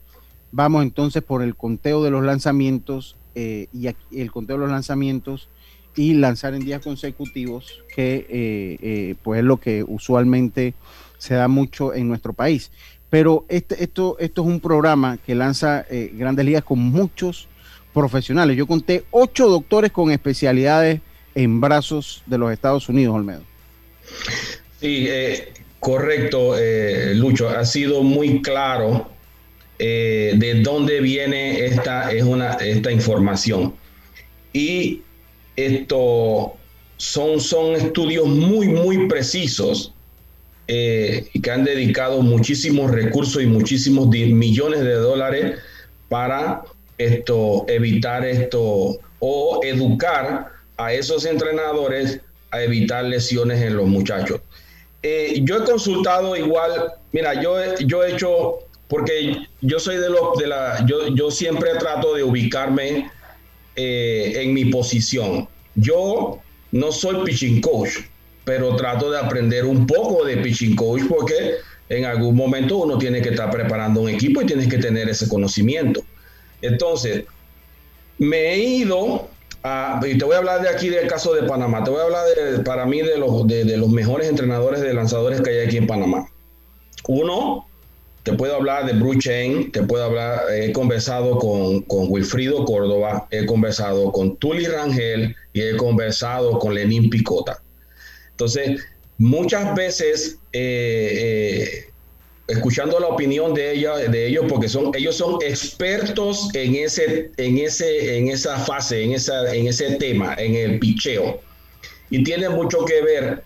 vamos 0.51 0.83
entonces 0.83 1.23
por 1.23 1.41
el 1.41 1.55
conteo 1.55 2.03
de 2.03 2.11
los 2.11 2.23
lanzamientos 2.23 3.15
eh, 3.33 3.69
y 3.73 3.87
el 3.87 4.31
conteo 4.31 4.57
de 4.57 4.61
los 4.61 4.71
lanzamientos 4.71 5.49
y 5.95 6.13
lanzar 6.13 6.53
en 6.53 6.63
días 6.63 6.83
consecutivos, 6.83 7.83
que 7.95 8.27
eh, 8.29 9.15
pues 9.23 9.39
es 9.39 9.45
lo 9.45 9.57
que 9.57 9.83
usualmente 9.83 10.75
se 11.17 11.33
da 11.33 11.47
mucho 11.47 11.95
en 11.95 12.07
nuestro 12.07 12.33
país. 12.33 12.71
Pero 13.09 13.45
este, 13.49 13.83
esto, 13.83 14.17
esto 14.19 14.43
es 14.43 14.47
un 14.47 14.59
programa 14.59 15.17
que 15.17 15.33
lanza 15.33 15.85
grandes 16.13 16.45
ligas 16.45 16.63
con 16.63 16.77
muchos 16.77 17.47
profesionales. 17.95 18.55
Yo 18.55 18.67
conté 18.67 19.05
ocho 19.09 19.47
doctores 19.47 19.91
con 19.91 20.11
especialidades 20.11 21.01
en 21.33 21.59
brazos 21.59 22.21
de 22.27 22.37
los 22.37 22.51
Estados 22.51 22.87
Unidos, 22.89 23.15
Olmedo. 23.15 23.41
Sí, 24.79 25.09
correcto, 25.79 26.55
Lucho. 27.15 27.49
Ha 27.49 27.65
sido 27.65 28.03
muy 28.03 28.43
claro 28.43 29.09
de 29.79 30.61
dónde 30.63 31.01
viene 31.01 31.65
esta, 31.65 32.11
es 32.11 32.23
una, 32.23 32.53
esta 32.53 32.91
información. 32.91 33.73
Y 34.53 35.01
esto 35.55 36.55
son, 36.97 37.39
son 37.39 37.75
estudios 37.75 38.27
muy, 38.27 38.67
muy 38.67 39.07
precisos 39.07 39.93
eh, 40.67 41.29
que 41.43 41.51
han 41.51 41.63
dedicado 41.63 42.21
muchísimos 42.21 42.89
recursos 42.89 43.41
y 43.43 43.45
muchísimos 43.45 44.07
millones 44.07 44.79
de 44.81 44.93
dólares 44.93 45.59
para 46.09 46.63
esto, 46.97 47.65
evitar 47.67 48.25
esto 48.25 48.99
o 49.19 49.59
educar 49.63 50.51
a 50.77 50.93
esos 50.93 51.25
entrenadores 51.25 52.19
a 52.51 52.61
evitar 52.61 53.05
lesiones 53.05 53.61
en 53.61 53.75
los 53.75 53.87
muchachos. 53.87 54.41
Eh, 55.03 55.41
yo 55.43 55.57
he 55.57 55.63
consultado 55.63 56.35
igual, 56.35 56.93
mira, 57.11 57.39
yo, 57.41 57.57
yo 57.85 58.03
he 58.03 58.13
hecho, 58.13 58.59
porque 58.87 59.37
yo 59.61 59.79
soy 59.79 59.97
de 59.97 60.09
los, 60.09 60.37
de 60.37 60.47
la, 60.47 60.85
yo, 60.85 61.07
yo 61.09 61.29
siempre 61.29 61.71
trato 61.79 62.15
de 62.15 62.23
ubicarme 62.23 63.11
eh, 63.75 64.33
en 64.37 64.53
mi 64.53 64.65
posición. 64.65 65.47
Yo 65.75 66.39
no 66.71 66.91
soy 66.91 67.23
pitching 67.23 67.61
coach, 67.61 67.89
pero 68.45 68.75
trato 68.75 69.11
de 69.11 69.19
aprender 69.19 69.65
un 69.65 69.85
poco 69.85 70.25
de 70.25 70.37
pitching 70.37 70.75
coach 70.75 71.03
porque 71.07 71.55
en 71.89 72.05
algún 72.05 72.35
momento 72.35 72.77
uno 72.77 72.97
tiene 72.97 73.21
que 73.21 73.29
estar 73.29 73.51
preparando 73.51 74.01
un 74.01 74.09
equipo 74.09 74.41
y 74.41 74.45
tienes 74.45 74.67
que 74.67 74.77
tener 74.77 75.09
ese 75.09 75.27
conocimiento. 75.27 76.03
Entonces, 76.61 77.25
me 78.17 78.53
he 78.53 78.57
ido 78.57 79.27
a, 79.63 79.99
y 80.05 80.17
te 80.17 80.25
voy 80.25 80.35
a 80.35 80.39
hablar 80.39 80.61
de 80.61 80.69
aquí 80.69 80.89
del 80.89 81.07
caso 81.07 81.33
de 81.33 81.43
Panamá, 81.43 81.83
te 81.83 81.91
voy 81.91 81.99
a 81.99 82.03
hablar 82.03 82.25
de, 82.27 82.63
para 82.63 82.85
mí 82.85 83.01
de 83.01 83.17
los, 83.17 83.47
de 83.47 83.77
los 83.77 83.89
mejores 83.89 84.29
entrenadores 84.29 84.81
de 84.81 84.93
lanzadores 84.93 85.41
que 85.41 85.49
hay 85.51 85.65
aquí 85.65 85.77
en 85.77 85.87
Panamá. 85.87 86.29
Uno, 87.07 87.67
te 88.25 88.33
puedo 88.33 88.55
hablar 88.55 88.87
de 88.87 88.93
Bruce 88.93 89.19
Chain, 89.19 89.71
te 89.71 89.83
puedo 89.83 90.03
hablar, 90.03 90.41
he 90.51 90.71
conversado 90.71 91.37
con, 91.37 91.81
con 91.81 92.07
Wilfrido 92.09 92.65
Córdoba, 92.65 93.27
he 93.29 93.45
conversado 93.45 94.11
con 94.11 94.37
Tuli 94.37 94.65
Rangel 94.65 95.35
y 95.53 95.61
he 95.61 95.77
conversado 95.77 96.57
con 96.57 96.73
Lenín 96.73 97.11
Picota. 97.11 97.61
Entonces, 98.31 98.81
muchas 99.19 99.75
veces, 99.75 100.39
eh, 100.53 101.11
eh, 101.13 101.89
escuchando 102.47 102.99
la 102.99 103.07
opinión 103.07 103.53
de, 103.53 103.73
ella, 103.73 103.95
de 103.95 104.27
ellos, 104.27 104.45
porque 104.47 104.69
son, 104.69 104.91
ellos 104.95 105.15
son 105.15 105.39
expertos 105.41 106.49
en, 106.53 106.75
ese, 106.75 107.31
en, 107.37 107.57
ese, 107.57 108.17
en 108.17 108.27
esa 108.27 108.57
fase, 108.59 109.03
en, 109.03 109.13
esa, 109.13 109.53
en 109.53 109.67
ese 109.67 109.95
tema, 109.95 110.35
en 110.37 110.55
el 110.55 110.79
picheo. 110.79 111.39
Y 112.09 112.23
tiene 112.23 112.49
mucho 112.49 112.85
que 112.85 113.01
ver 113.01 113.43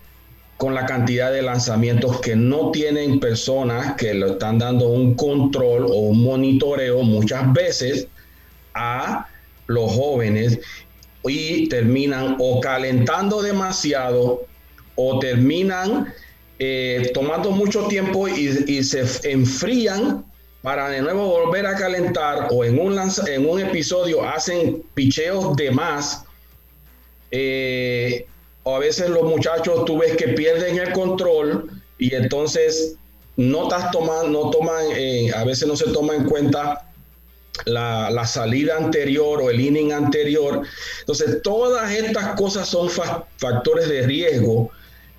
con 0.58 0.74
la 0.74 0.84
cantidad 0.84 1.32
de 1.32 1.40
lanzamientos 1.40 2.20
que 2.20 2.36
no 2.36 2.70
tienen 2.70 3.18
personas 3.18 3.96
que 3.96 4.12
le 4.12 4.32
están 4.32 4.58
dando 4.58 4.88
un 4.88 5.14
control 5.14 5.86
o 5.86 5.94
un 5.94 6.22
monitoreo 6.22 7.02
muchas 7.02 7.50
veces 7.54 8.06
a 8.74 9.26
los 9.66 9.90
jóvenes 9.90 10.58
y 11.24 11.66
terminan 11.68 12.36
o 12.38 12.60
calentando 12.60 13.40
demasiado 13.40 14.46
o 14.96 15.18
terminan 15.18 16.12
eh, 16.62 17.10
tomando 17.14 17.52
mucho 17.52 17.86
tiempo 17.86 18.28
y, 18.28 18.84
se 18.84 19.02
enfrían 19.30 20.26
para 20.60 20.90
de 20.90 21.00
nuevo 21.00 21.24
volver 21.24 21.64
a 21.64 21.74
calentar 21.74 22.48
o 22.50 22.66
en 22.66 22.78
un, 22.78 23.00
en 23.26 23.48
un 23.48 23.60
episodio 23.60 24.22
hacen 24.22 24.82
picheos 24.92 25.56
de 25.56 25.70
más 25.70 26.22
eh, 27.30 28.26
o 28.64 28.76
a 28.76 28.78
veces 28.78 29.08
los 29.08 29.22
muchachos 29.22 29.86
tú 29.86 29.96
ves 29.96 30.18
que 30.18 30.28
pierden 30.28 30.78
el 30.78 30.92
control 30.92 31.70
y 31.96 32.14
entonces 32.14 32.96
no 33.36 33.62
estás 33.62 33.90
tomando, 33.90 34.28
no 34.28 34.50
toman, 34.50 34.84
eh, 34.94 35.32
a 35.34 35.44
veces 35.44 35.66
no 35.66 35.76
se 35.76 35.88
toma 35.92 36.14
en 36.14 36.24
cuenta 36.24 36.90
la, 37.64 38.10
la, 38.10 38.26
salida 38.26 38.76
anterior 38.76 39.40
o 39.40 39.48
el 39.48 39.60
inning 39.60 39.92
anterior. 39.92 40.62
Entonces, 41.00 41.40
todas 41.42 41.90
estas 41.90 42.34
cosas 42.38 42.68
son 42.68 42.90
factores 42.90 43.88
de 43.88 44.02
riesgo 44.02 44.70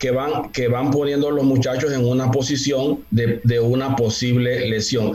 que 0.02 0.10
van, 0.10 0.52
que 0.52 0.68
van 0.68 0.90
poniendo 0.90 1.30
los 1.30 1.46
muchachos 1.46 1.94
en 1.94 2.04
una 2.04 2.32
posición 2.32 3.06
de, 3.12 3.40
de 3.44 3.60
una 3.60 3.96
posible 3.96 4.68
lesión. 4.68 5.14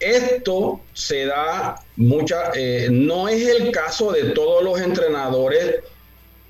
Esto 0.00 0.80
se 0.94 1.26
da 1.26 1.84
mucha, 1.96 2.50
eh, 2.54 2.88
no 2.90 3.28
es 3.28 3.46
el 3.46 3.70
caso 3.72 4.12
de 4.12 4.30
todos 4.30 4.64
los 4.64 4.80
entrenadores 4.80 5.76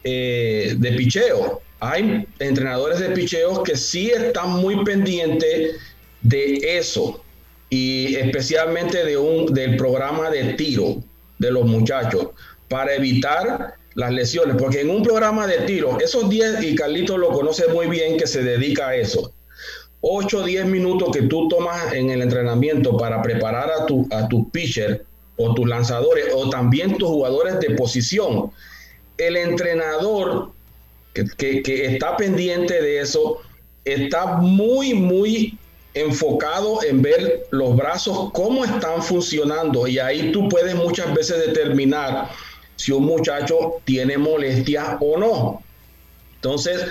eh, 0.04 0.76
de 0.78 0.92
picheo. 0.92 1.60
Hay 1.80 2.24
entrenadores 2.38 3.00
de 3.00 3.10
picheos 3.10 3.60
que 3.64 3.76
sí 3.76 4.10
están 4.10 4.50
muy 4.50 4.84
pendientes 4.84 5.74
de 6.22 6.78
eso 6.78 7.20
y 7.68 8.14
especialmente 8.14 9.04
de 9.04 9.16
un, 9.16 9.52
del 9.52 9.76
programa 9.76 10.30
de 10.30 10.54
tiro 10.54 11.02
de 11.40 11.50
los 11.50 11.66
muchachos 11.66 12.28
para 12.68 12.94
evitar 12.94 13.74
las 13.96 14.12
lesiones, 14.12 14.56
porque 14.56 14.82
en 14.82 14.90
un 14.90 15.02
programa 15.02 15.46
de 15.46 15.60
tiro, 15.60 15.98
esos 16.00 16.28
10, 16.28 16.62
y 16.62 16.74
Carlito 16.74 17.16
lo 17.16 17.30
conoce 17.30 17.66
muy 17.68 17.86
bien 17.86 18.18
que 18.18 18.26
se 18.26 18.42
dedica 18.42 18.88
a 18.88 18.94
eso, 18.94 19.32
8 20.02 20.38
o 20.38 20.44
10 20.44 20.66
minutos 20.66 21.10
que 21.12 21.22
tú 21.22 21.48
tomas 21.48 21.92
en 21.94 22.10
el 22.10 22.20
entrenamiento 22.22 22.96
para 22.96 23.22
preparar 23.22 23.70
a 23.70 23.86
tu, 23.86 24.06
a 24.12 24.28
tu 24.28 24.50
pitcher 24.50 25.04
o 25.36 25.54
tus 25.54 25.66
lanzadores 25.66 26.26
o 26.34 26.50
también 26.50 26.98
tus 26.98 27.08
jugadores 27.08 27.58
de 27.58 27.70
posición, 27.70 28.50
el 29.16 29.36
entrenador 29.36 30.50
que, 31.38 31.62
está 31.86 32.16
pendiente 32.18 32.80
de 32.82 33.00
eso 33.00 33.38
está 33.86 34.36
muy, 34.36 34.92
muy 34.92 35.58
enfocado 35.94 36.82
en 36.82 37.00
ver 37.00 37.46
los 37.50 37.74
brazos, 37.74 38.30
cómo 38.34 38.64
están 38.64 39.02
funcionando. 39.02 39.86
Y 39.86 39.98
ahí 39.98 40.30
tú 40.32 40.48
puedes 40.50 40.74
muchas 40.74 41.14
veces 41.14 41.46
determinar 41.46 42.28
si 42.76 42.92
un 42.92 43.04
muchacho 43.04 43.74
tiene 43.84 44.18
molestia 44.18 44.98
o 45.00 45.18
no. 45.18 45.62
Entonces, 46.36 46.84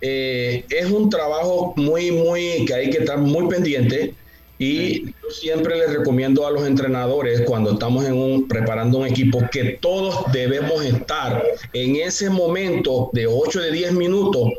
eh, 0.00 0.64
es 0.70 0.90
un 0.90 1.10
trabajo 1.10 1.74
muy, 1.76 2.10
muy, 2.10 2.64
que 2.66 2.74
hay 2.74 2.90
que 2.90 2.98
estar 2.98 3.18
muy 3.18 3.48
pendiente. 3.48 4.14
Y 4.58 5.06
yo 5.06 5.30
siempre 5.30 5.78
les 5.78 5.90
recomiendo 5.90 6.46
a 6.46 6.50
los 6.50 6.66
entrenadores 6.66 7.40
cuando 7.46 7.72
estamos 7.72 8.04
en 8.04 8.12
un, 8.12 8.46
preparando 8.46 8.98
un 8.98 9.06
equipo 9.06 9.40
que 9.50 9.78
todos 9.80 10.30
debemos 10.32 10.84
estar 10.84 11.42
en 11.72 11.96
ese 11.96 12.28
momento 12.28 13.08
de 13.14 13.26
8 13.26 13.58
de 13.58 13.72
10 13.72 13.92
minutos 13.92 14.50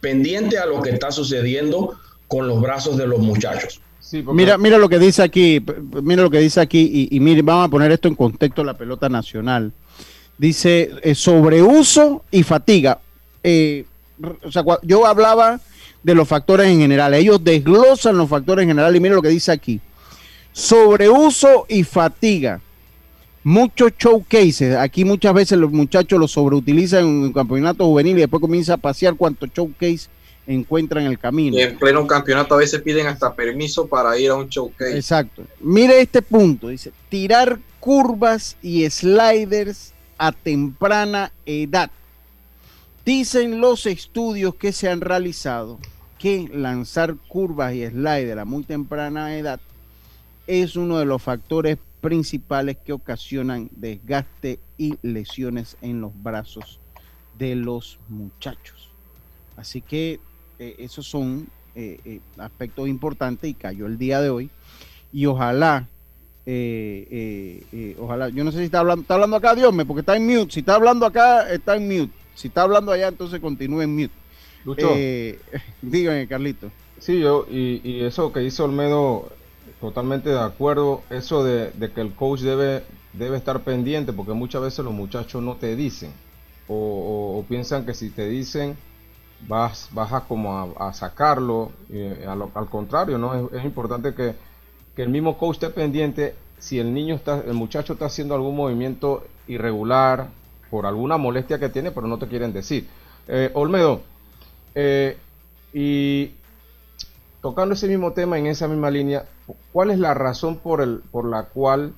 pendiente 0.00 0.58
a 0.58 0.66
lo 0.66 0.82
que 0.82 0.90
está 0.90 1.12
sucediendo 1.12 1.96
con 2.26 2.48
los 2.48 2.60
brazos 2.60 2.96
de 2.96 3.06
los 3.06 3.20
muchachos. 3.20 3.80
Mira, 4.32 4.56
mira 4.56 4.78
lo 4.78 4.88
que 4.88 4.98
dice 4.98 5.22
aquí, 5.22 5.64
mira 6.02 6.22
lo 6.22 6.30
que 6.30 6.38
dice 6.38 6.60
aquí 6.60 7.08
y, 7.10 7.18
mire, 7.18 7.42
vamos 7.42 7.66
a 7.66 7.70
poner 7.70 7.90
esto 7.90 8.06
en 8.06 8.14
contexto 8.14 8.62
de 8.62 8.66
la 8.66 8.78
pelota 8.78 9.08
nacional. 9.08 9.72
Dice 10.38 10.90
eh, 11.02 11.14
sobreuso 11.14 12.24
y 12.30 12.42
fatiga. 12.42 13.00
Eh, 13.42 13.84
o 14.42 14.50
sea, 14.52 14.62
yo 14.82 15.06
hablaba 15.06 15.60
de 16.02 16.14
los 16.14 16.28
factores 16.28 16.68
en 16.68 16.78
general. 16.78 17.14
Ellos 17.14 17.42
desglosan 17.42 18.16
los 18.16 18.28
factores 18.28 18.62
en 18.64 18.68
general 18.68 18.94
y 18.94 19.00
mira 19.00 19.14
lo 19.14 19.22
que 19.22 19.28
dice 19.28 19.52
aquí. 19.52 19.80
Sobreuso 20.52 21.66
y 21.68 21.84
fatiga. 21.84 22.60
Muchos 23.42 23.92
showcases. 23.98 24.76
Aquí 24.76 25.04
muchas 25.04 25.32
veces 25.32 25.58
los 25.58 25.70
muchachos 25.70 26.18
los 26.18 26.32
sobreutilizan 26.32 27.04
en 27.04 27.06
un 27.06 27.32
campeonato 27.32 27.84
juvenil 27.86 28.16
y 28.16 28.20
después 28.20 28.40
comienza 28.40 28.74
a 28.74 28.76
pasear 28.76 29.14
cuantos 29.14 29.50
showcase 29.54 30.08
encuentran 30.46 31.04
en 31.04 31.10
el 31.10 31.18
camino. 31.18 31.56
Y 31.56 31.62
en 31.62 31.78
pleno 31.78 32.06
campeonato 32.06 32.54
a 32.54 32.58
veces 32.58 32.80
piden 32.82 33.06
hasta 33.06 33.34
permiso 33.34 33.86
para 33.86 34.18
ir 34.18 34.30
a 34.30 34.34
un 34.36 34.48
showcase. 34.48 34.96
Exacto. 34.96 35.42
Mire 35.60 36.00
este 36.00 36.22
punto. 36.22 36.68
Dice, 36.68 36.92
tirar 37.08 37.58
curvas 37.80 38.56
y 38.62 38.88
sliders 38.88 39.92
a 40.18 40.32
temprana 40.32 41.32
edad. 41.44 41.90
Dicen 43.04 43.60
los 43.60 43.86
estudios 43.86 44.54
que 44.56 44.72
se 44.72 44.88
han 44.88 45.00
realizado 45.00 45.78
que 46.18 46.48
lanzar 46.52 47.16
curvas 47.28 47.74
y 47.74 47.86
sliders 47.86 48.40
a 48.40 48.44
muy 48.44 48.64
temprana 48.64 49.36
edad 49.36 49.60
es 50.46 50.76
uno 50.76 50.98
de 50.98 51.04
los 51.04 51.22
factores 51.22 51.78
principales 52.00 52.76
que 52.84 52.92
ocasionan 52.92 53.68
desgaste 53.72 54.60
y 54.78 54.96
lesiones 55.02 55.76
en 55.82 56.00
los 56.00 56.12
brazos 56.22 56.78
de 57.38 57.54
los 57.56 57.98
muchachos. 58.08 58.90
Así 59.56 59.80
que 59.80 60.20
eh, 60.58 60.76
esos 60.78 61.06
son 61.06 61.48
eh, 61.74 62.00
eh, 62.04 62.20
aspectos 62.38 62.88
importantes 62.88 63.50
y 63.50 63.54
cayó 63.54 63.86
el 63.86 63.98
día 63.98 64.20
de 64.20 64.30
hoy. 64.30 64.50
Y 65.12 65.26
ojalá, 65.26 65.88
ojalá, 67.98 68.28
yo 68.28 68.44
no 68.44 68.52
sé 68.52 68.58
si 68.58 68.64
está 68.64 68.80
hablando, 68.80 69.02
está 69.02 69.14
hablando 69.14 69.36
acá, 69.36 69.54
Dios 69.54 69.74
porque 69.86 70.00
está 70.00 70.16
en 70.16 70.26
mute. 70.26 70.52
Si 70.52 70.60
está 70.60 70.76
hablando 70.76 71.06
acá, 71.06 71.50
está 71.50 71.76
en 71.76 71.88
mute. 71.88 72.12
Si 72.34 72.48
está 72.48 72.62
hablando 72.62 72.92
allá, 72.92 73.08
entonces 73.08 73.40
continúe 73.40 73.82
en 73.82 73.94
mute. 73.94 74.14
Lucho. 74.64 74.88
dígame, 75.82 76.26
Carlito. 76.28 76.70
Sí, 76.98 77.20
yo, 77.20 77.46
y, 77.50 78.00
eso 78.04 78.32
que 78.32 78.40
dice 78.40 78.62
Olmedo, 78.62 79.28
totalmente 79.80 80.30
de 80.30 80.40
acuerdo, 80.40 81.02
eso 81.10 81.44
de, 81.44 81.72
que 81.94 82.00
el 82.00 82.14
coach 82.14 82.40
debe, 82.40 82.84
debe 83.12 83.36
estar 83.36 83.60
pendiente, 83.60 84.12
porque 84.12 84.32
muchas 84.32 84.62
veces 84.62 84.84
los 84.84 84.94
muchachos 84.94 85.42
no 85.42 85.56
te 85.56 85.76
dicen, 85.76 86.12
o, 86.68 87.44
piensan 87.48 87.84
que 87.84 87.94
si 87.94 88.10
te 88.10 88.28
dicen, 88.28 88.76
vas, 89.46 89.90
vas 89.92 90.12
a 90.12 90.22
como 90.22 90.74
a, 90.78 90.92
sacarlo, 90.94 91.72
al 92.54 92.68
contrario, 92.70 93.18
¿no? 93.18 93.50
Es, 93.50 93.64
importante 93.64 94.14
que, 94.14 94.34
que, 94.96 95.02
el 95.02 95.10
mismo 95.10 95.38
coach 95.38 95.56
esté 95.56 95.70
pendiente 95.70 96.34
si 96.58 96.78
el 96.78 96.92
niño 96.92 97.14
está, 97.14 97.42
el 97.46 97.52
muchacho 97.52 97.92
está 97.92 98.06
haciendo 98.06 98.34
algún 98.34 98.56
movimiento 98.56 99.26
irregular, 99.46 100.28
por 100.70 100.86
alguna 100.86 101.16
molestia 101.16 101.58
que 101.58 101.68
tiene, 101.68 101.90
pero 101.90 102.06
no 102.06 102.18
te 102.18 102.26
quieren 102.26 102.52
decir. 102.52 102.88
Eh, 103.28 103.50
Olmedo, 103.54 104.02
eh, 104.74 105.16
y 105.72 106.32
tocando 107.40 107.74
ese 107.74 107.88
mismo 107.88 108.12
tema 108.12 108.38
en 108.38 108.46
esa 108.46 108.68
misma 108.68 108.90
línea, 108.90 109.26
¿cuál 109.72 109.90
es 109.90 109.98
la 109.98 110.14
razón 110.14 110.58
por, 110.58 110.80
el, 110.80 111.00
por 111.10 111.28
la 111.28 111.44
cual 111.44 111.92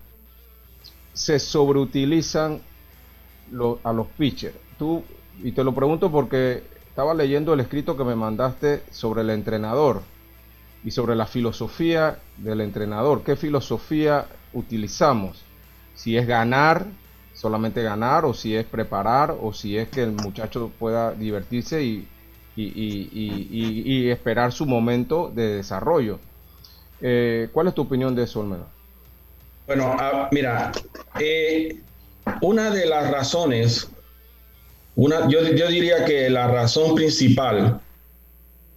se 1.13 1.39
sobreutilizan 1.39 2.61
a 3.83 3.93
los 3.93 4.07
pitchers? 4.19 4.55
Tú, 4.79 5.03
y 5.43 5.53
te 5.53 5.65
lo 5.65 5.75
pregunto 5.75 6.11
porque 6.11 6.63
estaba 6.89 7.15
leyendo 7.15 7.55
el 7.55 7.61
escrito 7.61 7.97
que 7.97 8.05
me 8.05 8.15
mandaste 8.15 8.83
sobre 8.91 9.23
el 9.23 9.31
entrenador 9.31 10.03
y 10.89 10.91
sobre 10.91 11.15
la 11.15 11.27
filosofía 11.27 12.17
del 12.39 12.63
entrenador. 12.63 13.23
¿Qué 13.23 13.37
filosofía 13.37 14.25
utilizamos? 14.55 15.45
Si 15.95 16.17
es 16.17 16.27
ganar, 16.27 16.87
solamente 17.35 17.83
ganar 17.83 18.25
o 18.25 18.33
si 18.33 18.57
es 18.57 18.65
preparar 18.65 19.37
o 19.39 19.53
si 19.53 19.77
es 19.77 19.91
que 19.91 20.03
el 20.03 20.13
muchacho 20.13 20.73
pueda 20.79 21.13
divertirse 21.13 21.83
y, 21.83 22.09
esperar 24.11 24.51
su 24.51 24.65
momento 24.65 25.31
de 25.35 25.57
desarrollo. 25.57 26.21
Eh, 27.03 27.51
¿Cuál 27.53 27.69
es 27.69 27.75
tu 27.75 27.83
opinión 27.83 28.15
de 28.15 28.23
eso, 28.23 28.41
Olmedo? 28.41 28.67
Bueno, 29.67 29.95
ah, 29.99 30.31
mira, 30.33 30.73
eh, 31.21 31.83
una 32.41 32.71
de 32.71 32.87
las 32.87 33.11
razones, 33.11 33.91
una, 34.97 35.29
yo, 35.29 35.43
yo 35.55 35.69
diría 35.69 36.07
que 36.07 36.31
la 36.31 36.49
razón 36.49 36.95
principal 36.95 37.79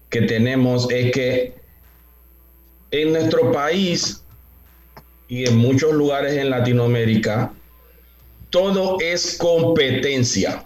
que 0.10 0.24
tenemos 0.24 0.92
es 0.92 1.14
que 1.14 1.61
en 2.92 3.14
nuestro 3.14 3.52
país 3.52 4.24
y 5.28 5.48
en 5.48 5.58
muchos 5.58 5.94
lugares 5.94 6.34
en 6.34 6.50
Latinoamérica, 6.50 7.54
todo 8.50 8.98
es 9.00 9.38
competencia. 9.38 10.66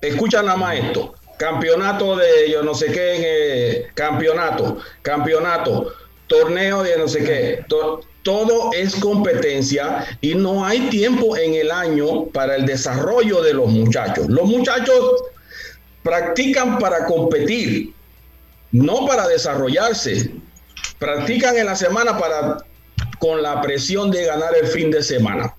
Escucha 0.00 0.42
nada 0.42 0.56
más 0.56 0.76
esto. 0.76 1.14
Campeonato 1.38 2.16
de 2.16 2.50
yo 2.50 2.62
no 2.62 2.74
sé 2.74 2.92
qué, 2.92 3.16
eh, 3.18 3.86
campeonato, 3.94 4.78
campeonato, 5.00 5.92
torneo 6.26 6.82
de 6.82 6.98
no 6.98 7.08
sé 7.08 7.24
qué. 7.24 7.64
todo 7.68 8.70
es 8.72 8.94
competencia 8.96 10.04
y 10.20 10.34
no 10.34 10.64
hay 10.64 10.88
tiempo 10.90 11.36
en 11.36 11.54
el 11.54 11.70
año 11.72 12.26
para 12.26 12.54
el 12.54 12.66
desarrollo 12.66 13.42
de 13.42 13.54
los 13.54 13.68
muchachos. 13.68 14.28
Los 14.28 14.44
muchachos 14.44 15.24
practican 16.02 16.78
para 16.78 17.06
competir, 17.06 17.92
no 18.70 19.06
para 19.06 19.26
desarrollarse. 19.26 20.30
Practican 21.02 21.56
en 21.56 21.66
la 21.66 21.74
semana 21.74 22.16
para 22.16 22.58
con 23.18 23.42
la 23.42 23.60
presión 23.60 24.12
de 24.12 24.24
ganar 24.24 24.54
el 24.54 24.68
fin 24.68 24.88
de 24.92 25.02
semana 25.02 25.52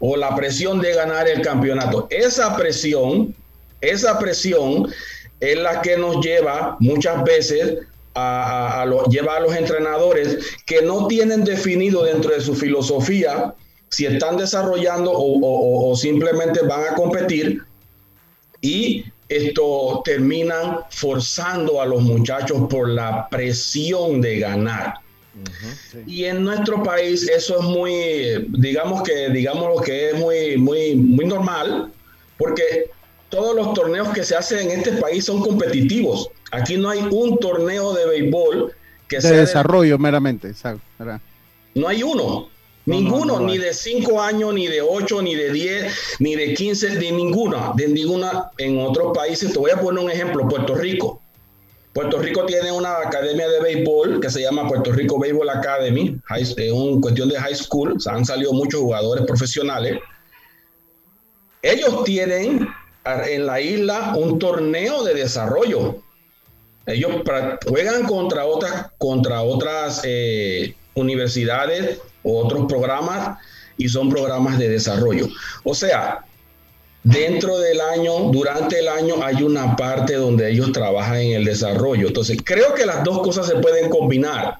o 0.00 0.16
la 0.16 0.34
presión 0.34 0.80
de 0.80 0.92
ganar 0.94 1.28
el 1.28 1.42
campeonato. 1.42 2.08
Esa 2.10 2.56
presión, 2.56 3.32
esa 3.80 4.18
presión 4.18 4.92
es 5.38 5.56
la 5.58 5.80
que 5.80 5.96
nos 5.96 6.24
lleva 6.24 6.76
muchas 6.80 7.22
veces 7.22 7.78
a, 8.16 8.84
llevar 9.08 9.36
a 9.36 9.40
los 9.40 9.54
entrenadores 9.54 10.38
que 10.66 10.82
no 10.82 11.06
tienen 11.06 11.44
definido 11.44 12.02
dentro 12.02 12.32
de 12.32 12.40
su 12.40 12.56
filosofía 12.56 13.54
si 13.90 14.06
están 14.06 14.38
desarrollando 14.38 15.12
o, 15.14 15.94
simplemente 15.94 16.62
van 16.62 16.92
a 16.92 16.94
competir 16.96 17.62
y 18.60 19.04
esto 19.30 20.02
terminan 20.04 20.80
forzando 20.90 21.80
a 21.80 21.86
los 21.86 22.02
muchachos 22.02 22.66
por 22.68 22.88
la 22.88 23.28
presión 23.28 24.20
de 24.20 24.40
ganar. 24.40 24.94
Y 26.06 26.24
en 26.24 26.42
nuestro 26.44 26.82
país 26.82 27.28
eso 27.28 27.60
es 27.60 27.64
muy, 27.64 28.48
digamos 28.58 29.02
que, 29.02 29.30
digamos 29.30 29.76
lo 29.76 29.80
que 29.80 30.10
es 30.10 30.18
muy, 30.18 30.56
muy, 30.58 30.96
muy 30.96 31.24
normal, 31.24 31.92
porque 32.36 32.90
todos 33.28 33.54
los 33.54 33.72
torneos 33.72 34.08
que 34.08 34.24
se 34.24 34.34
hacen 34.34 34.70
en 34.70 34.80
este 34.80 34.92
país 34.92 35.24
son 35.24 35.40
competitivos. 35.40 36.28
Aquí 36.50 36.76
no 36.76 36.90
hay 36.90 36.98
un 36.98 37.38
torneo 37.38 37.94
de 37.94 38.06
béisbol 38.06 38.74
que 39.06 39.16
de 39.16 39.22
sea 39.22 39.32
desarrollo 39.32 39.96
meramente, 39.98 40.48
exacto. 40.48 40.84
No 41.76 41.86
hay 41.86 42.02
uno. 42.02 42.48
Ninguno, 42.86 43.40
ni 43.40 43.58
de 43.58 43.72
5 43.72 44.20
años, 44.20 44.54
ni 44.54 44.66
de 44.66 44.80
8, 44.80 45.22
ni 45.22 45.34
de 45.34 45.52
10, 45.52 46.16
ni 46.18 46.34
de 46.34 46.54
15, 46.54 46.96
de 46.96 47.12
ninguna, 47.12 47.72
de 47.76 47.88
ninguna 47.88 48.50
en 48.58 48.78
otros 48.78 49.16
países. 49.16 49.52
Te 49.52 49.58
voy 49.58 49.70
a 49.70 49.80
poner 49.80 50.02
un 50.02 50.10
ejemplo, 50.10 50.48
Puerto 50.48 50.74
Rico. 50.74 51.20
Puerto 51.92 52.18
Rico 52.18 52.46
tiene 52.46 52.70
una 52.70 52.98
academia 52.98 53.48
de 53.48 53.60
béisbol 53.60 54.20
que 54.20 54.30
se 54.30 54.40
llama 54.42 54.68
Puerto 54.68 54.92
Rico 54.92 55.18
Béisbol 55.18 55.50
Academy, 55.50 56.20
es 56.36 56.54
una 56.72 57.00
cuestión 57.00 57.28
de 57.28 57.38
high 57.38 57.54
school, 57.54 57.96
han 58.06 58.24
salido 58.24 58.52
muchos 58.52 58.80
jugadores 58.80 59.24
profesionales. 59.26 59.98
Ellos 61.62 62.04
tienen 62.04 62.68
en 63.04 63.46
la 63.46 63.60
isla 63.60 64.14
un 64.16 64.38
torneo 64.38 65.02
de 65.02 65.14
desarrollo. 65.14 65.96
Ellos 66.86 67.10
juegan 67.66 68.04
contra 68.04 68.46
otras, 68.46 68.86
contra 68.98 69.42
otras 69.42 70.00
eh, 70.04 70.74
universidades 70.94 71.98
o 71.98 72.09
otros 72.22 72.66
programas 72.66 73.38
y 73.76 73.88
son 73.88 74.08
programas 74.10 74.58
de 74.58 74.68
desarrollo. 74.68 75.28
O 75.64 75.74
sea, 75.74 76.24
Dentro 77.02 77.58
del 77.58 77.80
año, 77.80 78.30
durante 78.30 78.78
el 78.78 78.88
año, 78.88 79.24
hay 79.24 79.42
una 79.42 79.74
parte 79.74 80.16
donde 80.16 80.50
ellos 80.50 80.70
trabajan 80.70 81.16
en 81.16 81.32
el 81.32 81.44
desarrollo. 81.46 82.08
Entonces, 82.08 82.38
creo 82.44 82.74
que 82.74 82.84
las 82.84 83.02
dos 83.04 83.20
cosas 83.22 83.46
se 83.46 83.56
pueden 83.56 83.88
combinar. 83.88 84.58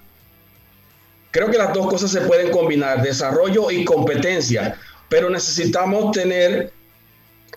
Creo 1.30 1.50
que 1.50 1.58
las 1.58 1.74
dos 1.74 1.86
cosas 1.86 2.10
se 2.10 2.22
pueden 2.22 2.50
combinar, 2.50 3.02
desarrollo 3.02 3.70
y 3.70 3.84
competencia, 3.84 4.78
pero 5.10 5.28
necesitamos 5.28 6.12
tener 6.12 6.72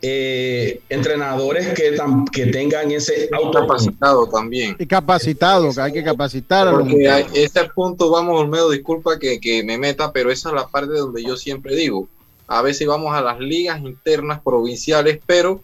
eh, 0.01 0.81
entrenadores 0.89 1.73
que, 1.73 1.95
que 2.31 2.45
tengan 2.47 2.91
ese 2.91 3.29
capacitado 3.51 4.27
también. 4.27 4.75
Y 4.79 4.85
capacitado, 4.85 5.73
que 5.73 5.81
hay 5.81 5.93
que 5.93 6.03
capacitar. 6.03 6.71
Porque 6.71 7.09
a 7.09 7.19
este 7.19 7.63
punto, 7.69 8.09
vamos, 8.09 8.39
Olmedo, 8.39 8.69
disculpa 8.71 9.19
que, 9.19 9.39
que 9.39 9.63
me 9.63 9.77
meta, 9.77 10.11
pero 10.11 10.31
esa 10.31 10.49
es 10.49 10.55
la 10.55 10.67
parte 10.67 10.93
donde 10.93 11.23
yo 11.23 11.37
siempre 11.37 11.75
digo, 11.75 12.07
a 12.47 12.61
veces 12.61 12.87
vamos 12.87 13.15
a 13.15 13.21
las 13.21 13.39
ligas 13.39 13.79
internas 13.81 14.41
provinciales, 14.41 15.19
pero 15.25 15.61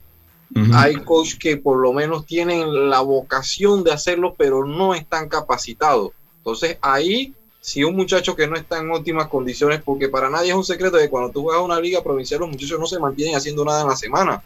hay 0.74 0.96
coaches 0.96 1.38
que 1.38 1.58
por 1.58 1.78
lo 1.78 1.94
menos 1.94 2.26
tienen 2.26 2.90
la 2.90 3.02
vocación 3.02 3.84
de 3.84 3.92
hacerlo, 3.92 4.34
pero 4.38 4.66
no 4.66 4.96
están 4.96 5.30
capacitados. 5.30 6.12
Entonces 6.38 6.78
ahí, 6.82 7.36
si 7.70 7.84
un 7.84 7.96
muchacho 7.96 8.36
que 8.36 8.48
no 8.48 8.56
está 8.56 8.80
en 8.80 8.90
óptimas 8.90 9.28
condiciones, 9.28 9.80
porque 9.86 10.10
para 10.10 10.28
nadie 10.28 10.50
es 10.50 10.56
un 10.56 10.64
secreto 10.64 10.98
de 10.98 11.08
cuando 11.08 11.30
tú 11.30 11.52
a 11.52 11.62
una 11.62 11.80
liga 11.80 12.02
provincial, 12.02 12.40
los 12.40 12.50
muchachos 12.50 12.80
no 12.80 12.88
se 12.88 12.98
mantienen 12.98 13.36
haciendo 13.36 13.64
nada 13.64 13.84
en 13.84 13.90
la 13.90 13.96
semana. 13.96 14.42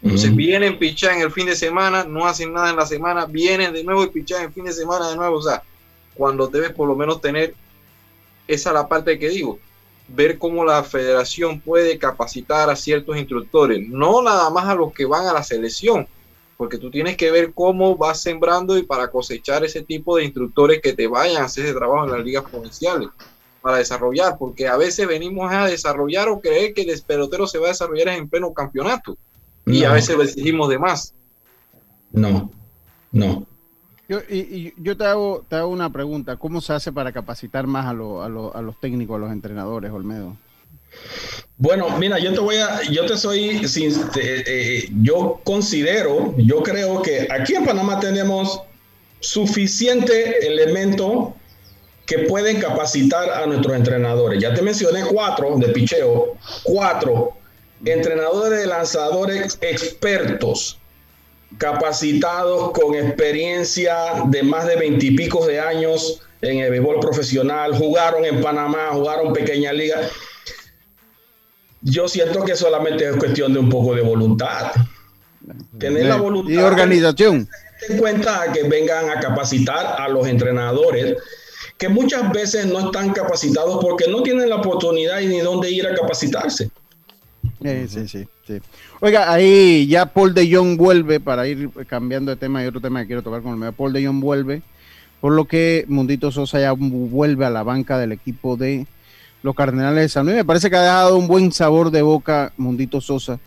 Entonces 0.00 0.32
vienen, 0.36 0.78
pichan 0.78 1.16
en 1.16 1.22
el 1.22 1.32
fin 1.32 1.46
de 1.46 1.56
semana, 1.56 2.04
no 2.04 2.28
hacen 2.28 2.52
nada 2.52 2.70
en 2.70 2.76
la 2.76 2.86
semana, 2.86 3.26
vienen 3.26 3.72
de 3.72 3.82
nuevo 3.82 4.04
y 4.04 4.10
pichan 4.10 4.42
en 4.42 4.46
el 4.46 4.52
fin 4.52 4.66
de 4.66 4.72
semana 4.72 5.10
de 5.10 5.16
nuevo. 5.16 5.38
O 5.38 5.42
sea, 5.42 5.64
cuando 6.14 6.46
debes 6.46 6.70
por 6.70 6.86
lo 6.86 6.94
menos 6.94 7.20
tener 7.20 7.56
esa 8.46 8.70
es 8.70 8.74
la 8.74 8.86
parte 8.86 9.18
que 9.18 9.30
digo, 9.30 9.58
ver 10.06 10.38
cómo 10.38 10.64
la 10.64 10.84
federación 10.84 11.58
puede 11.58 11.98
capacitar 11.98 12.70
a 12.70 12.76
ciertos 12.76 13.16
instructores, 13.16 13.88
no 13.88 14.22
nada 14.22 14.48
más 14.50 14.66
a 14.66 14.76
los 14.76 14.92
que 14.92 15.06
van 15.06 15.26
a 15.26 15.32
la 15.32 15.42
selección, 15.42 16.06
porque 16.60 16.76
tú 16.76 16.90
tienes 16.90 17.16
que 17.16 17.30
ver 17.30 17.54
cómo 17.54 17.96
vas 17.96 18.20
sembrando 18.20 18.76
y 18.76 18.82
para 18.82 19.10
cosechar 19.10 19.64
ese 19.64 19.80
tipo 19.80 20.18
de 20.18 20.24
instructores 20.24 20.82
que 20.82 20.92
te 20.92 21.06
vayan 21.06 21.40
a 21.40 21.46
hacer 21.46 21.64
ese 21.64 21.72
trabajo 21.72 22.04
en 22.04 22.10
las 22.10 22.22
ligas 22.22 22.44
provinciales 22.44 23.08
para 23.62 23.78
desarrollar, 23.78 24.36
porque 24.38 24.68
a 24.68 24.76
veces 24.76 25.08
venimos 25.08 25.50
a 25.50 25.64
desarrollar 25.64 26.28
o 26.28 26.38
creer 26.38 26.74
que 26.74 26.82
el 26.82 27.00
pelotero 27.00 27.46
se 27.46 27.56
va 27.56 27.68
a 27.68 27.70
desarrollar 27.70 28.08
en 28.08 28.28
pleno 28.28 28.52
campeonato 28.52 29.16
y 29.64 29.84
a 29.84 29.92
veces 29.94 30.18
lo 30.18 30.22
exigimos 30.22 30.68
de 30.68 30.78
más. 30.78 31.14
No, 32.12 32.50
no. 33.10 33.46
Yo, 34.06 34.18
y, 34.28 34.74
yo 34.76 34.98
te 34.98 35.06
hago, 35.06 35.46
te 35.48 35.56
hago 35.56 35.68
una 35.68 35.90
pregunta. 35.90 36.36
¿Cómo 36.36 36.60
se 36.60 36.74
hace 36.74 36.92
para 36.92 37.10
capacitar 37.10 37.66
más 37.66 37.86
a, 37.86 37.88
a, 37.88 37.94
a 37.94 38.60
los 38.60 38.78
técnicos, 38.80 39.16
a 39.16 39.20
los 39.20 39.32
entrenadores, 39.32 39.90
Olmedo? 39.90 40.36
Bueno, 41.56 41.90
mira, 41.98 42.18
yo 42.18 42.32
te 42.32 42.40
voy 42.40 42.56
a, 42.56 42.82
yo 42.90 43.04
te 43.04 43.18
soy, 43.18 43.68
sin, 43.68 43.92
eh, 44.16 44.88
yo 45.02 45.40
considero, 45.44 46.34
yo 46.38 46.62
creo 46.62 47.02
que 47.02 47.28
aquí 47.30 47.54
en 47.54 47.66
Panamá 47.66 48.00
tenemos 48.00 48.62
suficiente 49.20 50.46
elemento 50.46 51.34
que 52.06 52.20
pueden 52.20 52.60
capacitar 52.60 53.30
a 53.30 53.46
nuestros 53.46 53.76
entrenadores. 53.76 54.40
Ya 54.40 54.54
te 54.54 54.62
mencioné 54.62 55.04
cuatro 55.04 55.56
de 55.58 55.68
picheo, 55.68 56.36
cuatro 56.62 57.34
entrenadores 57.84 58.60
de 58.60 58.66
lanzadores 58.66 59.58
expertos 59.60 60.78
capacitados 61.58 62.72
con 62.72 62.94
experiencia 62.94 64.24
de 64.26 64.42
más 64.42 64.66
de 64.66 64.76
veintipico 64.76 65.46
de 65.46 65.60
años 65.60 66.22
en 66.42 66.58
el 66.58 66.70
béisbol 66.70 67.00
profesional, 67.00 67.76
jugaron 67.76 68.24
en 68.24 68.40
Panamá, 68.40 68.88
jugaron 68.92 69.32
pequeña 69.32 69.72
liga. 69.72 70.08
Yo 71.82 72.08
siento 72.08 72.44
que 72.44 72.56
solamente 72.56 73.08
es 73.08 73.16
cuestión 73.16 73.52
de 73.52 73.58
un 73.58 73.68
poco 73.68 73.94
de 73.94 74.02
voluntad. 74.02 74.72
Tener 75.78 76.06
la 76.06 76.16
voluntad. 76.16 76.52
Y 76.52 76.56
organización. 76.58 77.48
En 77.88 77.98
cuenta 77.98 78.52
que 78.52 78.64
vengan 78.68 79.08
a 79.08 79.20
capacitar 79.20 79.96
a 79.98 80.08
los 80.08 80.26
entrenadores 80.26 81.16
que 81.80 81.88
muchas 81.88 82.30
veces 82.30 82.66
no 82.66 82.86
están 82.86 83.10
capacitados 83.14 83.78
porque 83.80 84.06
no 84.06 84.22
tienen 84.22 84.50
la 84.50 84.56
oportunidad 84.56 85.18
ni 85.22 85.40
dónde 85.40 85.70
ir 85.70 85.86
a 85.86 85.94
capacitarse. 85.94 86.70
Sí, 87.62 87.88
sí, 87.88 88.08
sí, 88.08 88.28
sí. 88.46 88.58
Oiga, 89.00 89.32
ahí 89.32 89.86
ya 89.86 90.04
Paul 90.04 90.34
de 90.34 90.54
Jong 90.54 90.76
vuelve 90.76 91.20
para 91.20 91.48
ir 91.48 91.70
cambiando 91.86 92.30
de 92.30 92.36
tema 92.36 92.62
y 92.62 92.66
otro 92.66 92.82
tema 92.82 93.00
que 93.00 93.06
quiero 93.06 93.22
tocar 93.22 93.40
con 93.40 93.52
el 93.52 93.58
medio. 93.58 93.72
Paul 93.72 93.94
de 93.94 94.04
Jong 94.04 94.20
vuelve, 94.20 94.60
por 95.22 95.32
lo 95.32 95.46
que 95.46 95.86
Mundito 95.88 96.30
Sosa 96.30 96.60
ya 96.60 96.72
vuelve 96.72 97.46
a 97.46 97.50
la 97.50 97.62
banca 97.62 97.98
del 97.98 98.12
equipo 98.12 98.58
de 98.58 98.86
los 99.42 99.54
Cardenales 99.54 100.02
de 100.02 100.08
San 100.08 100.26
Luis. 100.26 100.36
Me 100.36 100.44
parece 100.44 100.70
que 100.70 100.76
ha 100.76 100.82
dejado 100.82 101.16
un 101.16 101.26
buen 101.26 101.52
sabor 101.52 101.90
de 101.90 102.02
boca 102.02 102.52
Mundito 102.56 103.00
Sosa. 103.00 103.38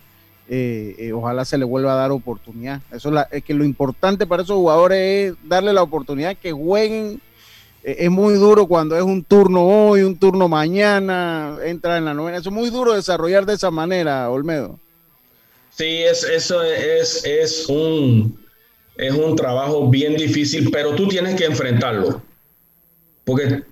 Eh, 0.46 0.94
eh, 0.98 1.12
ojalá 1.12 1.44
se 1.44 1.56
le 1.56 1.64
vuelva 1.64 1.92
a 1.92 1.96
dar 1.96 2.10
oportunidad. 2.10 2.80
Eso 2.92 3.12
es, 3.30 3.44
que 3.44 3.54
lo 3.54 3.64
importante 3.64 4.26
para 4.26 4.42
esos 4.42 4.56
jugadores 4.56 5.32
es 5.32 5.48
darle 5.48 5.72
la 5.72 5.82
oportunidad 5.82 6.36
que 6.36 6.52
jueguen. 6.52 7.20
Eh, 7.82 7.96
es 8.00 8.10
muy 8.10 8.34
duro 8.34 8.66
cuando 8.66 8.96
es 8.96 9.02
un 9.02 9.24
turno 9.24 9.62
hoy, 9.62 10.02
un 10.02 10.18
turno 10.18 10.48
mañana, 10.48 11.56
entra 11.64 11.96
en 11.96 12.04
la 12.04 12.14
novena. 12.14 12.38
Eso 12.38 12.50
es 12.50 12.54
muy 12.54 12.70
duro 12.70 12.94
desarrollar 12.94 13.46
de 13.46 13.54
esa 13.54 13.70
manera, 13.70 14.28
Olmedo. 14.30 14.78
Sí, 15.70 16.02
es, 16.02 16.22
eso 16.24 16.62
es, 16.62 17.24
es, 17.24 17.66
un, 17.68 18.38
es 18.96 19.12
un 19.12 19.34
trabajo 19.34 19.88
bien 19.88 20.14
difícil, 20.14 20.70
pero 20.70 20.94
tú 20.94 21.08
tienes 21.08 21.34
que 21.34 21.46
enfrentarlo. 21.46 22.22
Porque 23.24 23.62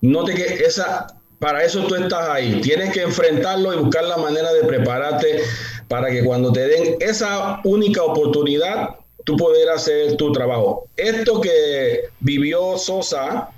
no 0.00 0.24
te 0.24 0.34
que 0.34 0.44
esa, 0.64 1.15
para 1.38 1.64
eso 1.64 1.86
tú 1.86 1.94
estás 1.94 2.28
ahí. 2.28 2.60
Tienes 2.60 2.92
que 2.92 3.02
enfrentarlo 3.02 3.72
y 3.74 3.76
buscar 3.76 4.04
la 4.04 4.16
manera 4.16 4.52
de 4.52 4.64
prepararte 4.64 5.42
para 5.88 6.10
que 6.10 6.24
cuando 6.24 6.52
te 6.52 6.66
den 6.66 6.96
esa 7.00 7.60
única 7.64 8.02
oportunidad, 8.02 8.90
tú 9.24 9.36
poder 9.36 9.68
hacer 9.70 10.16
tu 10.16 10.32
trabajo. 10.32 10.86
Esto 10.96 11.40
que 11.40 12.08
vivió 12.20 12.78
Sosa 12.78 13.50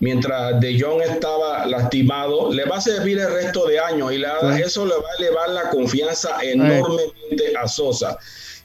mientras 0.00 0.60
De 0.60 0.78
Jong 0.78 1.00
estaba 1.00 1.64
lastimado, 1.66 2.52
le 2.52 2.64
va 2.66 2.76
a 2.76 2.80
servir 2.80 3.18
el 3.18 3.32
resto 3.32 3.66
de 3.66 3.78
años 3.78 4.12
y 4.12 4.22
eso 4.60 4.84
le 4.84 4.94
va 4.94 5.08
a 5.08 5.22
elevar 5.22 5.48
la 5.50 5.70
confianza 5.70 6.36
enormemente 6.42 7.56
a 7.56 7.66
Sosa. 7.66 8.18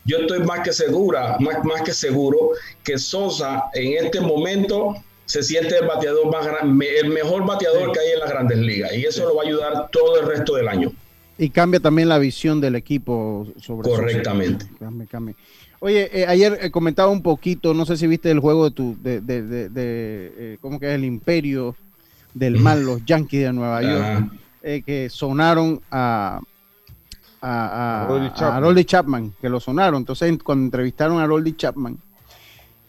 Yo 0.06 0.18
estoy 0.18 0.40
más 0.40 0.62
que 0.62 0.74
segura, 0.74 1.38
más, 1.40 1.64
más 1.64 1.82
que 1.84 1.94
seguro 1.94 2.52
que 2.84 2.98
Sosa 2.98 3.66
en 3.74 4.06
este 4.06 4.20
momento 4.20 4.96
se 5.30 5.44
siente 5.44 5.78
el 5.78 5.86
bateador 5.86 6.32
más 6.32 6.48
el 6.64 7.10
mejor 7.10 7.46
bateador 7.46 7.92
que 7.92 8.00
hay 8.00 8.14
en 8.14 8.20
las 8.20 8.32
grandes 8.32 8.58
ligas 8.58 8.92
y 8.94 9.06
eso 9.06 9.28
lo 9.28 9.36
va 9.36 9.44
a 9.44 9.46
ayudar 9.46 9.90
todo 9.92 10.20
el 10.20 10.28
resto 10.28 10.56
del 10.56 10.68
año. 10.68 10.92
Y 11.38 11.52
cambia 11.52 11.80
también 11.80 12.10
la 12.10 12.18
visión 12.18 12.60
del 12.60 12.76
equipo 12.76 13.46
sobre 13.62 13.88
Correctamente. 13.88 14.66
Cambia, 14.80 15.06
cambia. 15.06 15.36
Oye, 15.82 16.10
eh, 16.12 16.26
ayer 16.28 16.58
eh, 16.60 16.72
comentaba 16.72 17.12
un 17.12 17.22
poquito, 17.22 17.76
no 17.76 17.86
sé 17.86 17.96
si 17.96 18.08
viste 18.08 18.32
el 18.32 18.40
juego 18.40 18.66
de 18.66 18.72
tu, 18.72 18.98
de, 19.04 19.22
de, 19.22 19.44
de, 19.44 19.70
de 19.70 20.34
eh, 20.36 20.58
¿cómo 20.62 20.80
que 20.80 20.88
es 20.88 20.96
el 20.96 21.06
imperio 21.06 21.76
del 22.34 22.58
mal, 22.58 22.84
los 22.84 23.06
Yankees 23.06 23.44
de 23.44 23.54
Nueva 23.54 23.84
York, 23.84 24.32
que 24.84 25.10
sonaron 25.12 25.80
a, 25.92 26.40
a, 27.40 28.08
a, 28.08 28.68
a, 28.68 28.84
Chapman. 28.84 29.36
que 29.40 29.48
lo 29.48 29.60
sonaron. 29.60 30.02
Entonces, 30.02 30.40
cuando 30.44 30.66
entrevistaron 30.66 31.20
a 31.20 31.28
Roldy 31.28 31.54
Chapman, 31.54 32.00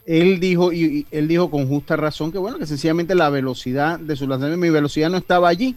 él 0.05 0.39
dijo, 0.39 0.73
y, 0.73 1.05
él 1.11 1.27
dijo 1.27 1.51
con 1.51 1.67
justa 1.67 1.95
razón 1.95 2.31
que 2.31 2.37
bueno, 2.37 2.57
que 2.57 2.65
sencillamente 2.65 3.15
la 3.15 3.29
velocidad 3.29 3.99
de 3.99 4.15
su 4.15 4.27
lanzamiento, 4.27 4.59
mi 4.59 4.69
velocidad 4.69 5.09
no 5.09 5.17
estaba 5.17 5.49
allí 5.49 5.75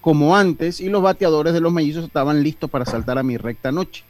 como 0.00 0.36
antes, 0.36 0.80
y 0.80 0.88
los 0.88 1.02
bateadores 1.02 1.52
de 1.52 1.60
los 1.60 1.72
mellizos 1.72 2.04
estaban 2.04 2.42
listos 2.42 2.70
para 2.70 2.84
saltar 2.84 3.18
a 3.18 3.24
mi 3.24 3.36
recta 3.36 3.72
noche. 3.72 4.04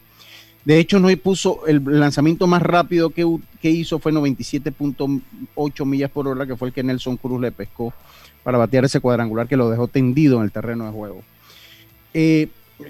De 0.67 0.79
hecho, 0.79 0.99
no 0.99 1.09
puso 1.17 1.65
el 1.67 1.83
lanzamiento 1.87 2.47
más 2.47 2.61
rápido 2.61 3.11
que, 3.11 3.25
que 3.63 3.71
hizo 3.71 3.99
fue 3.99 4.13
97.8 4.13 5.85
millas 5.87 6.11
por 6.11 6.29
hora, 6.29 6.45
que 6.45 6.57
fue 6.57 6.69
el 6.69 6.75
que 6.75 6.83
Nelson 6.83 7.17
Cruz 7.17 7.41
le 7.41 7.53
pescó 7.53 7.95
para 8.43 8.59
batear 8.59 8.85
ese 8.85 9.01
cuadrangular 9.01 9.49
que 9.49 9.57
lo 9.57 9.71
dejó 9.71 9.89
tendido 9.89 10.39
en 10.39 10.45
el 10.45 10.53
terreno 10.53 10.85
de 10.85 10.91
juego. 10.91 11.23
Eh, 12.13 12.49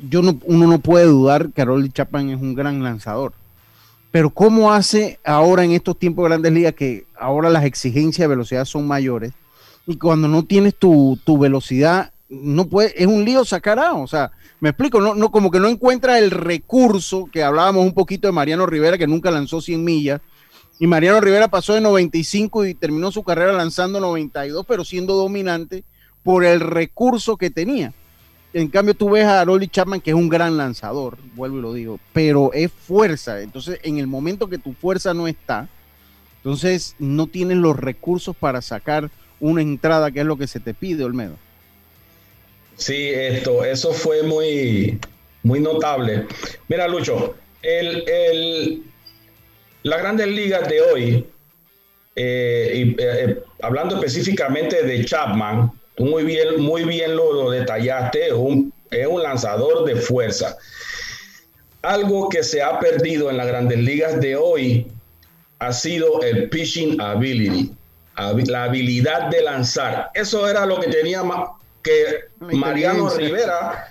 yo 0.08 0.22
no, 0.22 0.38
uno 0.44 0.66
no 0.66 0.80
puede 0.80 1.04
dudar 1.04 1.50
que 1.52 1.62
Harold 1.62 1.92
Chapman 1.92 2.30
es 2.30 2.40
un 2.40 2.54
gran 2.54 2.82
lanzador. 2.82 3.34
Pero 4.16 4.30
¿cómo 4.30 4.72
hace 4.72 5.20
ahora 5.26 5.62
en 5.62 5.72
estos 5.72 5.98
tiempos 5.98 6.22
de 6.22 6.30
grandes 6.30 6.50
ligas 6.50 6.72
que 6.72 7.04
ahora 7.18 7.50
las 7.50 7.66
exigencias 7.66 8.24
de 8.24 8.28
velocidad 8.28 8.64
son 8.64 8.86
mayores? 8.86 9.34
Y 9.86 9.98
cuando 9.98 10.26
no 10.26 10.42
tienes 10.42 10.74
tu, 10.74 11.18
tu 11.22 11.36
velocidad, 11.36 12.14
no 12.30 12.66
puede, 12.66 12.94
es 12.96 13.06
un 13.06 13.26
lío 13.26 13.44
sacar 13.44 13.78
a, 13.78 13.92
o 13.92 14.06
sea, 14.06 14.32
me 14.58 14.70
explico, 14.70 15.02
no, 15.02 15.14
no, 15.14 15.30
como 15.30 15.50
que 15.50 15.60
no 15.60 15.68
encuentra 15.68 16.18
el 16.18 16.30
recurso 16.30 17.28
que 17.30 17.44
hablábamos 17.44 17.84
un 17.84 17.92
poquito 17.92 18.26
de 18.26 18.32
Mariano 18.32 18.64
Rivera, 18.64 18.96
que 18.96 19.06
nunca 19.06 19.30
lanzó 19.30 19.60
100 19.60 19.84
millas, 19.84 20.22
y 20.78 20.86
Mariano 20.86 21.20
Rivera 21.20 21.48
pasó 21.48 21.74
de 21.74 21.82
95 21.82 22.64
y 22.64 22.72
terminó 22.72 23.12
su 23.12 23.22
carrera 23.22 23.52
lanzando 23.52 24.00
92, 24.00 24.64
pero 24.66 24.82
siendo 24.86 25.14
dominante 25.14 25.84
por 26.22 26.42
el 26.42 26.60
recurso 26.60 27.36
que 27.36 27.50
tenía. 27.50 27.92
En 28.56 28.68
cambio, 28.68 28.94
tú 28.94 29.10
ves 29.10 29.26
a 29.26 29.44
Rolly 29.44 29.68
Chapman, 29.68 30.00
que 30.00 30.12
es 30.12 30.16
un 30.16 30.30
gran 30.30 30.56
lanzador, 30.56 31.18
vuelvo 31.34 31.58
y 31.58 31.60
lo 31.60 31.74
digo, 31.74 32.00
pero 32.14 32.54
es 32.54 32.72
fuerza. 32.72 33.42
Entonces, 33.42 33.78
en 33.82 33.98
el 33.98 34.06
momento 34.06 34.48
que 34.48 34.56
tu 34.56 34.72
fuerza 34.72 35.12
no 35.12 35.28
está, 35.28 35.68
entonces 36.38 36.96
no 36.98 37.26
tienes 37.26 37.58
los 37.58 37.76
recursos 37.78 38.34
para 38.34 38.62
sacar 38.62 39.10
una 39.40 39.60
entrada, 39.60 40.10
que 40.10 40.20
es 40.20 40.26
lo 40.26 40.38
que 40.38 40.46
se 40.46 40.58
te 40.58 40.72
pide, 40.72 41.04
Olmedo. 41.04 41.36
Sí, 42.76 43.10
esto, 43.10 43.62
eso 43.62 43.92
fue 43.92 44.22
muy, 44.22 45.00
muy 45.42 45.60
notable. 45.60 46.24
Mira, 46.66 46.88
Lucho, 46.88 47.34
el, 47.60 48.08
el, 48.08 48.84
las 49.82 50.00
grandes 50.00 50.28
ligas 50.28 50.66
de 50.66 50.80
hoy, 50.80 51.26
eh, 52.14 52.72
y, 52.74 52.96
eh, 52.98 53.38
hablando 53.60 53.96
específicamente 53.96 54.82
de 54.82 55.04
Chapman, 55.04 55.70
muy 55.98 56.24
bien, 56.24 56.60
muy 56.60 56.84
bien 56.84 57.16
lo, 57.16 57.32
lo 57.32 57.50
detallaste, 57.50 58.26
es 58.26 58.32
un, 58.32 58.72
es 58.90 59.06
un 59.06 59.22
lanzador 59.22 59.84
de 59.84 59.96
fuerza. 59.96 60.56
Algo 61.82 62.28
que 62.28 62.42
se 62.42 62.62
ha 62.62 62.78
perdido 62.80 63.30
en 63.30 63.36
las 63.36 63.46
grandes 63.46 63.78
ligas 63.78 64.20
de 64.20 64.36
hoy 64.36 64.86
ha 65.58 65.72
sido 65.72 66.22
el 66.22 66.48
pitching 66.48 67.00
ability, 67.00 67.72
la 68.46 68.64
habilidad 68.64 69.28
de 69.30 69.42
lanzar. 69.42 70.10
Eso 70.14 70.48
era 70.48 70.66
lo 70.66 70.80
que 70.80 70.88
tenía 70.88 71.22
que 71.82 72.24
Mariano 72.40 73.08
Rivera 73.10 73.88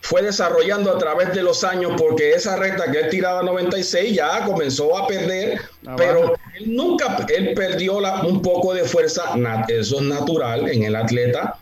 fue 0.00 0.22
desarrollando 0.22 0.94
a 0.94 0.98
través 0.98 1.32
de 1.34 1.42
los 1.42 1.64
años 1.64 1.92
porque 1.96 2.32
esa 2.32 2.56
recta 2.56 2.90
que 2.90 3.00
él 3.00 3.10
tiraba 3.10 3.42
96 3.42 4.14
ya 4.14 4.44
comenzó 4.44 4.96
a 4.96 5.06
perder, 5.06 5.60
pero 5.96 6.34
él 6.56 6.74
nunca, 6.74 7.26
él 7.28 7.52
perdió 7.54 7.98
un 7.98 8.42
poco 8.42 8.74
de 8.74 8.84
fuerza, 8.84 9.34
eso 9.68 9.96
es 9.96 10.02
natural 10.02 10.68
en 10.68 10.84
el 10.84 10.96
atleta, 10.96 11.58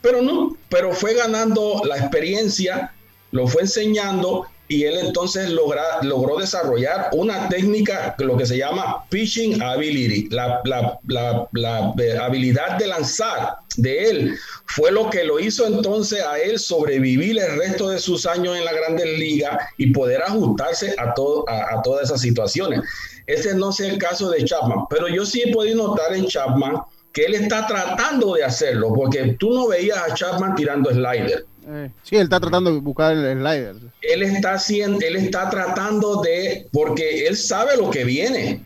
pero 0.00 0.22
no, 0.22 0.56
pero 0.68 0.92
fue 0.92 1.14
ganando 1.14 1.82
la 1.84 1.96
experiencia, 1.96 2.92
lo 3.32 3.48
fue 3.48 3.62
enseñando 3.62 4.46
y 4.68 4.84
él 4.84 4.98
entonces 4.98 5.50
logra, 5.50 5.82
logró 6.02 6.38
desarrollar 6.38 7.10
una 7.12 7.48
técnica, 7.48 8.14
lo 8.18 8.36
que 8.36 8.46
se 8.46 8.58
llama 8.58 9.04
pitching 9.08 9.62
ability, 9.62 10.28
la, 10.30 10.60
la, 10.64 10.98
la, 11.06 11.48
la 11.52 12.24
habilidad 12.24 12.78
de 12.78 12.86
lanzar 12.88 13.58
de 13.76 14.10
él 14.10 14.38
fue 14.66 14.90
lo 14.90 15.10
que 15.10 15.24
lo 15.24 15.38
hizo 15.38 15.66
entonces 15.66 16.22
a 16.22 16.38
él 16.38 16.58
sobrevivir 16.58 17.38
el 17.38 17.58
resto 17.58 17.88
de 17.88 17.98
sus 17.98 18.26
años 18.26 18.56
en 18.56 18.64
la 18.64 18.72
Grandes 18.72 19.18
Ligas 19.18 19.58
y 19.76 19.92
poder 19.92 20.22
ajustarse 20.22 20.94
a, 20.98 21.14
todo, 21.14 21.44
a, 21.48 21.80
todas 21.82 22.04
esas 22.04 22.20
situaciones. 22.20 22.80
Ese 23.26 23.54
no 23.54 23.70
es 23.70 23.80
el 23.80 23.98
caso 23.98 24.30
de 24.30 24.44
Chapman, 24.44 24.86
pero 24.88 25.08
yo 25.08 25.26
sí 25.26 25.42
he 25.44 25.52
podido 25.52 25.88
notar 25.88 26.14
en 26.14 26.26
Chapman 26.26 26.76
que 27.12 27.24
él 27.24 27.34
está 27.34 27.66
tratando 27.66 28.34
de 28.34 28.44
hacerlo, 28.44 28.92
porque 28.94 29.36
tú 29.38 29.52
no 29.52 29.68
veías 29.68 29.98
a 29.98 30.14
Chapman 30.14 30.54
tirando 30.54 30.90
slider. 30.90 31.46
Eh, 31.68 31.90
sí, 32.02 32.16
él 32.16 32.24
está 32.24 32.38
tratando 32.38 32.72
de 32.72 32.78
buscar 32.78 33.16
el 33.16 33.38
slider. 33.38 33.76
Él 34.02 34.22
está 34.22 34.52
haciendo, 34.52 35.04
él 35.04 35.16
está 35.16 35.50
tratando 35.50 36.20
de, 36.20 36.68
porque 36.72 37.26
él 37.26 37.36
sabe 37.36 37.76
lo 37.76 37.90
que 37.90 38.04
viene. 38.04 38.62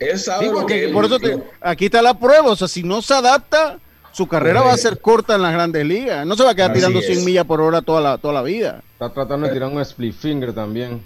Él 0.00 0.18
sabe 0.18 0.46
lo 0.46 0.64
que 0.64 0.88
Por 0.88 1.04
eso 1.04 1.18
aquí 1.60 1.84
está 1.84 2.00
la 2.00 2.18
prueba, 2.18 2.50
o 2.50 2.56
sea, 2.56 2.68
si 2.68 2.82
no 2.82 3.02
se 3.02 3.12
adapta, 3.14 3.78
su 4.12 4.26
carrera 4.26 4.62
va 4.62 4.72
a 4.72 4.76
ser 4.76 4.98
corta 4.98 5.34
en 5.34 5.42
las 5.42 5.52
grandes 5.52 5.84
ligas. 5.84 6.26
No 6.26 6.36
se 6.36 6.42
va 6.42 6.50
a 6.50 6.54
quedar 6.54 6.72
tirando 6.72 7.00
100 7.00 7.24
millas 7.24 7.44
por 7.44 7.60
hora 7.60 7.82
toda 7.82 8.00
la, 8.00 8.18
toda 8.18 8.34
la 8.34 8.42
vida. 8.42 8.82
Está 8.94 9.12
tratando 9.12 9.46
de 9.46 9.52
tirar 9.52 9.68
un 9.68 9.80
split 9.82 10.14
finger 10.14 10.52
también. 10.52 11.04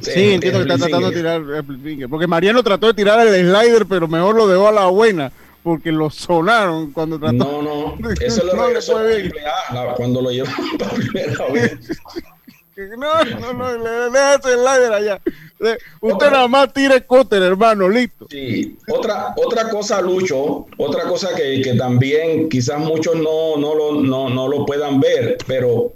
Sí, 0.00 0.32
entiendo 0.32 0.64
que 0.64 0.72
está 0.72 0.78
tratando 0.78 1.10
de 1.10 1.16
tirar 1.16 1.42
split 1.42 1.82
finger. 1.82 2.08
Porque 2.08 2.26
Mariano 2.26 2.62
trató 2.62 2.88
de 2.88 2.94
tirar 2.94 3.26
el 3.26 3.34
slider, 3.34 3.86
pero 3.86 4.08
mejor 4.08 4.34
lo 4.34 4.48
dejó 4.48 4.68
a 4.68 4.72
la 4.72 4.86
buena. 4.86 5.30
Porque 5.62 5.90
lo 5.90 6.10
sonaron 6.10 6.92
cuando 6.92 7.18
trató. 7.18 7.62
No, 7.62 7.62
no, 7.62 8.10
eso 8.20 8.44
lo 8.44 8.66
regresó 8.66 8.98
a 8.98 9.94
cuando 9.94 10.20
lo 10.20 10.30
llevó 10.30 10.50
para 10.78 10.90
primera 10.92 11.46
vez. 11.52 11.78
No, 12.76 13.24
no, 13.38 13.52
no, 13.52 13.78
le 13.78 13.88
deja 14.10 14.34
ese 14.34 14.54
slider 14.54 14.92
allá. 14.92 15.20
Usted 16.00 16.30
nada 16.30 16.48
más 16.48 16.72
tire 16.72 17.06
cóter, 17.06 17.40
hermano, 17.40 17.88
listo. 17.88 18.26
Sí, 18.28 18.76
otra, 18.88 19.32
otra 19.36 19.68
cosa, 19.68 20.00
Lucho, 20.00 20.66
otra 20.76 21.04
cosa 21.04 21.36
que, 21.36 21.62
que 21.62 21.74
también 21.74 22.48
quizás 22.48 22.80
muchos 22.80 23.14
no, 23.14 23.56
no, 23.58 23.76
lo, 23.76 24.02
no, 24.02 24.28
no 24.28 24.48
lo 24.48 24.66
puedan 24.66 24.98
ver, 24.98 25.38
pero 25.46 25.92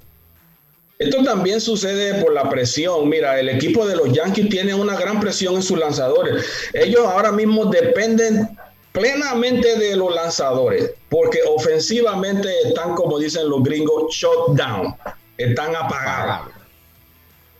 esto 0.98 1.22
también 1.22 1.60
sucede 1.60 2.20
por 2.20 2.32
la 2.32 2.50
presión. 2.50 3.08
Mira, 3.08 3.38
el 3.38 3.48
equipo 3.48 3.86
de 3.86 3.96
los 3.96 4.12
Yankees 4.12 4.48
tiene 4.48 4.74
una 4.74 4.96
gran 4.96 5.20
presión 5.20 5.54
en 5.54 5.62
sus 5.62 5.78
lanzadores. 5.78 6.44
Ellos 6.72 7.06
ahora 7.06 7.30
mismo 7.30 7.66
dependen 7.66 8.48
plenamente 8.90 9.78
de 9.78 9.94
los 9.94 10.12
lanzadores, 10.12 10.90
porque 11.08 11.38
ofensivamente 11.48 12.48
están, 12.64 12.94
como 12.96 13.18
dicen 13.18 13.48
los 13.48 13.62
gringos, 13.62 14.12
shut 14.12 14.56
down, 14.56 14.94
están 15.36 15.76
apagados. 15.76 16.52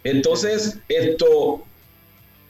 Entonces, 0.02 0.78
esto, 0.88 1.62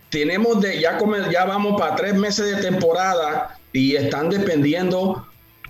tenemos 0.08 0.62
de, 0.62 0.80
ya, 0.80 0.98
ya 1.30 1.44
vamos 1.44 1.78
para 1.78 1.96
tres 1.96 2.14
meses 2.14 2.56
de 2.56 2.62
temporada 2.62 3.58
y 3.74 3.94
están 3.94 4.30
dependiendo 4.30 5.27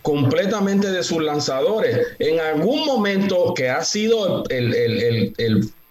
completamente 0.09 0.91
de 0.91 1.03
sus 1.03 1.23
lanzadores. 1.23 1.99
En 2.19 2.41
algún 2.41 2.87
momento 2.87 3.53
que 3.55 3.69
ha 3.69 3.85
sido 3.85 4.43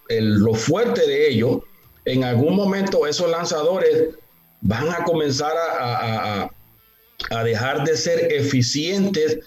lo 0.09 0.53
fuerte 0.55 1.05
de 1.05 1.29
ellos, 1.29 1.59
en 2.05 2.23
algún 2.23 2.55
momento 2.55 3.05
esos 3.05 3.29
lanzadores 3.29 4.15
van 4.61 4.89
a 4.89 5.03
comenzar 5.03 5.53
a, 5.55 6.49
a 7.29 7.43
dejar 7.43 7.83
de 7.83 7.95
ser 7.95 8.33
eficientes 8.33 9.37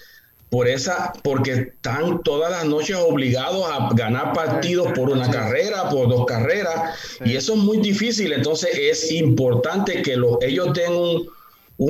por 0.50 0.68
esa, 0.68 1.14
porque 1.24 1.52
están 1.52 2.22
todas 2.22 2.52
las 2.52 2.64
noches 2.64 2.94
obligados 2.94 3.68
a 3.68 3.92
ganar 3.94 4.32
partidos 4.34 4.92
por 4.92 5.10
una 5.10 5.28
carrera, 5.32 5.88
por 5.90 6.08
dos 6.08 6.26
carreras, 6.26 6.96
y 7.24 7.34
eso 7.34 7.54
es 7.54 7.58
muy 7.58 7.78
difícil. 7.78 8.32
Entonces 8.32 8.70
es 8.78 9.10
importante 9.10 10.02
que 10.02 10.16
ellos 10.42 10.74
den 10.74 10.92
un, 10.92 11.28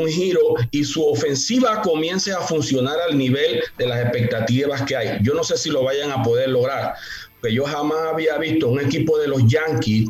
giro 0.09 0.55
y 0.70 0.84
su 0.84 1.05
ofensiva 1.05 1.82
comience 1.82 2.32
a 2.32 2.41
funcionar 2.41 2.97
al 3.09 3.18
nivel 3.18 3.62
de 3.76 3.86
las 3.86 4.01
expectativas 4.03 4.82
que 4.82 4.97
hay. 4.97 5.18
Yo 5.22 5.34
no 5.34 5.43
sé 5.45 5.57
si 5.57 5.70
lo 5.70 5.82
vayan 5.82 6.11
a 6.12 6.22
poder 6.22 6.51
lograr, 6.51 6.95
pero 7.41 7.55
yo 7.55 7.64
jamás 7.64 7.99
había 8.12 8.38
visto 8.38 8.68
un 8.68 8.80
equipo 8.80 9.18
de 9.18 9.28
los 9.28 9.47
Yankees 9.47 10.09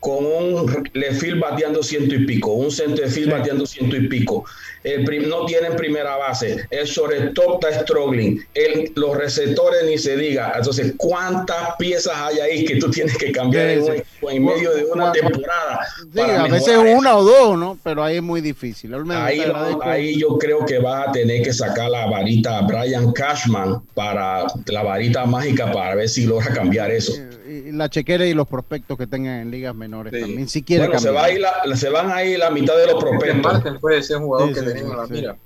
con 0.00 0.26
un 0.26 0.90
lefil 0.94 1.38
bateando 1.38 1.82
ciento 1.82 2.14
y 2.16 2.26
pico, 2.26 2.52
un 2.52 2.72
centerfield 2.72 3.30
bateando 3.30 3.66
ciento 3.66 3.96
y 3.96 4.08
pico. 4.08 4.44
El 4.84 5.28
no 5.28 5.46
tienen 5.46 5.76
primera 5.76 6.16
base, 6.16 6.66
el 6.70 6.86
shortstop 6.86 7.62
está 7.64 7.82
struggling, 7.82 8.44
el, 8.54 8.92
los 8.96 9.16
receptores 9.16 9.84
ni 9.84 9.98
se 9.98 10.16
diga. 10.16 10.52
Entonces, 10.56 10.94
¿cuántas 10.96 11.76
piezas 11.78 12.14
hay 12.16 12.40
ahí 12.40 12.64
que 12.64 12.76
tú 12.76 12.90
tienes 12.90 13.16
que 13.16 13.30
cambiar 13.30 13.68
en, 13.70 14.44
medio 14.44 14.72
de 14.74 14.84
una 14.86 15.12
temporada? 15.12 15.86
Sí, 16.12 16.20
a 16.20 16.44
veces 16.44 16.76
una 16.76 17.16
o 17.16 17.24
dos, 17.24 17.58
¿no? 17.58 17.78
Pero 17.82 18.02
ahí 18.02 18.16
es 18.16 18.22
muy 18.22 18.40
difícil. 18.40 18.92
Ahí, 19.10 19.42
ahí 19.82 20.18
yo 20.18 20.38
creo 20.38 20.64
que 20.64 20.78
vas 20.78 21.08
a 21.08 21.12
tener 21.12 21.42
que 21.42 21.52
sacar 21.52 21.90
la 21.90 22.06
varita 22.06 22.58
a 22.58 22.62
Brian 22.62 23.12
Cashman 23.12 23.82
para 23.94 24.46
la 24.66 24.82
varita 24.82 25.24
mágica 25.26 25.70
para 25.70 25.94
ver 25.94 26.08
si 26.08 26.26
logra 26.26 26.52
cambiar 26.52 26.90
eso 26.90 27.12
la 27.72 27.88
chequera 27.88 28.26
y 28.26 28.34
los 28.34 28.46
prospectos 28.46 28.96
que 28.96 29.06
tengan 29.06 29.40
en 29.40 29.50
ligas 29.50 29.74
menores 29.74 30.12
también. 30.12 30.48
Si 30.48 30.62
quiere 30.62 30.86
bueno, 30.86 31.00
se, 31.00 31.10
va 31.10 31.26
a 31.26 31.76
se 31.76 31.88
van 31.90 32.10
a 32.10 32.24
ir 32.24 32.38
la 32.38 32.50
mitad 32.50 32.76
de 32.76 32.86
los 32.86 33.02
prospectos. 33.02 33.62
puede 33.80 34.02
ser 34.02 34.18
un 34.18 34.24
jugador 34.24 34.54
que 34.54 34.62
tenemos 34.72 34.96
la 34.96 35.06
mira. 35.06 35.36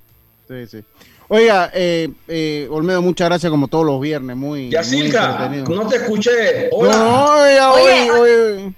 Sí, 0.47 0.67
sí. 0.67 0.83
Oiga, 1.29 1.69
eh, 1.73 2.09
eh, 2.27 2.67
Olmedo, 2.71 3.01
muchas 3.01 3.27
gracias 3.27 3.49
como 3.49 3.67
todos 3.67 3.85
los 3.85 3.99
viernes. 3.99 4.35
Muy, 4.37 4.69
Yacirca, 4.69 5.49
no 5.49 5.87
te 5.87 5.97
escuché. 5.97 6.69
Hola. 6.71 6.97
No, 6.97 7.25
oiga, 7.41 7.73
oye, 7.73 8.11
oye, 8.11 8.73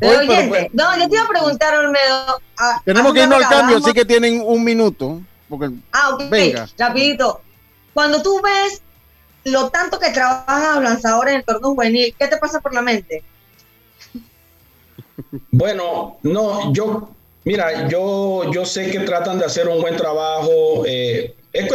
oye, 0.00 0.70
no, 0.72 0.98
yo 0.98 1.08
te 1.08 1.14
iba 1.14 1.24
a 1.24 1.28
preguntar, 1.28 1.74
Olmedo. 1.76 2.40
Tenemos 2.84 3.14
que 3.14 3.22
irnos 3.22 3.42
al 3.42 3.48
cambio, 3.48 3.76
así 3.78 3.92
que 3.92 4.04
tienen 4.04 4.42
un 4.44 4.64
minuto. 4.64 5.20
Porque, 5.48 5.70
ah, 5.92 6.10
ok, 6.10 6.24
venga. 6.28 6.68
rapidito. 6.76 7.40
Cuando 7.94 8.22
tú 8.22 8.40
ves 8.42 8.82
lo 9.44 9.70
tanto 9.70 9.98
que 9.98 10.10
trabajan 10.10 10.74
los 10.74 10.84
lanzadores 10.84 11.32
en 11.32 11.40
el 11.40 11.44
torneo 11.44 11.70
juvenil, 11.70 12.14
¿qué 12.18 12.28
te 12.28 12.36
pasa 12.36 12.60
por 12.60 12.74
la 12.74 12.82
mente? 12.82 13.22
Bueno, 15.50 16.18
no, 16.22 16.72
yo, 16.72 17.10
mira, 17.48 17.88
yo, 17.88 18.52
yo 18.52 18.66
sé 18.66 18.90
que 18.90 19.00
tratan 19.00 19.38
de 19.38 19.46
hacer 19.46 19.68
un 19.68 19.80
buen 19.80 19.96
trabajo. 19.96 20.84
Eh, 20.86 21.34
es, 21.54 21.66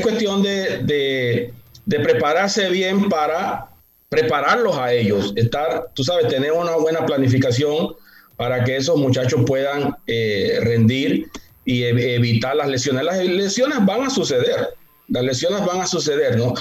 cuestión 0.00 0.44
de, 0.44 1.52
prepararse 1.86 2.68
bien 2.68 3.08
para 3.08 3.68
prepararlos 4.08 4.76
a 4.78 4.92
ellos, 4.92 5.32
estar, 5.34 5.88
tú 5.94 6.04
sabes, 6.04 6.28
tener 6.28 6.52
una 6.52 6.76
buena 6.76 7.04
planificación 7.04 7.96
para 8.36 8.62
que 8.62 8.76
esos 8.76 8.96
muchachos 8.96 9.42
puedan 9.44 9.96
eh, 10.06 10.60
rendir 10.62 11.26
y 11.64 11.82
evitar 11.82 12.54
las 12.54 12.68
lesiones. 12.68 13.02
Las 13.02 13.24
lesiones 13.24 13.84
van 13.84 14.02
a 14.02 14.10
suceder, 14.10 14.68
las 15.08 15.24
lesiones 15.24 15.66
van 15.66 15.80
a 15.80 15.86
suceder, 15.86 16.36
¿no? 16.36 16.54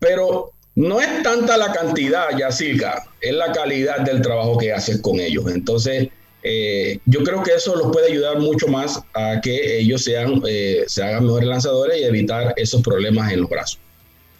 Pero 0.00 0.50
no 0.74 1.00
es 1.00 1.22
tanta 1.22 1.56
la 1.56 1.70
cantidad, 1.70 2.36
Yacirca, 2.36 3.04
es 3.20 3.34
la 3.34 3.52
calidad 3.52 4.00
del 4.00 4.20
trabajo 4.20 4.58
que 4.58 4.72
haces 4.72 5.00
con 5.00 5.20
ellos. 5.20 5.48
Entonces, 5.48 6.08
eh, 6.42 7.00
yo 7.04 7.22
creo 7.24 7.42
que 7.42 7.52
eso 7.52 7.74
los 7.74 7.92
puede 7.92 8.12
ayudar 8.12 8.38
mucho 8.38 8.68
más 8.68 9.02
a 9.14 9.40
que 9.40 9.78
ellos 9.78 10.02
sean, 10.02 10.40
eh, 10.46 10.84
se 10.86 11.02
hagan 11.02 11.24
mejores 11.24 11.48
lanzadores 11.48 12.00
y 12.00 12.04
evitar 12.04 12.54
esos 12.56 12.82
problemas 12.82 13.32
en 13.32 13.40
los 13.40 13.50
brazos. 13.50 13.78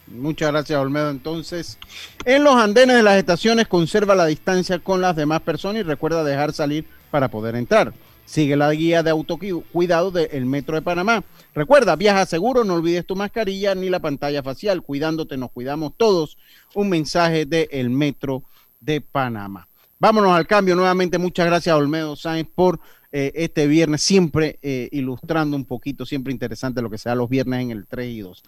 Muchas 0.06 0.50
gracias, 0.50 0.78
Olmedo. 0.78 1.10
Entonces, 1.10 1.78
en 2.24 2.44
los 2.44 2.54
andenes 2.54 2.96
de 2.96 3.02
las 3.02 3.16
estaciones 3.16 3.68
conserva 3.68 4.14
la 4.14 4.26
distancia 4.26 4.78
con 4.78 5.00
las 5.00 5.16
demás 5.16 5.42
personas 5.42 5.80
y 5.80 5.82
recuerda 5.82 6.24
dejar 6.24 6.52
salir 6.52 6.86
para 7.10 7.28
poder 7.28 7.56
entrar. 7.56 7.92
Sigue 8.24 8.56
la 8.56 8.72
guía 8.72 9.02
de 9.02 9.10
autocuidado 9.10 10.10
del 10.10 10.46
Metro 10.46 10.74
de 10.74 10.82
Panamá. 10.82 11.24
Recuerda, 11.54 11.96
viaja 11.96 12.26
seguro, 12.26 12.62
no 12.62 12.74
olvides 12.74 13.06
tu 13.06 13.16
mascarilla 13.16 13.74
ni 13.74 13.88
la 13.88 14.00
pantalla 14.00 14.42
facial. 14.42 14.82
Cuidándote, 14.82 15.36
nos 15.36 15.50
cuidamos 15.50 15.92
todos. 15.96 16.36
Un 16.74 16.90
mensaje 16.90 17.46
del 17.46 17.90
Metro 17.90 18.42
de 18.80 19.00
Panamá. 19.00 19.67
Vámonos 19.98 20.32
al 20.32 20.46
cambio. 20.46 20.74
Nuevamente, 20.76 21.18
muchas 21.18 21.46
gracias 21.46 21.74
Olmedo 21.74 22.16
Sáenz 22.16 22.48
por 22.54 22.80
eh, 23.10 23.32
este 23.34 23.66
viernes, 23.66 24.02
siempre 24.02 24.58
eh, 24.60 24.88
ilustrando 24.92 25.56
un 25.56 25.64
poquito, 25.64 26.04
siempre 26.04 26.32
interesante 26.32 26.82
lo 26.82 26.90
que 26.90 26.98
sea 26.98 27.14
los 27.14 27.28
viernes 27.28 27.62
en 27.62 27.70
el 27.70 27.86
3 27.86 28.08
y 28.08 28.20
2. 28.20 28.42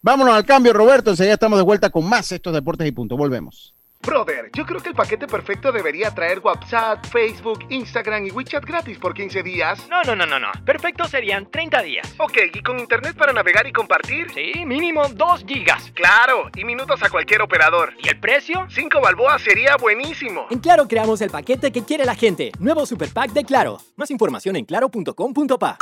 Vámonos 0.00 0.34
al 0.34 0.44
cambio, 0.44 0.72
Roberto. 0.72 1.10
Enseguida 1.10 1.34
estamos 1.34 1.58
de 1.58 1.64
vuelta 1.64 1.90
con 1.90 2.08
más 2.08 2.32
estos 2.32 2.54
deportes 2.54 2.88
y 2.88 2.92
punto. 2.92 3.16
Volvemos. 3.16 3.74
Brother, 4.06 4.50
yo 4.52 4.64
creo 4.64 4.80
que 4.80 4.90
el 4.90 4.94
paquete 4.94 5.26
perfecto 5.26 5.72
debería 5.72 6.12
traer 6.14 6.38
WhatsApp, 6.38 7.04
Facebook, 7.06 7.66
Instagram 7.70 8.26
y 8.26 8.30
WeChat 8.30 8.64
gratis 8.64 8.98
por 8.98 9.12
15 9.12 9.42
días. 9.42 9.84
No, 9.90 10.00
no, 10.04 10.14
no, 10.14 10.24
no, 10.24 10.38
no. 10.38 10.46
Perfecto 10.64 11.08
serían 11.08 11.50
30 11.50 11.82
días. 11.82 12.14
Ok, 12.16 12.38
¿y 12.54 12.62
con 12.62 12.78
internet 12.78 13.16
para 13.16 13.32
navegar 13.32 13.66
y 13.66 13.72
compartir? 13.72 14.28
Sí, 14.32 14.64
mínimo 14.64 15.08
2 15.08 15.44
gigas. 15.48 15.90
Claro, 15.92 16.50
y 16.54 16.64
minutos 16.64 17.02
a 17.02 17.10
cualquier 17.10 17.42
operador. 17.42 17.94
¿Y 18.00 18.08
el 18.08 18.20
precio? 18.20 18.64
5 18.70 19.00
balboas 19.00 19.42
sería 19.42 19.76
buenísimo. 19.76 20.46
En 20.50 20.60
Claro 20.60 20.86
creamos 20.86 21.20
el 21.20 21.30
paquete 21.30 21.72
que 21.72 21.84
quiere 21.84 22.04
la 22.04 22.14
gente. 22.14 22.52
Nuevo 22.60 22.86
Super 22.86 23.08
Pack 23.08 23.32
de 23.32 23.44
Claro. 23.44 23.78
Más 23.96 24.12
información 24.12 24.54
en 24.54 24.66
claro.com.pa. 24.66 25.78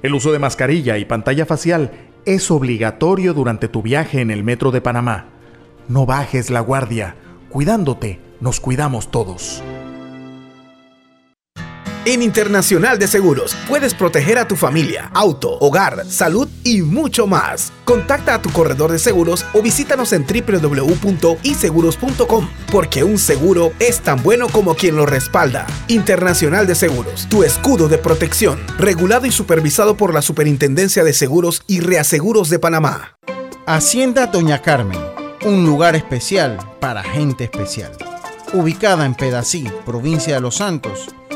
El 0.00 0.14
uso 0.14 0.30
de 0.30 0.38
mascarilla 0.38 0.96
y 0.98 1.04
pantalla 1.04 1.44
facial 1.44 2.11
es 2.24 2.50
obligatorio 2.50 3.34
durante 3.34 3.68
tu 3.68 3.82
viaje 3.82 4.20
en 4.20 4.30
el 4.30 4.44
metro 4.44 4.70
de 4.70 4.80
Panamá. 4.80 5.26
No 5.88 6.06
bajes 6.06 6.50
la 6.50 6.60
guardia. 6.60 7.16
Cuidándote, 7.48 8.20
nos 8.40 8.60
cuidamos 8.60 9.10
todos. 9.10 9.62
En 12.04 12.20
Internacional 12.20 12.98
de 12.98 13.06
Seguros 13.06 13.56
puedes 13.68 13.94
proteger 13.94 14.36
a 14.36 14.48
tu 14.48 14.56
familia, 14.56 15.08
auto, 15.14 15.56
hogar, 15.60 16.04
salud 16.08 16.48
y 16.64 16.82
mucho 16.82 17.28
más. 17.28 17.72
Contacta 17.84 18.34
a 18.34 18.42
tu 18.42 18.50
corredor 18.50 18.90
de 18.90 18.98
seguros 18.98 19.46
o 19.52 19.62
visítanos 19.62 20.12
en 20.12 20.26
www.iseguros.com 20.26 22.48
porque 22.72 23.04
un 23.04 23.18
seguro 23.18 23.72
es 23.78 24.00
tan 24.00 24.20
bueno 24.20 24.48
como 24.48 24.74
quien 24.74 24.96
lo 24.96 25.06
respalda. 25.06 25.64
Internacional 25.86 26.66
de 26.66 26.74
Seguros, 26.74 27.28
tu 27.28 27.44
escudo 27.44 27.86
de 27.86 27.98
protección, 27.98 28.58
regulado 28.78 29.26
y 29.26 29.30
supervisado 29.30 29.96
por 29.96 30.12
la 30.12 30.22
Superintendencia 30.22 31.04
de 31.04 31.12
Seguros 31.12 31.62
y 31.68 31.78
Reaseguros 31.78 32.50
de 32.50 32.58
Panamá. 32.58 33.16
Hacienda 33.64 34.26
Doña 34.26 34.60
Carmen, 34.60 34.98
un 35.44 35.64
lugar 35.64 35.94
especial 35.94 36.58
para 36.80 37.04
gente 37.04 37.44
especial. 37.44 37.92
Ubicada 38.54 39.06
en 39.06 39.14
Pedací, 39.14 39.70
provincia 39.86 40.34
de 40.34 40.40
Los 40.40 40.56
Santos, 40.56 41.08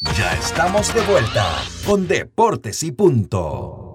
Ya 0.00 0.32
estamos 0.34 0.94
de 0.94 1.00
vuelta 1.02 1.60
con 1.84 2.06
Deportes 2.06 2.84
y 2.84 2.92
Punto. 2.92 3.87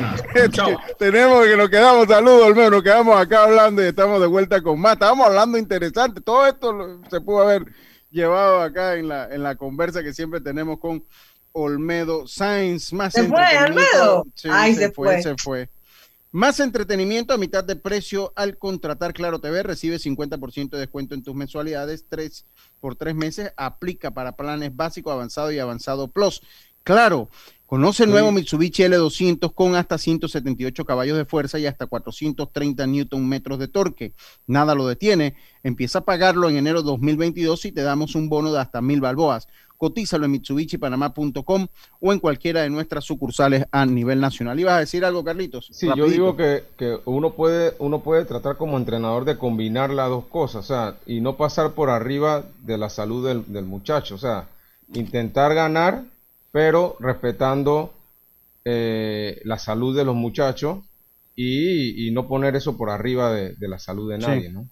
Tenemos 0.98 1.46
que 1.46 1.56
nos 1.56 1.68
quedamos, 1.68 2.06
saludos, 2.08 2.46
Olmedo, 2.46 2.70
nos 2.70 2.82
quedamos 2.82 3.20
acá 3.20 3.44
hablando 3.44 3.82
y 3.82 3.86
estamos 3.86 4.20
de 4.20 4.26
vuelta 4.26 4.62
con 4.62 4.80
más. 4.80 4.94
Estábamos 4.94 5.26
hablando 5.26 5.58
interesante, 5.58 6.20
todo 6.20 6.46
esto 6.46 7.00
se 7.10 7.20
pudo 7.20 7.42
haber 7.42 7.66
llevado 8.10 8.60
acá 8.60 8.94
en 8.96 9.08
la, 9.08 9.28
en 9.32 9.42
la 9.42 9.56
conversa 9.56 10.02
que 10.02 10.12
siempre 10.12 10.40
tenemos 10.40 10.78
con 10.78 11.04
Olmedo 11.52 12.26
Sainz. 12.26 12.92
Más 12.92 13.12
¿Se 13.12 13.24
fue. 13.24 13.42
Olmedo? 13.66 14.26
Sí, 14.34 14.48
Ay, 14.50 14.74
se, 14.74 14.80
se 14.80 14.92
fue, 14.92 15.06
fue. 15.14 15.22
se 15.22 15.34
fue. 15.36 15.70
Más 16.30 16.60
entretenimiento 16.60 17.34
a 17.34 17.38
mitad 17.38 17.62
de 17.62 17.76
precio 17.76 18.32
al 18.36 18.56
contratar 18.56 19.12
Claro 19.12 19.38
TV. 19.40 19.62
Recibe 19.62 19.96
50% 19.98 20.70
de 20.70 20.78
descuento 20.78 21.14
en 21.14 21.22
tus 21.22 21.34
mensualidades. 21.34 22.06
Tres 22.08 22.46
por 22.80 22.96
tres 22.96 23.14
meses. 23.14 23.52
Aplica 23.56 24.12
para 24.12 24.32
planes 24.34 24.74
básico, 24.74 25.10
avanzado 25.12 25.52
y 25.52 25.58
avanzado 25.58 26.08
plus. 26.08 26.42
Claro, 26.84 27.28
conoce 27.72 28.04
el 28.04 28.10
nuevo 28.10 28.32
Mitsubishi 28.32 28.82
L200 28.82 29.54
con 29.54 29.76
hasta 29.76 29.96
178 29.96 30.84
caballos 30.84 31.16
de 31.16 31.24
fuerza 31.24 31.58
y 31.58 31.64
hasta 31.64 31.86
430 31.86 32.86
newton 32.86 33.26
metros 33.26 33.58
de 33.58 33.66
torque. 33.66 34.12
Nada 34.46 34.74
lo 34.74 34.86
detiene. 34.86 35.36
Empieza 35.62 36.00
a 36.00 36.04
pagarlo 36.04 36.50
en 36.50 36.58
enero 36.58 36.82
de 36.82 36.88
2022 36.88 37.64
y 37.64 37.72
te 37.72 37.80
damos 37.80 38.14
un 38.14 38.28
bono 38.28 38.52
de 38.52 38.60
hasta 38.60 38.82
mil 38.82 39.00
balboas. 39.00 39.48
Cotízalo 39.78 40.26
en 40.26 40.32
mitsubishipanamá.com 40.32 41.66
o 42.00 42.12
en 42.12 42.18
cualquiera 42.18 42.60
de 42.60 42.68
nuestras 42.68 43.04
sucursales 43.04 43.64
a 43.72 43.86
nivel 43.86 44.20
nacional. 44.20 44.60
¿Ibas 44.60 44.74
a 44.74 44.80
decir 44.80 45.02
algo, 45.02 45.24
Carlitos? 45.24 45.70
Sí, 45.72 45.88
yo 45.96 46.08
digo 46.08 46.36
que, 46.36 46.64
que 46.76 46.98
uno 47.06 47.32
puede 47.32 47.74
uno 47.78 48.02
puede 48.02 48.26
tratar 48.26 48.58
como 48.58 48.76
entrenador 48.76 49.24
de 49.24 49.38
combinar 49.38 49.88
las 49.88 50.10
dos 50.10 50.26
cosas, 50.26 50.66
o 50.66 50.68
sea, 50.68 50.96
y 51.06 51.22
no 51.22 51.38
pasar 51.38 51.72
por 51.72 51.88
arriba 51.88 52.44
de 52.66 52.76
la 52.76 52.90
salud 52.90 53.26
del, 53.26 53.50
del 53.50 53.64
muchacho, 53.64 54.16
o 54.16 54.18
sea, 54.18 54.48
intentar 54.92 55.54
ganar, 55.54 56.04
pero 56.52 56.96
respetando 57.00 57.94
eh, 58.64 59.40
la 59.44 59.58
salud 59.58 59.96
de 59.96 60.04
los 60.04 60.16
muchachos 60.16 60.80
y, 61.36 62.08
y 62.08 62.12
no 62.12 62.28
poner 62.28 62.56
eso 62.56 62.76
por 62.76 62.90
arriba 62.90 63.32
de, 63.32 63.54
de 63.56 63.68
la 63.68 63.78
salud 63.78 64.10
de 64.10 64.18
Sí. 64.18 64.42
nadie, 64.42 64.50
¿no? 64.52 64.68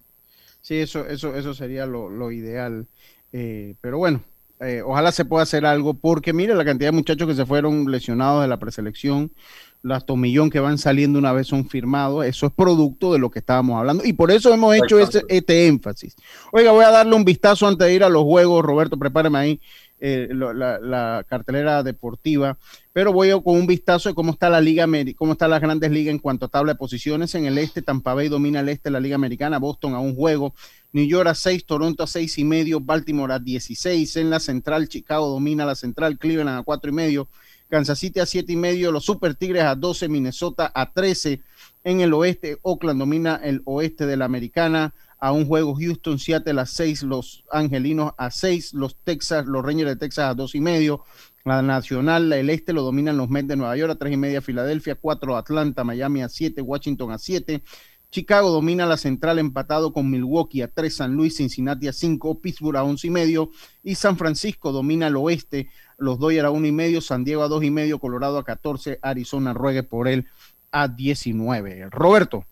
Sí, 0.61 0.75
eso, 0.77 1.07
eso, 1.07 1.35
eso 1.35 1.53
sería 1.53 1.85
lo, 1.85 2.09
lo 2.09 2.31
ideal. 2.31 2.87
Eh, 3.33 3.75
pero 3.81 3.97
bueno, 3.99 4.23
eh, 4.59 4.81
ojalá 4.85 5.11
se 5.11 5.25
pueda 5.25 5.43
hacer 5.43 5.65
algo, 5.65 5.95
porque 5.95 6.33
mire 6.33 6.55
la 6.55 6.65
cantidad 6.65 6.89
de 6.91 6.97
muchachos 6.97 7.27
que 7.27 7.35
se 7.35 7.45
fueron 7.45 7.91
lesionados 7.91 8.41
de 8.43 8.47
la 8.49 8.59
preselección, 8.59 9.33
las 9.83 10.05
tomillón 10.05 10.49
que 10.49 10.59
van 10.59 10.77
saliendo 10.77 11.17
una 11.17 11.31
vez 11.33 11.47
son 11.47 11.67
firmados, 11.67 12.25
eso 12.25 12.45
es 12.45 12.51
producto 12.53 13.13
de 13.13 13.19
lo 13.19 13.31
que 13.31 13.39
estábamos 13.39 13.79
hablando, 13.79 14.03
y 14.05 14.13
por 14.13 14.29
eso 14.31 14.53
hemos 14.53 14.75
hecho 14.75 14.99
este, 14.99 15.23
este 15.27 15.67
énfasis. 15.67 16.15
Oiga, 16.51 16.71
voy 16.71 16.85
a 16.85 16.91
darle 16.91 17.15
un 17.15 17.25
vistazo 17.25 17.67
antes 17.67 17.87
de 17.87 17.93
ir 17.95 18.03
a 18.03 18.09
los 18.09 18.23
juegos, 18.23 18.63
Roberto, 18.63 18.97
prepárame 18.97 19.37
ahí 19.39 19.61
eh, 20.03 20.27
lo- 20.31 20.51
la, 20.53 20.79
la 20.79 21.23
cartelera 21.27 21.83
deportiva, 21.83 22.57
pero 22.91 23.13
voy 23.13 23.29
con 23.43 23.55
un 23.55 23.67
vistazo 23.67 24.09
de 24.09 24.15
cómo 24.15 24.31
está 24.31 24.49
la 24.49 24.59
liga, 24.59 24.87
cómo 25.15 25.33
están 25.33 25.51
las 25.51 25.61
grandes 25.61 25.91
ligas 25.91 26.11
en 26.11 26.17
cuanto 26.19 26.47
a 26.47 26.49
tabla 26.49 26.73
de 26.73 26.77
posiciones. 26.79 27.35
En 27.35 27.45
el 27.45 27.57
este, 27.59 27.83
Tampa 27.83 28.15
Bay 28.15 28.27
domina 28.27 28.61
el 28.61 28.69
este 28.69 28.89
la 28.89 28.99
liga 28.99 29.15
americana, 29.15 29.59
Boston 29.59 29.93
a 29.93 29.99
un 29.99 30.15
juego, 30.15 30.55
New 30.91 31.05
York 31.05 31.27
a 31.27 31.35
6, 31.35 31.65
Toronto 31.65 32.01
a 32.03 32.07
seis 32.07 32.37
y 32.39 32.43
medio, 32.43 32.79
Baltimore 32.81 33.31
a 33.33 33.39
16. 33.39 34.15
En 34.17 34.31
la 34.31 34.39
central, 34.39 34.89
Chicago 34.89 35.29
domina 35.29 35.65
la 35.67 35.75
central, 35.75 36.17
Cleveland 36.17 36.59
a 36.59 36.63
cuatro 36.63 36.89
y 36.89 36.93
medio, 36.95 37.29
Kansas 37.71 37.99
City 37.99 38.19
a 38.19 38.25
siete 38.25 38.51
y 38.51 38.57
medio, 38.57 38.91
los 38.91 39.05
Super 39.05 39.33
Tigres 39.33 39.63
a 39.63 39.75
12, 39.75 40.09
Minnesota 40.09 40.69
a 40.75 40.91
13. 40.91 41.41
En 41.85 42.01
el 42.01 42.13
oeste, 42.13 42.57
Oakland 42.63 42.99
domina 42.99 43.39
el 43.41 43.61
oeste 43.63 44.05
de 44.05 44.17
la 44.17 44.25
americana 44.25 44.93
a 45.21 45.31
un 45.31 45.47
juego, 45.47 45.73
Houston, 45.75 46.19
Seattle 46.19 46.59
a 46.59 46.65
6, 46.65 47.03
los 47.03 47.45
Angelinos 47.49 48.11
a 48.17 48.29
6, 48.29 48.73
los 48.73 48.97
Texas, 48.97 49.45
los 49.45 49.63
Rangers 49.63 49.91
de 49.91 49.95
Texas 49.95 50.25
a 50.25 50.33
dos 50.33 50.53
y 50.53 50.59
medio. 50.59 51.05
La 51.45 51.61
nacional, 51.61 52.33
el 52.33 52.49
este 52.49 52.73
lo 52.73 52.81
dominan 52.81 53.15
los 53.15 53.29
Mets 53.29 53.47
de 53.47 53.55
Nueva 53.55 53.77
York 53.77 53.93
a 53.93 53.95
tres 53.95 54.13
y 54.13 54.17
media, 54.17 54.41
Filadelfia, 54.41 54.95
4 54.95 55.37
Atlanta, 55.37 55.85
Miami 55.85 56.23
a 56.23 56.29
7, 56.29 56.61
Washington 56.61 57.11
a 57.11 57.17
7. 57.17 57.63
Chicago 58.11 58.51
domina 58.51 58.85
la 58.85 58.97
central 58.97 59.39
empatado 59.39 59.93
con 59.93 60.09
Milwaukee 60.09 60.61
a 60.61 60.67
3, 60.67 60.93
San 60.93 61.13
Luis, 61.13 61.37
Cincinnati 61.37 61.87
a 61.87 61.93
5, 61.93 62.41
Pittsburgh 62.41 62.75
a 62.75 62.83
11 62.83 63.07
y 63.07 63.09
medio 63.09 63.51
y 63.83 63.95
San 63.95 64.17
Francisco 64.17 64.73
domina 64.73 65.07
el 65.07 65.15
oeste, 65.15 65.69
los 65.97 66.19
Dodgers 66.19 66.45
a 66.45 66.51
1 66.51 66.67
y 66.67 66.71
medio, 66.73 66.99
San 66.99 67.23
Diego 67.23 67.41
a 67.43 67.47
2 67.47 67.63
y 67.63 67.71
medio, 67.71 67.99
Colorado 67.99 68.37
a 68.37 68.43
14, 68.43 68.99
Arizona 69.01 69.53
ruegue 69.53 69.83
por 69.83 70.09
él 70.09 70.27
a 70.71 70.89
19. 70.89 71.87
Roberto. 71.89 72.45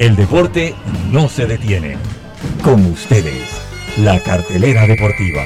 El 0.00 0.16
deporte 0.16 0.74
no 1.12 1.28
se 1.28 1.46
detiene. 1.46 1.96
Con 2.64 2.84
ustedes, 2.86 3.48
la 3.98 4.20
cartelera 4.20 4.84
deportiva. 4.88 5.44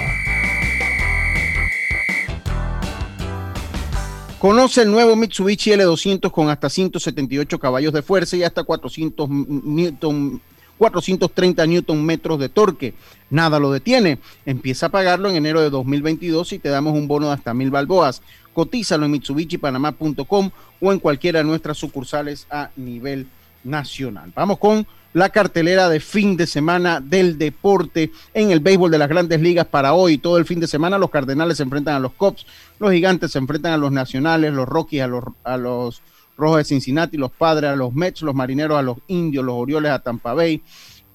Conoce 4.46 4.82
el 4.82 4.92
nuevo 4.92 5.16
Mitsubishi 5.16 5.72
L200 5.72 6.30
con 6.30 6.48
hasta 6.50 6.70
178 6.70 7.58
caballos 7.58 7.92
de 7.92 8.00
fuerza 8.00 8.36
y 8.36 8.44
hasta 8.44 8.62
400 8.62 9.28
newton, 9.28 10.40
430 10.78 11.66
newton 11.66 12.06
metros 12.06 12.38
de 12.38 12.48
torque. 12.48 12.94
Nada 13.28 13.58
lo 13.58 13.72
detiene. 13.72 14.20
Empieza 14.44 14.86
a 14.86 14.90
pagarlo 14.90 15.28
en 15.28 15.34
enero 15.34 15.60
de 15.60 15.70
2022 15.70 16.52
y 16.52 16.60
te 16.60 16.68
damos 16.68 16.94
un 16.94 17.08
bono 17.08 17.26
de 17.26 17.32
hasta 17.32 17.54
mil 17.54 17.72
balboas. 17.72 18.22
Cotízalo 18.52 19.06
en 19.06 19.10
mitsubishipanamá.com 19.10 20.50
o 20.80 20.92
en 20.92 21.00
cualquiera 21.00 21.40
de 21.40 21.44
nuestras 21.44 21.76
sucursales 21.76 22.46
a 22.48 22.70
nivel 22.76 23.26
nacional. 23.64 24.32
Vamos 24.32 24.58
con 24.60 24.86
la 25.16 25.30
cartelera 25.30 25.88
de 25.88 25.98
fin 25.98 26.36
de 26.36 26.46
semana 26.46 27.00
del 27.00 27.38
deporte 27.38 28.12
en 28.34 28.50
el 28.50 28.60
béisbol 28.60 28.90
de 28.90 28.98
las 28.98 29.08
grandes 29.08 29.40
ligas 29.40 29.64
para 29.64 29.94
hoy. 29.94 30.18
Todo 30.18 30.36
el 30.36 30.44
fin 30.44 30.60
de 30.60 30.66
semana 30.66 30.98
los 30.98 31.08
Cardenales 31.08 31.56
se 31.56 31.62
enfrentan 31.62 31.94
a 31.94 32.00
los 32.00 32.12
Cubs, 32.12 32.44
los 32.78 32.92
Gigantes 32.92 33.32
se 33.32 33.38
enfrentan 33.38 33.72
a 33.72 33.78
los 33.78 33.90
Nacionales, 33.90 34.52
los 34.52 34.68
Rockies 34.68 35.00
a 35.00 35.06
los, 35.06 35.24
a 35.42 35.56
los 35.56 36.02
Rojos 36.36 36.58
de 36.58 36.64
Cincinnati, 36.64 37.16
los 37.16 37.30
Padres 37.30 37.70
a 37.70 37.76
los 37.76 37.94
Mets, 37.94 38.20
los 38.20 38.34
Marineros 38.34 38.78
a 38.78 38.82
los 38.82 38.98
Indios, 39.06 39.42
los 39.42 39.54
Orioles 39.54 39.90
a 39.90 40.00
Tampa 40.00 40.34
Bay. 40.34 40.62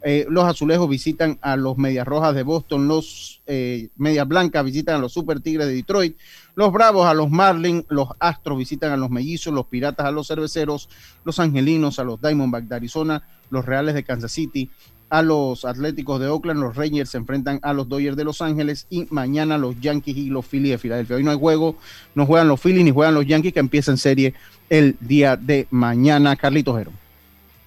Eh, 0.04 0.26
los 0.30 0.46
Azulejos 0.46 0.90
visitan 0.90 1.38
a 1.44 1.56
los 1.56 1.78
Medias 1.78 2.08
Rojas 2.08 2.34
de 2.34 2.42
Boston, 2.42 2.88
los 2.88 3.44
eh, 3.46 3.90
Medias 3.98 4.28
Blancas 4.28 4.66
visitan 4.66 4.96
a 4.96 4.98
los 4.98 5.14
Super 5.14 5.42
Tigres 5.42 5.68
de 5.68 5.76
Detroit, 5.76 6.18
los 6.56 6.72
Bravos 6.72 7.06
a 7.06 7.14
los 7.14 7.30
Marlins, 7.30 7.86
los 7.90 8.10
Astros 8.18 8.58
visitan 8.58 8.92
a 8.92 8.98
los 8.98 9.12
Mellizos, 9.12 9.54
los 9.54 9.68
Piratas 9.68 10.08
a 10.08 10.12
los 10.12 10.28
Cerveceros, 10.28 10.90
los 11.24 11.40
Angelinos 11.40 12.00
a 12.00 12.04
los 12.04 12.20
Diamondbacks 12.20 12.68
de 12.68 12.76
Arizona, 12.76 13.24
los 13.52 13.66
Reales 13.66 13.94
de 13.94 14.04
Kansas 14.04 14.32
City 14.32 14.72
a 15.12 15.22
los 15.22 15.66
Atléticos 15.66 16.22
de 16.22 16.28
Oakland, 16.28 16.62
los 16.62 16.76
Rangers 16.76 17.10
se 17.10 17.18
enfrentan 17.18 17.60
a 17.64 17.74
los 17.74 17.90
Dodgers 17.90 18.16
de 18.16 18.24
Los 18.24 18.42
Ángeles 18.42 18.88
y 18.90 19.08
mañana 19.10 19.58
los 19.58 19.80
Yankees 19.82 20.16
y 20.16 20.30
los 20.30 20.46
Phillies 20.46 20.72
de 20.72 20.78
Filadelfia. 20.78 21.18
Hoy 21.18 21.24
no 21.24 21.32
hay 21.32 21.38
juego, 21.38 21.76
no 22.16 22.26
juegan 22.26 22.48
los 22.48 22.62
Phillies 22.62 22.86
ni 22.86 22.92
juegan 22.92 23.14
los 23.14 23.28
Yankees 23.28 23.54
que 23.54 23.60
empiezan 23.60 23.98
serie 23.98 24.34
el 24.70 24.96
día 25.02 25.36
de 25.36 25.68
mañana. 25.70 26.38
Carlitos 26.38 26.78
Jero. 26.78 26.92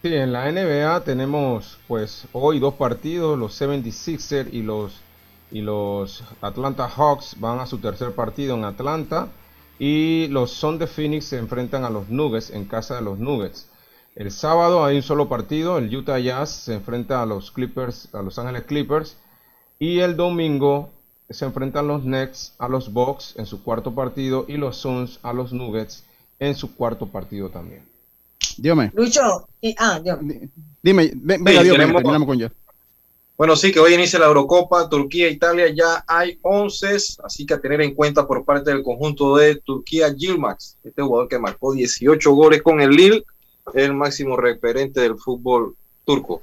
Sí, 0.03 0.15
en 0.15 0.33
la 0.33 0.51
NBA 0.51 1.05
tenemos 1.05 1.79
pues 1.87 2.27
hoy 2.33 2.61
dos 2.61 2.75
partidos, 2.75 3.39
los 3.39 3.61
76ers 3.61 4.49
y 4.51 4.63
los 4.63 5.01
y 5.51 5.61
los 5.61 6.25
Atlanta 6.41 6.89
Hawks 6.89 7.37
van 7.39 7.61
a 7.61 7.67
su 7.67 7.79
tercer 7.79 8.13
partido 8.13 8.57
en 8.57 8.65
Atlanta 8.65 9.29
y 9.79 10.29
los 10.29 10.51
Son 10.51 10.79
de 10.79 10.87
Phoenix 10.87 11.27
se 11.27 11.39
enfrentan 11.39 11.85
a 11.85 11.91
los 11.91 12.09
Nuggets 12.09 12.51
en 12.51 12.65
casa 12.65 12.97
de 12.97 13.03
los 13.03 13.19
Nuggets. 13.19 13.69
El 14.15 14.31
sábado 14.31 14.85
hay 14.85 14.97
un 14.97 15.03
solo 15.03 15.29
partido, 15.29 15.77
el 15.77 15.95
Utah 15.95 16.21
Jazz 16.21 16.51
se 16.51 16.75
enfrenta 16.75 17.21
a 17.21 17.27
los 17.27 17.51
Clippers, 17.51 18.09
a 18.15 18.23
Los 18.23 18.39
Ángeles 18.39 18.63
Clippers 18.63 19.17
y 19.81 19.99
el 19.99 20.17
domingo 20.17 20.91
se 21.29 21.45
enfrentan 21.45 21.89
los 21.89 22.05
Nets 22.05 22.55
a 22.59 22.69
los 22.69 22.93
Bucks 22.93 23.35
en 23.37 23.47
su 23.47 23.65
cuarto 23.65 23.93
partido 23.93 24.45
y 24.47 24.57
los 24.57 24.77
Suns 24.77 25.19
a 25.23 25.33
los 25.33 25.53
Nuggets 25.53 26.05
en 26.39 26.55
su 26.55 26.77
cuarto 26.77 27.07
partido 27.07 27.51
también. 27.51 27.83
Dígame. 28.57 28.93
Lucho, 28.95 29.49
ah, 29.79 30.01
Dime, 30.81 31.11
venga, 31.15 31.63
sí, 31.63 31.71
terminamos 31.71 32.27
con 32.27 32.39
ya. 32.39 32.53
Bueno, 33.37 33.57
sí, 33.57 33.73
que 33.73 33.81
hoy 33.81 33.95
inicia 33.95 34.21
la 34.21 34.27
Eurocopa, 34.27 34.89
Turquía, 34.89 35.29
Italia, 35.29 35.67
ya 35.75 36.05
hay 36.07 36.39
11, 36.43 36.97
así 37.25 37.45
que 37.45 37.55
a 37.55 37.61
tener 37.61 37.81
en 37.81 37.93
cuenta 37.93 38.29
por 38.29 38.45
parte 38.45 38.71
del 38.71 38.85
conjunto 38.85 39.37
de 39.37 39.57
Turquía, 39.57 40.15
Gilmax, 40.15 40.77
este 40.85 41.03
jugador 41.03 41.27
que 41.27 41.41
marcó 41.41 41.73
18 41.73 42.31
goles 42.31 42.63
con 42.63 42.81
el 42.81 42.91
Lille, 42.91 43.25
el 43.73 43.95
máximo 43.95 44.37
referente 44.37 45.01
del 45.01 45.17
fútbol 45.17 45.77
turco. 46.05 46.43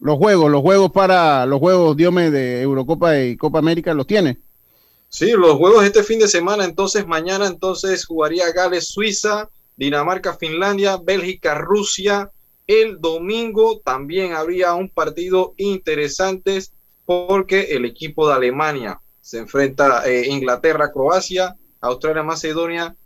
Los 0.00 0.18
juegos, 0.18 0.50
los 0.50 0.60
juegos 0.60 0.92
para 0.92 1.46
los 1.46 1.58
juegos, 1.58 1.96
Diome, 1.96 2.30
de 2.30 2.60
Eurocopa 2.62 3.18
y 3.20 3.36
Copa 3.36 3.58
América, 3.58 3.94
¿los 3.94 4.06
tiene? 4.06 4.38
Sí, 5.08 5.30
los 5.32 5.56
juegos 5.56 5.84
este 5.84 6.02
fin 6.02 6.18
de 6.18 6.28
semana, 6.28 6.64
entonces 6.64 7.06
mañana 7.06 7.46
entonces 7.46 8.04
jugaría 8.04 8.52
Gales, 8.52 8.88
Suiza, 8.88 9.48
Dinamarca, 9.76 10.34
Finlandia, 10.34 10.98
Bélgica, 11.02 11.54
Rusia, 11.54 12.30
el 12.66 13.00
domingo 13.00 13.80
también 13.84 14.32
habría 14.32 14.74
un 14.74 14.88
partido 14.88 15.54
interesante 15.56 16.60
porque 17.04 17.76
el 17.76 17.84
equipo 17.84 18.26
de 18.26 18.34
Alemania 18.34 19.00
se 19.20 19.38
enfrenta 19.38 20.00
a 20.00 20.08
eh, 20.08 20.26
Inglaterra, 20.26 20.92
Croacia, 20.92 21.56
Australia, 21.80 22.24
Macedonia, 22.24 22.96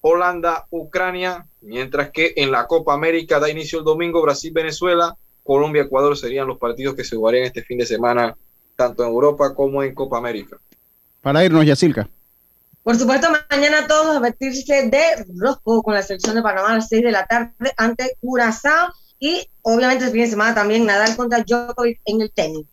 Holanda, 0.00 0.66
Ucrania, 0.70 1.46
mientras 1.60 2.10
que 2.10 2.32
en 2.36 2.50
la 2.50 2.66
Copa 2.66 2.94
América 2.94 3.38
da 3.38 3.50
inicio 3.50 3.78
el 3.78 3.84
domingo 3.84 4.22
Brasil, 4.22 4.52
Venezuela, 4.52 5.16
Colombia, 5.42 5.82
Ecuador 5.82 6.16
serían 6.16 6.46
los 6.46 6.58
partidos 6.58 6.94
que 6.94 7.04
se 7.04 7.16
jugarían 7.16 7.44
este 7.44 7.62
fin 7.62 7.78
de 7.78 7.86
semana, 7.86 8.36
tanto 8.76 9.02
en 9.02 9.10
Europa 9.10 9.54
como 9.54 9.82
en 9.82 9.94
Copa 9.94 10.18
América. 10.18 10.58
Para 11.20 11.44
irnos, 11.44 11.66
Yacilca. 11.66 12.08
Por 12.82 12.96
supuesto, 12.96 13.28
mañana 13.50 13.86
todos 13.86 14.16
a 14.16 14.20
vestirse 14.20 14.88
de 14.88 15.00
rojo 15.36 15.82
con 15.82 15.94
la 15.94 16.02
selección 16.02 16.34
de 16.34 16.42
Panamá 16.42 16.70
a 16.70 16.74
las 16.76 16.88
6 16.88 17.02
de 17.02 17.12
la 17.12 17.26
tarde 17.26 17.72
ante 17.76 18.16
Curazao 18.20 18.92
y 19.18 19.46
obviamente 19.62 20.06
el 20.06 20.12
fin 20.12 20.22
de 20.22 20.28
semana 20.28 20.54
también 20.54 20.86
Nadal 20.86 21.14
contra 21.14 21.42
Djokovic 21.42 22.00
en 22.06 22.22
el 22.22 22.32
tenis. 22.32 22.66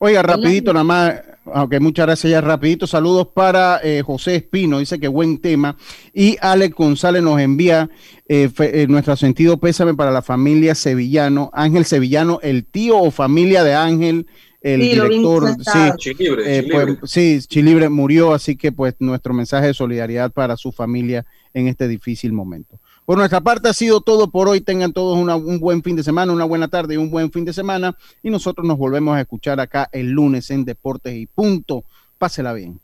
Oiga, 0.00 0.22
rapidito 0.22 0.72
nada 0.72 0.84
más, 0.84 1.14
aunque 1.52 1.80
muchas 1.80 2.06
gracias 2.06 2.30
ya, 2.30 2.40
rapidito, 2.40 2.86
saludos 2.86 3.28
para 3.34 3.80
eh, 3.82 4.02
José 4.02 4.36
Espino, 4.36 4.78
dice 4.78 5.00
que 5.00 5.08
buen 5.08 5.38
tema, 5.38 5.76
y 6.14 6.36
Alex 6.40 6.76
González 6.76 7.20
nos 7.20 7.40
envía 7.40 7.90
eh, 8.28 8.48
eh, 8.60 8.86
nuestro 8.88 9.16
sentido 9.16 9.58
pésame 9.58 9.94
para 9.94 10.12
la 10.12 10.22
familia 10.22 10.76
Sevillano, 10.76 11.50
Ángel 11.52 11.84
Sevillano, 11.84 12.38
el 12.42 12.64
tío 12.64 12.96
o 12.98 13.10
familia 13.10 13.64
de 13.64 13.74
Ángel 13.74 14.26
el 14.60 14.80
director, 14.80 15.54
sí, 15.62 15.78
Chilibre, 15.98 16.58
eh, 16.58 16.68
pues, 16.70 16.98
sí, 17.04 17.38
Chilibre 17.46 17.88
murió, 17.88 18.34
así 18.34 18.56
que 18.56 18.72
pues 18.72 18.94
nuestro 18.98 19.32
mensaje 19.32 19.68
de 19.68 19.74
solidaridad 19.74 20.32
para 20.32 20.56
su 20.56 20.72
familia 20.72 21.24
en 21.54 21.68
este 21.68 21.86
difícil 21.86 22.32
momento. 22.32 22.80
Por 23.08 23.16
nuestra 23.16 23.40
parte 23.40 23.70
ha 23.70 23.72
sido 23.72 24.02
todo 24.02 24.30
por 24.30 24.50
hoy. 24.50 24.60
Tengan 24.60 24.92
todos 24.92 25.16
un 25.16 25.60
buen 25.60 25.82
fin 25.82 25.96
de 25.96 26.02
semana, 26.02 26.30
una 26.30 26.44
buena 26.44 26.68
tarde 26.68 26.92
y 26.92 26.96
un 26.98 27.10
buen 27.10 27.32
fin 27.32 27.42
de 27.42 27.54
semana. 27.54 27.96
Y 28.22 28.28
nosotros 28.28 28.66
nos 28.66 28.76
volvemos 28.76 29.16
a 29.16 29.22
escuchar 29.22 29.60
acá 29.60 29.88
el 29.92 30.10
lunes 30.10 30.50
en 30.50 30.66
Deportes 30.66 31.16
y 31.16 31.24
Punto. 31.24 31.84
Pásela 32.18 32.52
bien. 32.52 32.82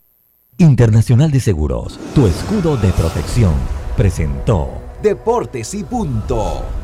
Internacional 0.57 1.31
de 1.31 1.41
Seguros, 1.41 2.01
tu 2.15 2.27
escudo 2.27 2.79
de 2.79 2.91
protección, 2.93 3.53
presentó 3.99 4.71
Deportes 5.03 5.75
y 5.75 5.85
Punto. 5.85 6.84